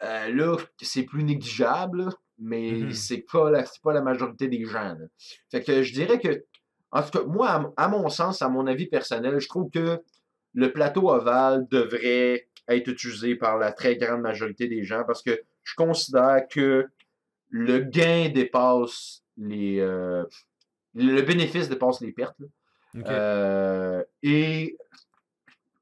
là, 0.00 0.56
c'est 0.80 1.02
plus 1.04 1.24
négligeable, 1.24 2.10
mais 2.38 2.72
Mhm. 2.72 2.92
c'est 2.92 3.24
pas, 3.30 3.50
la- 3.50 3.64
pas 3.82 3.92
la 3.92 4.02
majorité 4.02 4.48
des 4.48 4.64
gens. 4.64 4.94
là. 4.94 5.06
Fait 5.50 5.62
que 5.62 5.82
je 5.82 5.92
dirais 5.92 6.18
que, 6.20 6.44
en 6.92 7.02
tout 7.02 7.10
cas, 7.18 7.24
moi, 7.24 7.72
à, 7.76 7.88
mon 7.88 8.08
sens, 8.08 8.42
à 8.42 8.48
mon 8.48 8.66
avis 8.66 8.86
personnel, 8.86 9.38
je 9.38 9.48
trouve 9.48 9.70
que 9.70 10.00
le 10.54 10.72
plateau 10.72 11.10
ovale 11.10 11.66
devrait 11.70 12.48
être 12.68 12.88
utilisé 12.88 13.36
par 13.36 13.58
la 13.58 13.72
très 13.72 13.96
grande 13.96 14.22
majorité 14.22 14.68
des 14.68 14.82
gens 14.84 15.04
parce 15.06 15.22
que 15.22 15.40
je 15.62 15.74
considère 15.74 16.46
que 16.50 16.86
le 17.48 17.78
gain 17.80 18.28
dépasse 18.28 19.22
les. 19.36 19.78
euh, 19.80 20.24
le 20.94 21.20
bénéfice 21.22 21.68
dépasse 21.68 22.00
les 22.00 22.12
pertes. 22.12 22.36
Euh, 22.96 24.02
et 24.22 24.76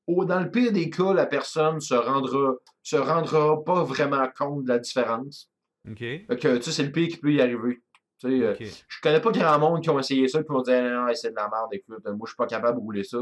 dans 0.09 0.40
le 0.40 0.51
pire 0.51 0.73
des 0.73 0.90
cas, 0.90 1.14
la 1.14 1.27
personne 1.27 1.81
se 1.81 1.95
rendra, 1.95 2.55
se 2.83 2.97
rendra 2.97 3.62
pas 3.64 3.85
vraiment 3.85 4.27
compte 4.37 4.64
de 4.64 4.69
la 4.69 4.79
différence. 4.79 5.49
Ok. 5.90 5.99
Fait 5.99 6.27
que, 6.29 6.57
tu 6.57 6.62
sais, 6.62 6.73
c'est 6.73 6.83
le 6.83 6.92
pire 6.92 7.09
qui 7.09 7.16
peut 7.18 7.33
y 7.33 7.40
arriver. 7.40 7.83
Tu 8.20 8.29
sais, 8.29 8.44
euh, 8.44 8.55
je 8.88 9.01
connais 9.03 9.20
pas 9.20 9.33
grand 9.33 9.59
monde 9.59 9.83
qui 9.83 9.90
ont 9.90 9.99
essayé 9.99 10.29
ça 10.29 10.40
et 10.40 10.42
qui 10.44 10.49
vont 10.49 10.62
dire 10.62 10.83
non, 10.83 11.07
c'est 11.14 11.31
de 11.31 11.35
la 11.37 11.49
merde, 11.49 11.68
écoute, 11.73 12.05
moi 12.07 12.18
je 12.25 12.31
suis 12.31 12.37
pas 12.37 12.47
capable 12.47 12.79
de 12.79 12.83
rouler 12.83 13.05
ça. 13.05 13.18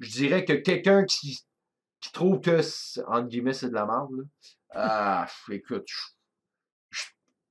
Je 0.00 0.10
dirais 0.10 0.44
que 0.44 0.52
quelqu'un 0.52 1.04
qui, 1.04 1.40
qui 2.00 2.12
trouve 2.12 2.40
que 2.40 2.62
c'est- 2.62 3.02
entre 3.06 3.28
guillemets 3.28 3.52
c'est 3.52 3.68
de 3.68 3.74
la 3.74 3.86
merde, 3.86 4.26
ah, 4.70 5.26
écoute, 5.50 5.86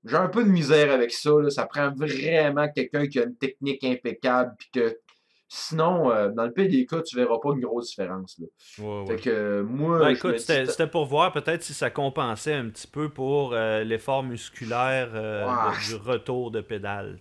j'ai 0.06 0.16
un 0.16 0.28
peu 0.30 0.44
de 0.44 0.50
misère 0.50 0.92
avec 0.92 1.12
ça. 1.12 1.32
Là. 1.32 1.50
Ça 1.50 1.66
prend 1.66 1.92
vraiment 1.94 2.68
quelqu'un 2.70 3.08
qui 3.08 3.20
a 3.20 3.24
une 3.24 3.36
technique 3.38 3.84
impeccable 3.84 4.56
puis 4.58 4.70
que 4.74 5.00
sinon, 5.48 6.12
euh, 6.12 6.30
dans 6.30 6.46
le 6.46 6.52
pire 6.52 6.70
des 6.70 6.86
cas, 6.86 7.02
tu 7.02 7.16
verras 7.16 7.38
pas 7.42 7.50
une 7.54 7.60
grosse 7.62 7.90
différence. 7.90 8.40
Là. 8.40 8.48
Ouais, 8.84 9.06
Fait 9.06 9.14
ouais. 9.14 9.20
que 9.20 9.30
euh, 9.30 9.64
moi, 9.64 10.00
Ben, 10.00 10.10
écoute, 10.10 10.40
c'était 10.40 10.66
c'était 10.66 10.88
pour 10.88 11.06
voir 11.06 11.32
peut-être 11.32 11.62
si 11.64 11.74
ça 11.74 11.90
compensait 11.90 12.54
un 12.54 12.70
petit 12.70 12.88
peu 12.88 13.10
pour 13.10 13.54
euh, 13.54 13.84
l'effort 13.84 14.24
musculaire 14.24 15.12
euh, 15.14 15.46
de- 15.46 15.88
du 15.90 15.96
retour 15.96 16.52
de 16.52 16.62
pédale. 16.62 17.20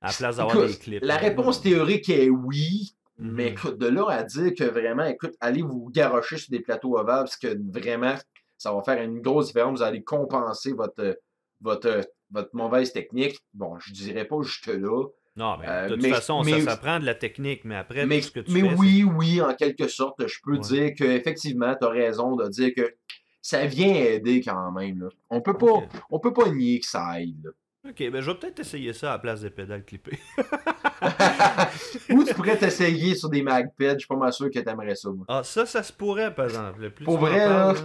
À 0.00 0.08
la 0.08 0.12
place 0.12 0.36
d'avoir 0.36 0.66
des 0.66 0.76
clips. 0.76 1.02
La 1.02 1.14
là. 1.14 1.20
réponse 1.20 1.60
théorique 1.62 2.08
est 2.08 2.28
oui, 2.28 2.94
mais 3.18 3.48
écoute, 3.48 3.78
de 3.78 3.86
là 3.86 4.06
à 4.10 4.22
dire 4.24 4.52
que 4.54 4.64
vraiment, 4.64 5.04
écoute, 5.04 5.34
allez 5.40 5.62
vous 5.62 5.88
garocher 5.90 6.36
sur 6.36 6.50
des 6.50 6.60
plateaux 6.60 6.98
ovales 6.98 7.24
parce 7.24 7.36
que 7.36 7.56
vraiment, 7.72 8.14
ça 8.58 8.72
va 8.74 8.82
faire 8.82 9.00
une 9.02 9.20
grosse 9.20 9.48
différence. 9.48 9.78
Vous 9.78 9.84
allez 9.84 10.02
compenser 10.02 10.72
votre, 10.72 11.18
votre, 11.60 12.00
votre 12.30 12.50
mauvaise 12.54 12.92
technique. 12.92 13.38
Bon, 13.54 13.78
je 13.78 13.92
dirais 13.92 14.24
pas 14.26 14.36
jusque-là. 14.42 15.04
Non, 15.36 15.56
mais 15.58 15.66
Euh, 15.68 15.88
de 15.88 15.94
toute 15.94 16.02
mais- 16.02 16.10
façon, 16.10 16.42
mais- 16.42 16.60
ça, 16.62 16.70
ça 16.72 16.76
prend 16.78 16.98
de 16.98 17.04
la 17.04 17.14
technique, 17.14 17.64
mais 17.64 17.76
après, 17.76 18.06
Mais, 18.06 18.20
tout 18.20 18.26
ce 18.28 18.30
que 18.32 18.40
tu 18.40 18.52
mais 18.52 18.60
fais, 18.68 18.74
oui, 18.76 19.04
oui, 19.04 19.40
en 19.42 19.54
quelque 19.54 19.86
sorte, 19.88 20.26
je 20.26 20.38
peux 20.42 20.52
Ouais. 20.52 20.58
dire 20.60 20.92
qu'effectivement, 20.96 21.74
tu 21.78 21.86
as 21.86 21.90
raison 21.90 22.36
de 22.36 22.48
dire 22.48 22.72
que 22.74 22.94
ça 23.42 23.66
vient 23.66 23.94
aider 23.94 24.40
quand 24.40 24.72
même. 24.72 25.00
Là. 25.02 25.08
On 25.30 25.40
peut 25.42 25.56
pas, 25.56 25.82
on 26.10 26.18
peut 26.18 26.32
pas 26.32 26.48
nier 26.50 26.80
que 26.80 26.86
ça 26.86 27.20
aide. 27.20 27.36
là. 27.44 27.50
Ok, 27.90 27.98
ben 28.10 28.20
je 28.20 28.28
vais 28.32 28.36
peut-être 28.36 28.58
essayer 28.58 28.92
ça 28.92 29.10
à 29.10 29.12
la 29.12 29.18
place 29.20 29.42
des 29.42 29.50
pédales 29.50 29.84
clippées. 29.84 30.18
Ou 32.10 32.24
tu 32.24 32.34
pourrais 32.34 32.56
t'essayer 32.56 33.14
sur 33.14 33.28
des 33.28 33.42
magpads, 33.42 33.92
je 33.94 33.98
suis 34.00 34.08
pas 34.08 34.16
mal 34.16 34.32
sûr 34.32 34.50
que 34.50 34.58
tu 34.58 34.68
aimerais 34.68 34.96
ça. 34.96 35.10
moi. 35.10 35.24
Ah, 35.28 35.42
ça, 35.44 35.66
ça 35.66 35.82
se 35.84 35.92
pourrait, 35.92 36.34
par 36.34 36.46
exemple. 36.46 36.80
Le 36.80 36.90
plus 36.90 37.04
Pour 37.04 37.18
vrai, 37.18 37.38
là, 37.48 37.72
ouais, 37.72 37.78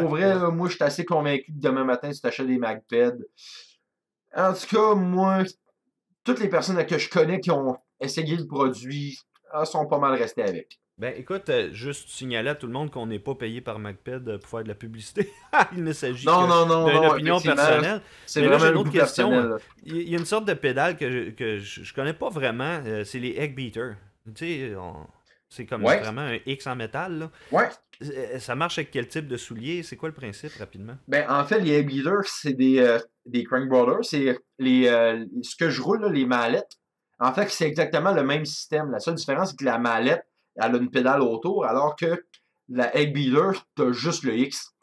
Pour 0.00 0.10
vrai, 0.10 0.32
ouais. 0.32 0.34
là, 0.40 0.50
moi, 0.50 0.68
je 0.68 0.74
suis 0.74 0.84
assez 0.84 1.04
convaincu 1.04 1.46
que 1.46 1.58
demain 1.58 1.82
matin, 1.84 2.12
si 2.12 2.20
tu 2.20 2.26
achètes 2.28 2.46
des 2.46 2.58
magpads. 2.58 3.16
En 4.36 4.52
tout 4.52 4.66
cas, 4.76 4.94
moi, 4.94 5.42
toutes 6.28 6.40
les 6.40 6.48
personnes 6.48 6.84
que 6.84 6.98
je 6.98 7.08
connais 7.08 7.40
qui 7.40 7.50
ont 7.50 7.78
essayé 8.00 8.36
le 8.36 8.46
produit 8.46 9.18
ah, 9.50 9.64
sont 9.64 9.86
pas 9.86 9.98
mal 9.98 10.14
restées 10.14 10.42
avec. 10.42 10.78
Ben 10.98 11.14
écoute, 11.16 11.48
euh, 11.48 11.72
juste 11.72 12.08
signaler 12.08 12.50
à 12.50 12.54
tout 12.54 12.66
le 12.66 12.72
monde 12.72 12.90
qu'on 12.90 13.06
n'est 13.06 13.20
pas 13.20 13.34
payé 13.34 13.60
par 13.60 13.78
MacPed 13.78 14.28
euh, 14.28 14.38
pour 14.38 14.48
faire 14.50 14.62
de 14.64 14.68
la 14.68 14.74
publicité. 14.74 15.30
Il 15.76 15.84
ne 15.84 15.92
s'agit 15.92 16.26
que 16.26 16.90
d'une 16.90 16.96
opinion 17.06 17.40
personnelle. 17.40 18.02
C'est 18.26 18.42
là, 18.42 18.56
vraiment 18.56 18.72
une 18.72 18.78
autre 18.78 18.90
question, 18.90 19.30
personnel, 19.30 19.50
là. 19.52 19.56
Il 19.84 19.94
y 19.96 19.98
a- 19.98 20.02
il 20.02 20.08
y 20.10 20.14
a 20.16 20.18
une 20.18 20.24
sorte 20.26 20.44
de 20.44 20.54
pédale 20.54 20.96
que 20.96 21.10
je, 21.10 21.30
que 21.30 21.58
je, 21.58 21.82
je 21.84 21.94
connais 21.94 22.12
pas 22.14 22.28
vraiment, 22.28 22.82
euh, 22.84 23.04
c'est 23.04 23.20
les 23.20 23.36
egg 23.38 23.54
beaters. 23.54 23.94
Tu 24.34 24.44
sais, 24.68 24.74
on- 24.76 25.06
C'est 25.48 25.64
comme 25.66 25.84
Ouais. 25.84 25.98
vraiment 26.00 26.20
un 26.22 26.38
X 26.46 26.66
en 26.66 26.76
métal. 26.76 27.18
Là. 27.18 27.30
Ouais. 27.52 27.68
Euh, 28.02 28.38
Ça 28.38 28.54
marche 28.54 28.78
avec 28.78 28.90
quel 28.90 29.08
type 29.08 29.26
de 29.26 29.36
soulier? 29.36 29.82
C'est 29.82 29.96
quoi 29.96 30.08
le 30.08 30.14
principe, 30.14 30.52
rapidement? 30.58 30.96
Ben, 31.08 31.24
en 31.28 31.44
fait, 31.44 31.60
les 31.60 31.72
Egg 31.78 31.86
Beaters, 31.86 32.24
c'est 32.26 32.52
des, 32.52 32.78
euh, 32.80 32.98
des 33.26 33.44
Crank 33.44 33.68
Brothers. 33.68 34.04
C'est 34.04 34.38
les, 34.58 34.86
euh, 34.88 35.24
ce 35.42 35.56
que 35.56 35.70
je 35.70 35.80
roule, 35.80 36.02
là, 36.02 36.08
les 36.10 36.26
mallettes. 36.26 36.76
En 37.18 37.32
fait, 37.32 37.48
c'est 37.50 37.66
exactement 37.66 38.12
le 38.12 38.22
même 38.22 38.44
système. 38.44 38.90
La 38.90 39.00
seule 39.00 39.14
différence, 39.14 39.50
c'est 39.50 39.56
que 39.56 39.64
la 39.64 39.78
mallette, 39.78 40.24
elle 40.56 40.74
a 40.74 40.78
une 40.78 40.90
pédale 40.90 41.22
autour, 41.22 41.64
alors 41.64 41.96
que 41.96 42.24
la 42.68 42.94
Egg 42.96 43.12
Beater, 43.14 43.66
t'as 43.74 43.90
juste 43.92 44.22
le 44.24 44.36
X. 44.36 44.74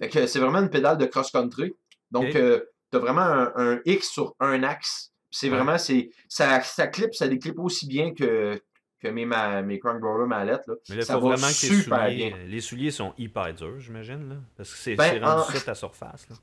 Fait 0.00 0.08
que 0.08 0.26
c'est 0.26 0.38
vraiment 0.38 0.58
une 0.58 0.70
pédale 0.70 0.98
de 0.98 1.06
cross-country. 1.06 1.74
Donc, 2.10 2.26
Ok. 2.30 2.36
euh, 2.36 2.60
t'as 2.90 2.98
vraiment 2.98 3.20
un, 3.22 3.52
un 3.56 3.80
X 3.86 4.10
sur 4.10 4.34
un 4.40 4.62
axe. 4.64 5.12
C'est 5.30 5.48
Ouais. 5.48 5.56
vraiment, 5.56 5.78
c'est, 5.78 6.10
ça, 6.28 6.60
ça 6.62 6.86
clip, 6.88 7.14
ça 7.14 7.28
déclipe 7.28 7.58
aussi 7.58 7.86
bien 7.86 8.12
que, 8.14 8.60
que 9.00 9.08
mes, 9.08 9.24
ma- 9.26 9.62
mes 9.62 9.78
Crank 9.78 10.00
Brothers 10.00 10.26
mallettes. 10.26 10.66
Là. 10.66 10.74
Mais 10.90 10.96
là, 10.96 11.02
Ça 11.02 11.14
faut 11.14 11.20
va 11.20 11.26
vraiment 11.36 11.46
que 11.46 11.52
super 11.52 12.06
souliers, 12.08 12.16
bien. 12.30 12.36
euh, 12.38 12.46
les 12.46 12.60
souliers 12.60 12.90
sont 12.90 13.14
hyper 13.18 13.54
durs, 13.54 13.78
j'imagine. 13.78 14.28
là, 14.28 14.36
Parce 14.56 14.72
que 14.72 14.78
c'est 14.78 14.94
Ben, 14.96 15.22
rendu 15.24 15.42
en- 15.42 15.44
ça 15.52 15.60
ta 15.60 15.74
surface. 15.74 16.28
Là. 16.28 16.36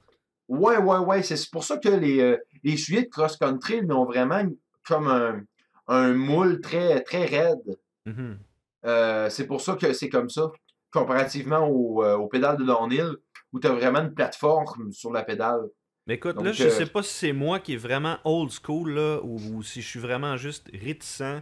Ouais, 0.47 0.78
ouais, 0.78 0.97
ouais. 0.99 1.24
C'est 1.24 1.49
pour 1.51 1.64
ça 1.64 1.78
que 1.78 1.89
les, 1.89 2.22
euh, 2.22 2.38
les 2.64 2.78
souliers 2.78 3.03
de 3.03 3.10
cross-country, 3.10 3.82
ils 3.84 3.91
ont 3.91 4.06
vraiment 4.06 4.43
comme 4.88 5.08
un, 5.08 5.41
un 5.88 6.14
moule 6.14 6.62
très, 6.62 7.01
très 7.01 7.26
raide. 7.26 7.78
Mhm. 8.06 8.38
Euh, 8.86 9.30
c'est 9.30 9.47
pour 9.47 9.62
ça 9.62 9.76
que 9.76 9.91
c'est 9.93 10.10
comme 10.10 10.30
ça, 10.30 10.51
comparativement 10.91 11.68
au, 11.68 12.03
euh, 12.03 12.16
aux 12.16 12.28
pédales 12.28 12.58
de 12.58 12.64
downhill, 12.64 13.16
où 13.51 13.60
tu 13.60 13.68
as 13.68 13.72
vraiment 13.74 13.99
une 13.99 14.14
plateforme 14.14 14.91
sur 14.91 15.12
la 15.12 15.24
pédale. 15.24 15.62
Mais 16.08 16.14
écoute, 16.16 16.36
Donc, 16.36 16.45
là, 16.45 16.51
je 16.51 16.70
sais 16.70 16.86
pas 16.86 17.01
si 17.01 17.14
c'est 17.14 17.34
moi 17.34 17.60
qui 17.60 17.74
est 17.74 17.78
vraiment 17.78 18.18
old 18.24 18.51
school, 18.51 18.91
là, 18.91 19.20
ou, 19.24 19.38
ou 19.56 19.64
si 19.64 19.82
je 19.82 19.88
suis 19.88 19.99
vraiment 19.99 20.38
juste 20.38 20.70
réticent. 20.72 21.41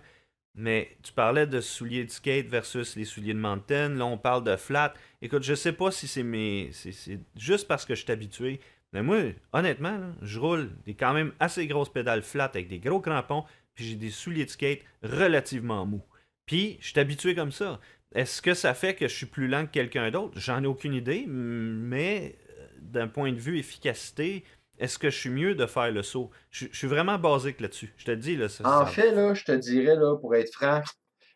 Mais 0.56 0.96
tu 1.02 1.14
parlais 1.14 1.48
de 1.48 1.62
souliers 1.62 2.06
de 2.06 2.12
skate 2.12 2.48
versus 2.48 2.96
les 2.96 3.06
souliers 3.06 3.34
de 3.34 3.40
mountain. 3.40 3.90
Là, 3.90 4.06
on 4.06 4.18
parle 4.18 4.44
de 4.44 4.56
flat. 4.56 4.94
Écoute, 5.22 5.44
je 5.44 5.56
sais 5.56 5.74
pas 5.74 5.90
si 5.90 6.08
c'est 6.08 6.24
mes. 6.24 6.70
C'est 6.72 7.20
juste 7.36 7.68
parce 7.68 7.86
que 7.86 7.96
je 7.96 8.04
suis 8.04 8.12
habitué. 8.12 8.60
Mais 8.92 9.02
moi, 9.02 9.18
honnêtement, 9.52 10.00
je 10.22 10.40
roule 10.40 10.70
des 10.86 10.94
quand 10.94 11.14
même 11.14 11.34
assez 11.40 11.66
grosses 11.66 11.92
pédales 11.92 12.22
flat 12.22 12.46
avec 12.46 12.68
des 12.68 12.80
gros 12.80 13.00
crampons. 13.00 13.44
Puis 13.74 13.86
j'ai 13.86 13.96
des 13.96 14.12
souliers 14.12 14.46
de 14.46 14.52
skate 14.52 14.82
relativement 15.02 15.86
mous. 15.88 16.04
Puis 16.46 16.78
je 16.80 16.90
suis 16.90 17.00
habitué 17.00 17.34
comme 17.34 17.52
ça. 17.52 17.80
Est-ce 18.14 18.42
que 18.44 18.54
ça 18.54 18.76
fait 18.76 18.94
que 18.94 19.08
je 19.08 19.16
suis 19.16 19.26
plus 19.26 19.48
lent 19.48 19.66
que 19.66 19.72
quelqu'un 19.72 20.12
d'autre? 20.12 20.40
J'en 20.40 20.64
ai 20.64 20.68
aucune 20.68 20.94
idée. 20.94 21.26
Mais 21.28 22.36
euh, 22.60 22.68
d'un 22.80 23.08
point 23.08 23.32
de 23.32 23.40
vue 23.40 23.58
efficacité, 23.58 24.44
est-ce 24.80 24.98
que 25.00 25.10
je 25.10 25.18
suis 25.18 25.30
mieux 25.30 25.56
de 25.56 25.66
faire 25.66 25.92
le 25.92 26.04
saut? 26.04 26.30
Je, 26.52 26.68
je 26.72 26.78
suis 26.78 26.88
vraiment 26.88 27.18
basique 27.20 27.60
là-dessus. 27.62 27.94
Je 27.98 28.06
te 28.06 28.12
dis, 28.12 28.36
là. 28.36 28.50
Ça, 28.50 28.64
En 28.66 28.86
ça- 28.86 28.92
fait, 28.92 29.12
là, 29.12 29.34
je 29.34 29.44
te 29.44 29.52
dirais, 29.52 29.96
là, 29.96 30.16
pour 30.18 30.36
être 30.36 30.52
franc, 30.54 30.82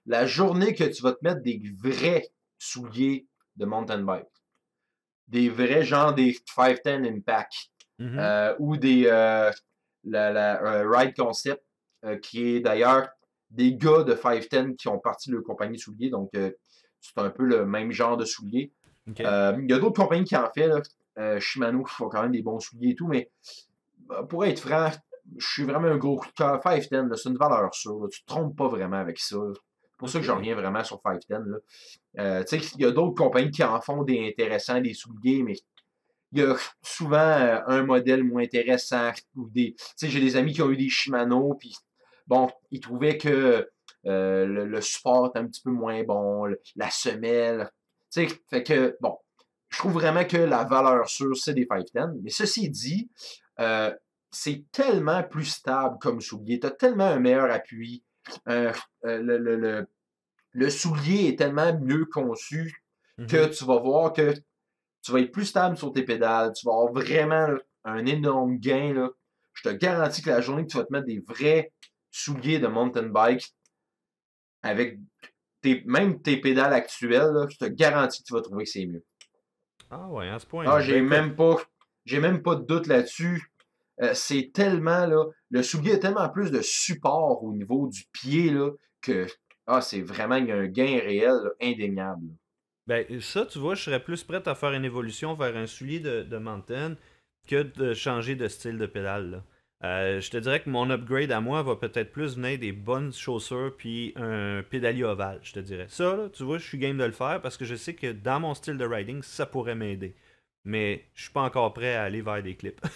la 0.05 0.25
journée 0.25 0.73
que 0.73 0.83
tu 0.85 1.01
vas 1.03 1.13
te 1.13 1.19
mettre 1.21 1.41
des 1.41 1.61
vrais 1.83 2.27
souliers 2.57 3.27
de 3.55 3.65
mountain 3.65 3.99
bike, 3.99 4.25
des 5.27 5.49
vrais 5.49 5.83
genre 5.83 6.13
des 6.13 6.35
510 6.55 7.07
Impact, 7.17 7.53
Mhm. 7.99 8.19
euh, 8.19 8.55
ou 8.59 8.77
des 8.77 9.03
euh, 9.07 9.51
la, 10.03 10.31
la, 10.31 10.61
euh, 10.63 10.89
Ride 10.89 11.15
Concept, 11.15 11.63
qui 12.21 12.43
est 12.55 12.59
d'ailleurs 12.61 13.09
des 13.49 13.73
gars 13.75 14.03
de 14.03 14.15
510 14.15 14.75
qui 14.77 14.88
ont 14.88 14.99
parti 14.99 15.29
de 15.29 15.35
leur 15.35 15.43
compagnie 15.43 15.79
souliers, 15.79 16.09
donc 16.09 16.29
c'est 16.33 17.17
un 17.17 17.29
peu 17.31 17.43
le 17.43 17.65
même 17.65 17.91
genre 17.91 18.15
de 18.17 18.23
souliers. 18.25 18.71
Il 19.07 19.15
y 19.19 19.25
a 19.25 19.53
d'autres 19.79 20.01
compagnies 20.01 20.23
qui 20.25 20.35
en 20.35 20.49
font, 20.55 20.67
là. 20.67 20.81
Euh, 21.18 21.39
Shimano 21.39 21.84
qui 21.84 21.93
font 21.95 22.09
quand 22.09 22.22
même 22.22 22.32
des 22.32 22.43
bons 22.43 22.59
souliers 22.59 22.91
et 22.91 22.95
tout, 22.95 23.07
mais 23.07 23.30
euh, 24.11 24.24
pour 24.24 24.45
être 24.45 24.59
franc, 24.59 24.91
je 25.38 25.45
suis 25.47 25.63
vraiment 25.63 25.88
un 25.88 25.97
gros 25.97 26.15
coup 26.18 26.28
de 26.28 26.34
cœur. 26.34 26.61
510, 26.63 27.09
là, 27.09 27.15
c'est 27.18 27.30
une 27.30 27.38
valeur 27.38 27.74
sûre. 27.74 27.99
là. 27.99 28.07
Tu 28.11 28.22
te 28.22 28.28
trompes 28.28 28.55
pas 28.55 28.68
vraiment 28.68 28.97
avec 28.97 29.20
ça. 29.20 29.36
C'est 29.82 29.97
pour 29.97 30.09
ça 30.09 30.20
que 30.20 30.26
j'en 30.26 30.38
reviens 30.38 30.55
vraiment 30.55 30.84
sur 30.84 31.01
510. 31.03 31.49
Là. 31.51 31.57
Euh, 32.20 32.43
tu 32.43 32.59
sais, 32.59 32.72
il 32.76 32.82
y 32.82 32.86
a 32.86 32.91
d'autres 32.91 33.15
compagnies 33.15 33.51
qui 33.51 33.63
en 33.63 33.82
font 33.82 34.03
des 34.03 34.28
intéressants, 34.30 34.80
des 34.80 34.93
souliers, 34.93 35.43
mais 35.43 35.55
il 36.34 36.39
y 36.39 36.43
a 36.43 36.55
souvent 36.82 37.18
euh, 37.18 37.59
un 37.68 37.84
modèle 37.84 38.24
moins 38.24 38.43
intéressant. 38.43 39.11
Ou 39.36 39.49
des, 39.49 39.74
tu 39.78 39.86
sais, 39.95 40.07
j'ai 40.09 40.20
des 40.22 40.36
amis 40.38 40.53
qui 40.53 40.61
ont 40.61 40.70
eu 40.70 40.78
des 40.78 40.89
Shimano, 40.89 41.55
puis 41.55 41.76
bon, 42.28 42.49
ils 42.72 42.80
trouvaient 42.80 43.18
que 43.18 43.70
euh, 44.05 44.45
le, 44.45 44.65
le 44.65 44.82
support 44.82 45.28
était 45.28 45.39
un 45.39 45.47
petit 45.47 45.61
peu 45.61 45.72
moins 45.72 46.03
bon, 46.03 46.45
le- 46.45 46.61
la 46.76 46.89
semelle. 46.91 47.72
Tu 48.13 48.28
sais, 48.30 48.41
fait 48.49 48.63
que, 48.63 48.95
bon, 49.01 49.18
je 49.70 49.78
trouve 49.80 49.93
vraiment 49.93 50.24
que 50.26 50.38
la 50.38 50.63
valeur 50.63 51.07
sûre, 51.09 51.36
c'est 51.36 51.53
des 51.53 51.68
510. 51.70 52.22
Mais 52.24 52.30
ceci 52.30 52.70
dit, 52.70 53.09
euh, 53.59 53.93
c'est 54.32 54.63
tellement 54.72 55.24
plus 55.24 55.45
stable 55.45 55.97
comme 55.99 56.22
soulier. 56.22 56.59
Tu 56.59 56.68
as 56.68 56.72
tellement 56.72 57.05
un 57.07 57.20
meilleur 57.20 57.51
appui. 57.51 58.03
Euh, 58.47 58.72
euh, 59.05 59.22
le, 59.22 59.38
le- 59.38 59.55
le- 59.55 59.88
le 60.53 60.70
soulier 60.70 61.28
est 61.30 61.38
tellement 61.38 61.78
mieux 61.80 62.05
conçu 62.05 62.84
que 63.28 63.47
tu 63.47 63.65
vas 63.65 63.78
voir 63.80 64.13
que 64.13 64.34
tu 65.01 65.11
vas 65.11 65.20
être 65.22 65.32
plus 65.32 65.45
stable 65.45 65.78
sur 65.78 65.91
tes 65.91 66.03
pédales. 66.03 66.53
Tu 66.53 66.65
vas 66.65 66.74
avoir 66.74 66.91
vraiment 66.93 67.47
là, 67.47 67.57
un 67.86 68.05
énorme 68.05 68.57
gain. 68.57 68.93
Là. 68.93 69.09
Je 69.53 69.63
te 69.63 69.70
garantis 69.74 70.22
que 70.22 70.30
la 70.30 70.41
journée 70.41 70.63
que 70.65 70.72
tu 70.72 70.78
vas 70.78 70.84
te 70.86 70.91
mettre 70.93 71.07
des 71.07 71.20
vrais 71.20 71.72
souliers 72.11 72.59
de 72.59 72.68
mountain 72.68 73.03
bike 73.07 73.53
avec 74.61 74.99
tes, 75.61 75.84
même 75.86 76.22
tes 76.22 76.38
pédales 76.38 76.74
actuelles, 76.74 77.32
là, 77.34 77.47
je 77.49 77.57
te 77.57 77.65
garantis 77.65 78.22
que 78.22 78.28
tu 78.28 78.34
vas 78.34 78.41
trouver 78.41 78.63
que 78.65 78.70
c'est 78.70 78.86
mieux. 78.86 79.03
Ah 79.89 80.07
ouais, 80.09 80.29
à 80.29 80.39
ce 80.39 80.45
point. 80.45 80.65
Ah, 80.67 80.81
j'ai 80.81 81.01
même 81.01 81.35
pas. 81.35 81.55
J'ai 82.05 82.19
même 82.19 82.41
pas 82.41 82.55
de 82.55 82.65
doute 82.65 82.88
là-dessus. 82.88 83.51
Euh, 84.01 84.11
c'est 84.13 84.51
tellement 84.53 85.05
là. 85.05 85.25
Le 85.49 85.63
soulier 85.63 85.93
a 85.93 85.97
tellement 85.97 86.29
plus 86.29 86.51
de 86.51 86.61
support 86.61 87.43
au 87.43 87.53
niveau 87.53 87.88
du 87.88 88.03
pied 88.11 88.49
là, 88.51 88.71
que 89.01 89.27
ah, 89.65 89.81
c'est 89.81 90.01
vraiment 90.01 90.35
il 90.35 90.47
y 90.47 90.51
a 90.51 90.55
un 90.55 90.67
gain 90.67 90.99
réel 90.99 91.33
là, 91.43 91.49
indéniable. 91.61 92.27
Ben, 92.85 93.05
ça, 93.19 93.45
tu 93.45 93.59
vois, 93.59 93.75
je 93.75 93.83
serais 93.83 94.01
plus 94.01 94.23
prêt 94.23 94.47
à 94.47 94.55
faire 94.55 94.71
une 94.71 94.85
évolution 94.85 95.33
vers 95.33 95.57
un 95.57 95.65
soulier 95.67 95.99
de, 95.99 96.23
de 96.23 96.38
mountain 96.38 96.95
que 97.47 97.63
de 97.63 97.93
changer 97.93 98.35
de 98.35 98.47
style 98.47 98.77
de 98.77 98.85
pédale. 98.85 99.31
là. 99.31 99.43
Euh, 99.84 100.19
je 100.19 100.32
te 100.32 100.38
dirais 100.38 100.59
que 100.59 100.69
mon 100.71 100.89
upgrade 100.89 101.32
à 101.32 101.39
moi 101.39 101.61
va 101.61 101.75
peut-être 101.75 102.11
plus 102.11 102.36
venir 102.36 102.57
des 102.57 102.71
bonnes 102.71 103.13
chaussures 103.13 103.75
puis 103.78 104.11
un 104.15 104.63
pédalier 104.67 105.03
ovale, 105.03 105.39
je 105.43 105.53
te 105.53 105.59
dirais. 105.59 105.86
Ça, 105.88 106.15
là, 106.15 106.30
tu 106.30 106.43
vois, 106.43 106.57
je 106.57 106.65
suis 106.65 106.80
game 106.80 106.97
de 106.97 107.03
le 107.03 107.11
faire 107.11 107.41
parce 107.41 107.57
que 107.57 107.65
je 107.65 107.75
sais 107.75 107.93
que 107.93 108.11
dans 108.11 108.39
mon 108.39 108.55
style 108.55 108.78
de 108.78 108.86
riding, 108.86 109.21
ça 109.21 109.45
pourrait 109.45 109.75
m'aider. 109.75 110.15
Mais 110.65 111.05
je 111.13 111.23
suis 111.23 111.32
pas 111.32 111.41
encore 111.43 111.73
prêt 111.73 111.93
à 111.93 112.03
aller 112.03 112.21
vers 112.21 112.41
des 112.41 112.55
clips. 112.55 112.82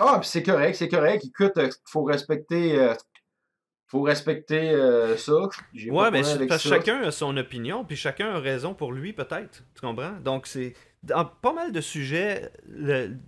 Ah, 0.00 0.18
puis 0.20 0.28
c'est 0.28 0.44
correct, 0.44 0.76
c'est 0.76 0.88
correct. 0.88 1.24
Écoute, 1.24 1.54
il 1.56 1.70
faut 1.84 2.04
respecter. 2.04 2.78
euh, 2.78 2.94
faut 3.88 4.02
respecter 4.02 4.70
euh, 4.70 5.16
ça. 5.16 5.48
J'ai 5.74 5.90
Ouais, 5.90 6.12
mais 6.12 6.22
parce 6.46 6.62
que 6.62 6.68
chacun 6.68 7.02
a 7.02 7.10
son 7.10 7.36
opinion, 7.36 7.84
puis 7.84 7.96
chacun 7.96 8.30
a 8.30 8.38
raison 8.38 8.74
pour 8.74 8.92
lui, 8.92 9.12
peut-être. 9.12 9.64
Tu 9.74 9.80
comprends? 9.80 10.12
Donc, 10.22 10.46
c'est. 10.46 10.74
Dans 11.02 11.24
pas 11.24 11.52
mal 11.52 11.72
de 11.72 11.80
sujets 11.80 12.50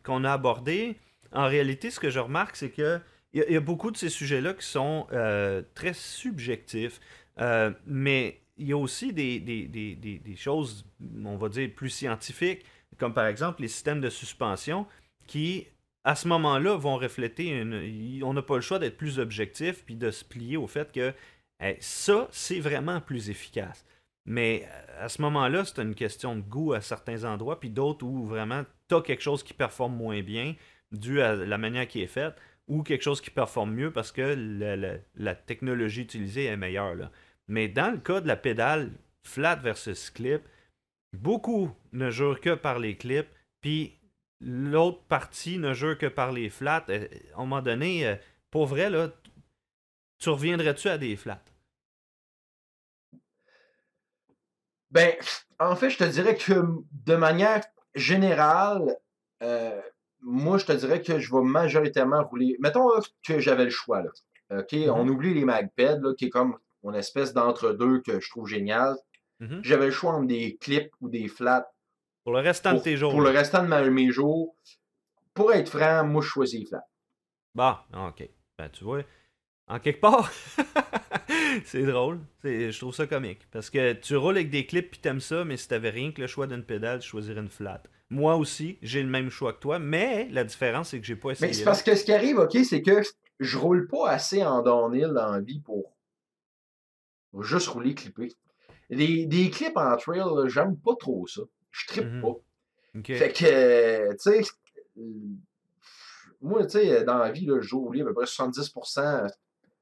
qu'on 0.04 0.22
a 0.22 0.32
abordés, 0.32 0.96
en 1.32 1.46
réalité, 1.46 1.90
ce 1.90 2.00
que 2.00 2.10
je 2.10 2.18
remarque, 2.18 2.56
c'est 2.56 2.70
que 2.70 3.00
il 3.32 3.44
y, 3.48 3.56
a- 3.56 3.60
beaucoup 3.60 3.92
de 3.92 3.96
ces 3.96 4.08
sujets-là 4.08 4.54
qui 4.54 4.66
sont 4.66 5.06
euh, 5.12 5.62
très 5.74 5.92
subjectifs, 5.92 7.00
euh, 7.38 7.70
mais 7.86 8.40
il 8.56 8.66
y 8.66 8.72
a 8.72 8.76
aussi 8.76 9.12
des, 9.12 10.34
choses, 10.36 10.84
on 11.24 11.36
va 11.36 11.48
dire, 11.48 11.70
plus 11.74 11.90
scientifiques, 11.90 12.64
comme 12.98 13.14
par 13.14 13.26
exemple 13.26 13.62
les 13.62 13.68
systèmes 13.68 14.00
de 14.00 14.10
suspension, 14.10 14.84
qui, 15.28 15.68
à 16.02 16.16
ce 16.16 16.26
moment-là, 16.26 16.76
vont 16.76 16.96
refléter 16.96 17.48
une. 17.48 18.20
On 18.24 18.34
n'a 18.34 18.42
pas 18.42 18.56
le 18.56 18.62
choix 18.62 18.80
d'être 18.80 18.96
plus 18.96 19.20
objectif, 19.20 19.84
puis 19.84 19.94
de 19.94 20.10
se 20.10 20.24
plier 20.24 20.56
au 20.56 20.66
fait 20.66 20.90
que 20.90 21.14
ça, 21.78 22.28
c'est 22.32 22.60
vraiment 22.60 23.00
plus 23.00 23.30
efficace. 23.30 23.84
Mais 24.26 24.66
euh, 24.66 25.04
à 25.04 25.08
ce 25.08 25.22
moment-là, 25.22 25.64
c'est 25.64 25.80
une 25.80 25.94
question 25.94 26.36
de 26.36 26.40
goût 26.40 26.72
à 26.72 26.80
certains 26.80 27.24
endroits, 27.24 27.60
puis 27.60 27.70
d'autres 27.70 28.04
où 28.04 28.26
vraiment 28.26 28.64
tu 28.88 28.94
as 28.94 29.00
quelque 29.00 29.22
chose 29.22 29.42
qui 29.42 29.54
performe 29.54 29.96
moins 29.96 30.22
bien 30.22 30.54
dû 30.92 31.20
à 31.22 31.34
la 31.34 31.58
manière 31.58 31.86
qui 31.88 32.02
est 32.02 32.06
faite, 32.06 32.34
ou 32.68 32.82
quelque 32.82 33.02
chose 33.02 33.20
qui 33.20 33.30
performe 33.30 33.72
mieux 33.72 33.92
parce 33.92 34.12
que 34.12 34.34
la, 35.16 35.34
technologie 35.34 36.02
utilisée 36.02 36.44
est 36.46 36.56
meilleure. 36.56 37.10
Mais 37.48 37.68
dans 37.68 37.90
le 37.90 37.98
cas 37.98 38.20
de 38.20 38.28
la 38.28 38.36
pédale 38.36 38.92
flat 39.24 39.56
versus 39.56 40.10
clip, 40.10 40.42
beaucoup 41.12 41.70
ne 41.92 42.10
jurent 42.10 42.40
que 42.40 42.54
par 42.54 42.78
les 42.78 42.96
clips, 42.96 43.28
puis 43.60 43.98
l'autre 44.40 45.02
partie 45.02 45.58
ne 45.58 45.74
jure 45.74 45.98
que 45.98 46.06
par 46.06 46.32
les 46.32 46.48
flats. 46.48 46.84
Euh, 46.88 47.08
À 47.34 47.38
un 47.38 47.40
moment 47.40 47.60
donné, 47.60 48.06
euh, 48.06 48.16
pour 48.50 48.66
vrai, 48.66 48.90
tu 50.18 50.28
reviendrais-tu 50.28 50.88
à 50.88 50.98
des 50.98 51.16
flats? 51.16 51.42
Ben, 54.90 55.14
en 55.58 55.76
fait, 55.76 55.90
je 55.90 55.98
te 55.98 56.04
dirais 56.04 56.36
que 56.36 56.52
de 56.92 57.14
manière 57.14 57.64
générale, 57.94 58.96
euh, 59.42 59.80
moi, 60.22 60.58
je 60.58 60.66
te 60.66 60.72
dirais 60.72 61.00
que 61.02 61.18
je 61.18 61.32
vais 61.32 61.42
majoritairement 61.42 62.22
rouler. 62.24 62.56
Mettons 62.60 62.88
là, 62.88 63.00
que 63.26 63.38
j'avais 63.40 63.64
le 63.64 63.70
choix. 63.70 64.02
Là. 64.02 64.10
OK? 64.58 64.72
Mhm. 64.72 64.90
On 64.90 65.08
oublie 65.08 65.34
les 65.34 65.44
MagPed, 65.44 66.02
là, 66.02 66.14
qui 66.16 66.26
est 66.26 66.30
comme 66.30 66.56
mon 66.82 66.92
espèce 66.94 67.32
d'entre-deux 67.32 68.00
que 68.00 68.20
je 68.20 68.30
trouve 68.30 68.46
génial. 68.48 68.96
Mhm. 69.40 69.60
J'avais 69.62 69.86
le 69.86 69.90
choix 69.92 70.12
entre 70.12 70.26
des 70.26 70.56
clips 70.60 70.92
ou 71.00 71.08
des 71.08 71.28
flats 71.28 71.70
Pour 72.24 72.32
le 72.34 72.40
restant 72.40 72.74
de 72.74 72.78
tes 72.80 72.96
jours. 72.96 73.10
pour 73.12 73.20
le 73.22 73.30
restant 73.30 73.62
de 73.62 73.68
ma- 73.68 73.82
mes 73.88 74.10
jours. 74.10 74.54
Pour 75.34 75.52
être 75.52 75.68
franc, 75.70 76.04
moi, 76.04 76.20
je 76.22 76.28
choisis 76.28 76.60
les 76.60 76.66
flats. 76.66 76.84
Bah, 77.54 77.86
ok. 77.94 78.28
Ben, 78.58 78.68
tu 78.70 78.84
vois, 78.84 79.02
en 79.68 79.78
quelque 79.78 80.00
part, 80.00 80.30
c'est 81.64 81.82
drôle. 81.84 82.20
Je 82.44 82.76
trouve 82.78 82.94
ça 82.94 83.06
comique. 83.06 83.40
Parce 83.50 83.70
que 83.70 83.92
tu 83.94 84.16
roules 84.16 84.36
avec 84.36 84.50
des 84.50 84.66
clips 84.66 84.90
puis 84.90 85.00
t'aimes 85.00 85.20
ça, 85.20 85.44
mais 85.44 85.56
si 85.56 85.68
t'avais 85.68 85.90
rien 85.90 86.12
que 86.12 86.20
le 86.20 86.26
choix 86.26 86.46
d'une 86.46 86.62
pédale, 86.64 87.00
tu 87.00 87.08
choisirais 87.08 87.40
une 87.40 87.48
flat. 87.48 87.82
Moi 88.10 88.36
aussi, 88.36 88.78
j'ai 88.82 89.02
le 89.02 89.08
même 89.08 89.30
choix 89.30 89.52
que 89.52 89.60
toi, 89.60 89.78
mais 89.78 90.28
la 90.30 90.42
différence, 90.44 90.88
c'est 90.90 91.00
que 91.00 91.06
j'ai 91.06 91.16
pas 91.16 91.30
essayé. 91.30 91.48
Mais 91.48 91.52
c'est 91.54 91.64
parce 91.64 91.82
que 91.82 91.94
ce 91.94 92.04
qui 92.04 92.12
arrive, 92.12 92.38
ok, 92.38 92.56
c'est 92.64 92.82
que 92.82 93.00
je 93.38 93.58
roule 93.58 93.86
pas 93.86 94.10
assez 94.10 94.42
en 94.44 94.62
downhill 94.62 95.12
dans 95.14 95.30
la 95.30 95.40
vie 95.40 95.60
pour 95.60 95.92
juste 97.40 97.68
rouler 97.68 97.94
clipper. 97.94 98.32
Des, 98.90 99.26
des 99.26 99.50
clips 99.50 99.76
en 99.76 99.96
trail, 99.96 100.22
j'aime 100.48 100.76
pas 100.76 100.96
trop 100.98 101.26
ça. 101.28 101.42
Je 101.70 101.86
trippe 101.86 102.04
Mhm. 102.06 102.20
pas. 102.22 102.36
Ok. 102.98 103.06
Fait 103.06 103.32
que, 103.32 104.10
tu 104.12 104.18
sais, 104.18 104.42
euh, 104.98 105.02
moi, 106.42 106.64
tu 106.64 106.70
sais, 106.72 107.04
dans 107.04 107.18
la 107.18 107.30
vie, 107.30 107.46
là, 107.46 107.60
je 107.60 107.74
roule 107.76 108.00
à 108.00 108.04
peu 108.04 108.14
près 108.14 108.26
70% 108.26 109.28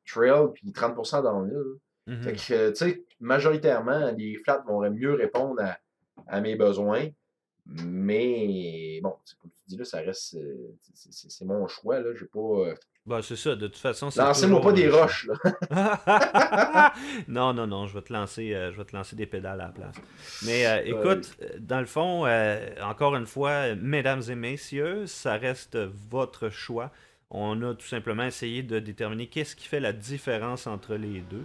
trail 0.09 0.49
puis 0.55 0.73
30% 0.73 1.23
downhill. 1.23 1.55
là. 2.07 2.15
Mhm. 2.15 2.23
Fait 2.23 2.33
que, 2.33 2.71
tu 2.71 2.77
sais, 2.77 3.05
majoritairement, 3.21 4.13
les 4.17 4.37
flats 4.37 4.65
vont 4.67 4.89
mieux 4.91 5.13
répondre 5.15 5.61
à, 5.63 5.77
à 6.27 6.41
mes 6.41 6.57
besoins. 6.57 7.09
Mais, 7.67 8.99
bon, 9.03 9.11
comme 9.41 9.51
tu 9.51 9.63
dis 9.67 9.77
là, 9.77 9.85
ça 9.85 9.99
reste. 10.01 10.35
euh, 10.37 10.75
c'est- 10.95 11.45
mon 11.45 11.67
choix, 11.69 12.01
là. 12.01 12.11
J'ai 12.19 12.25
pas. 12.27 12.39
euh, 12.41 12.75
Bah, 13.05 13.21
c'est 13.23 13.37
ça, 13.37 13.55
de 13.57 13.67
toute 13.67 13.77
façon. 13.77 14.11
c'est 14.11 14.21
Lancez-moi 14.21 14.61
pas 14.63 14.73
des 14.73 14.89
roches, 14.89 15.29
là. 15.29 15.35
non, 17.29 17.53
non, 17.55 17.67
non, 17.67 17.87
je 17.87 17.95
vais 17.95 18.03
te 18.03 18.13
lancer, 18.13 18.55
euh, 18.55 18.73
je 18.73 18.77
vais 18.79 18.85
te 18.85 18.95
lancer 18.97 19.17
des 19.17 19.27
pédales 19.27 19.61
à 19.61 19.67
la 19.67 19.73
place. 19.73 19.95
Mais 20.45 20.67
euh, 20.67 20.83
écoute, 20.85 21.37
euh, 21.43 21.49
dans 21.59 21.81
le 21.81 21.87
fond, 21.87 22.27
euh, 22.27 22.59
encore 22.83 23.17
une 23.17 23.27
fois, 23.27 23.51
euh, 23.51 23.77
mesdames 23.81 24.23
et 24.29 24.35
messieurs, 24.35 25.07
ça 25.07 25.35
reste 25.37 25.77
votre 26.11 26.49
choix. 26.51 26.91
On 27.31 27.61
a 27.63 27.75
tout 27.75 27.87
simplement 27.87 28.25
essayé 28.25 28.63
de 28.63 28.79
déterminer 28.79 29.27
qu'est-ce 29.27 29.55
qui 29.55 29.67
fait 29.69 29.81
la 29.81 29.93
différence 29.93 30.67
entre 30.67 30.95
les 30.95 31.21
deux. 31.21 31.45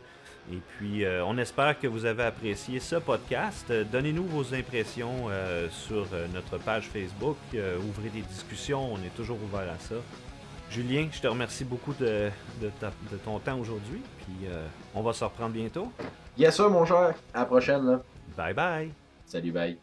Et 0.51 0.59
puis, 0.77 1.05
euh, 1.05 1.23
on 1.25 1.37
espère 1.37 1.79
que 1.79 1.87
vous 1.87 2.05
avez 2.05 2.23
apprécié 2.23 2.79
ce 2.79 2.97
podcast. 2.97 3.65
Euh, 3.69 3.83
Donnez-nous 3.89 4.25
vos 4.25 4.53
impressions 4.53 5.25
euh, 5.29 5.67
sur 5.69 6.05
notre 6.33 6.57
page 6.57 6.87
Facebook. 6.87 7.37
Euh, 7.53 7.77
ouvrez 7.79 8.09
des 8.09 8.21
discussions, 8.21 8.93
on 8.93 8.97
est 8.97 9.13
toujours 9.15 9.37
ouvert 9.43 9.71
à 9.71 9.79
ça. 9.79 9.95
Julien, 10.69 11.07
je 11.11 11.21
te 11.21 11.27
remercie 11.27 11.63
beaucoup 11.65 11.93
de, 11.93 12.29
de 12.61 12.69
ta- 12.79 12.91
de 13.11 13.17
ton 13.17 13.39
temps 13.39 13.59
aujourd'hui. 13.59 14.01
Puis 14.19 14.47
euh, 14.49 14.65
on 14.95 15.01
va 15.01 15.13
se 15.13 15.23
reprendre 15.23 15.51
bientôt. 15.53 15.91
Yes, 16.37 16.55
sir, 16.55 16.69
mon 16.69 16.85
cher. 16.85 17.13
À 17.33 17.39
la 17.39 17.45
prochaine, 17.45 17.85
là. 17.85 18.01
Bye 18.35 18.53
bye. 18.53 18.89
Salut, 19.25 19.51
bye. 19.51 19.77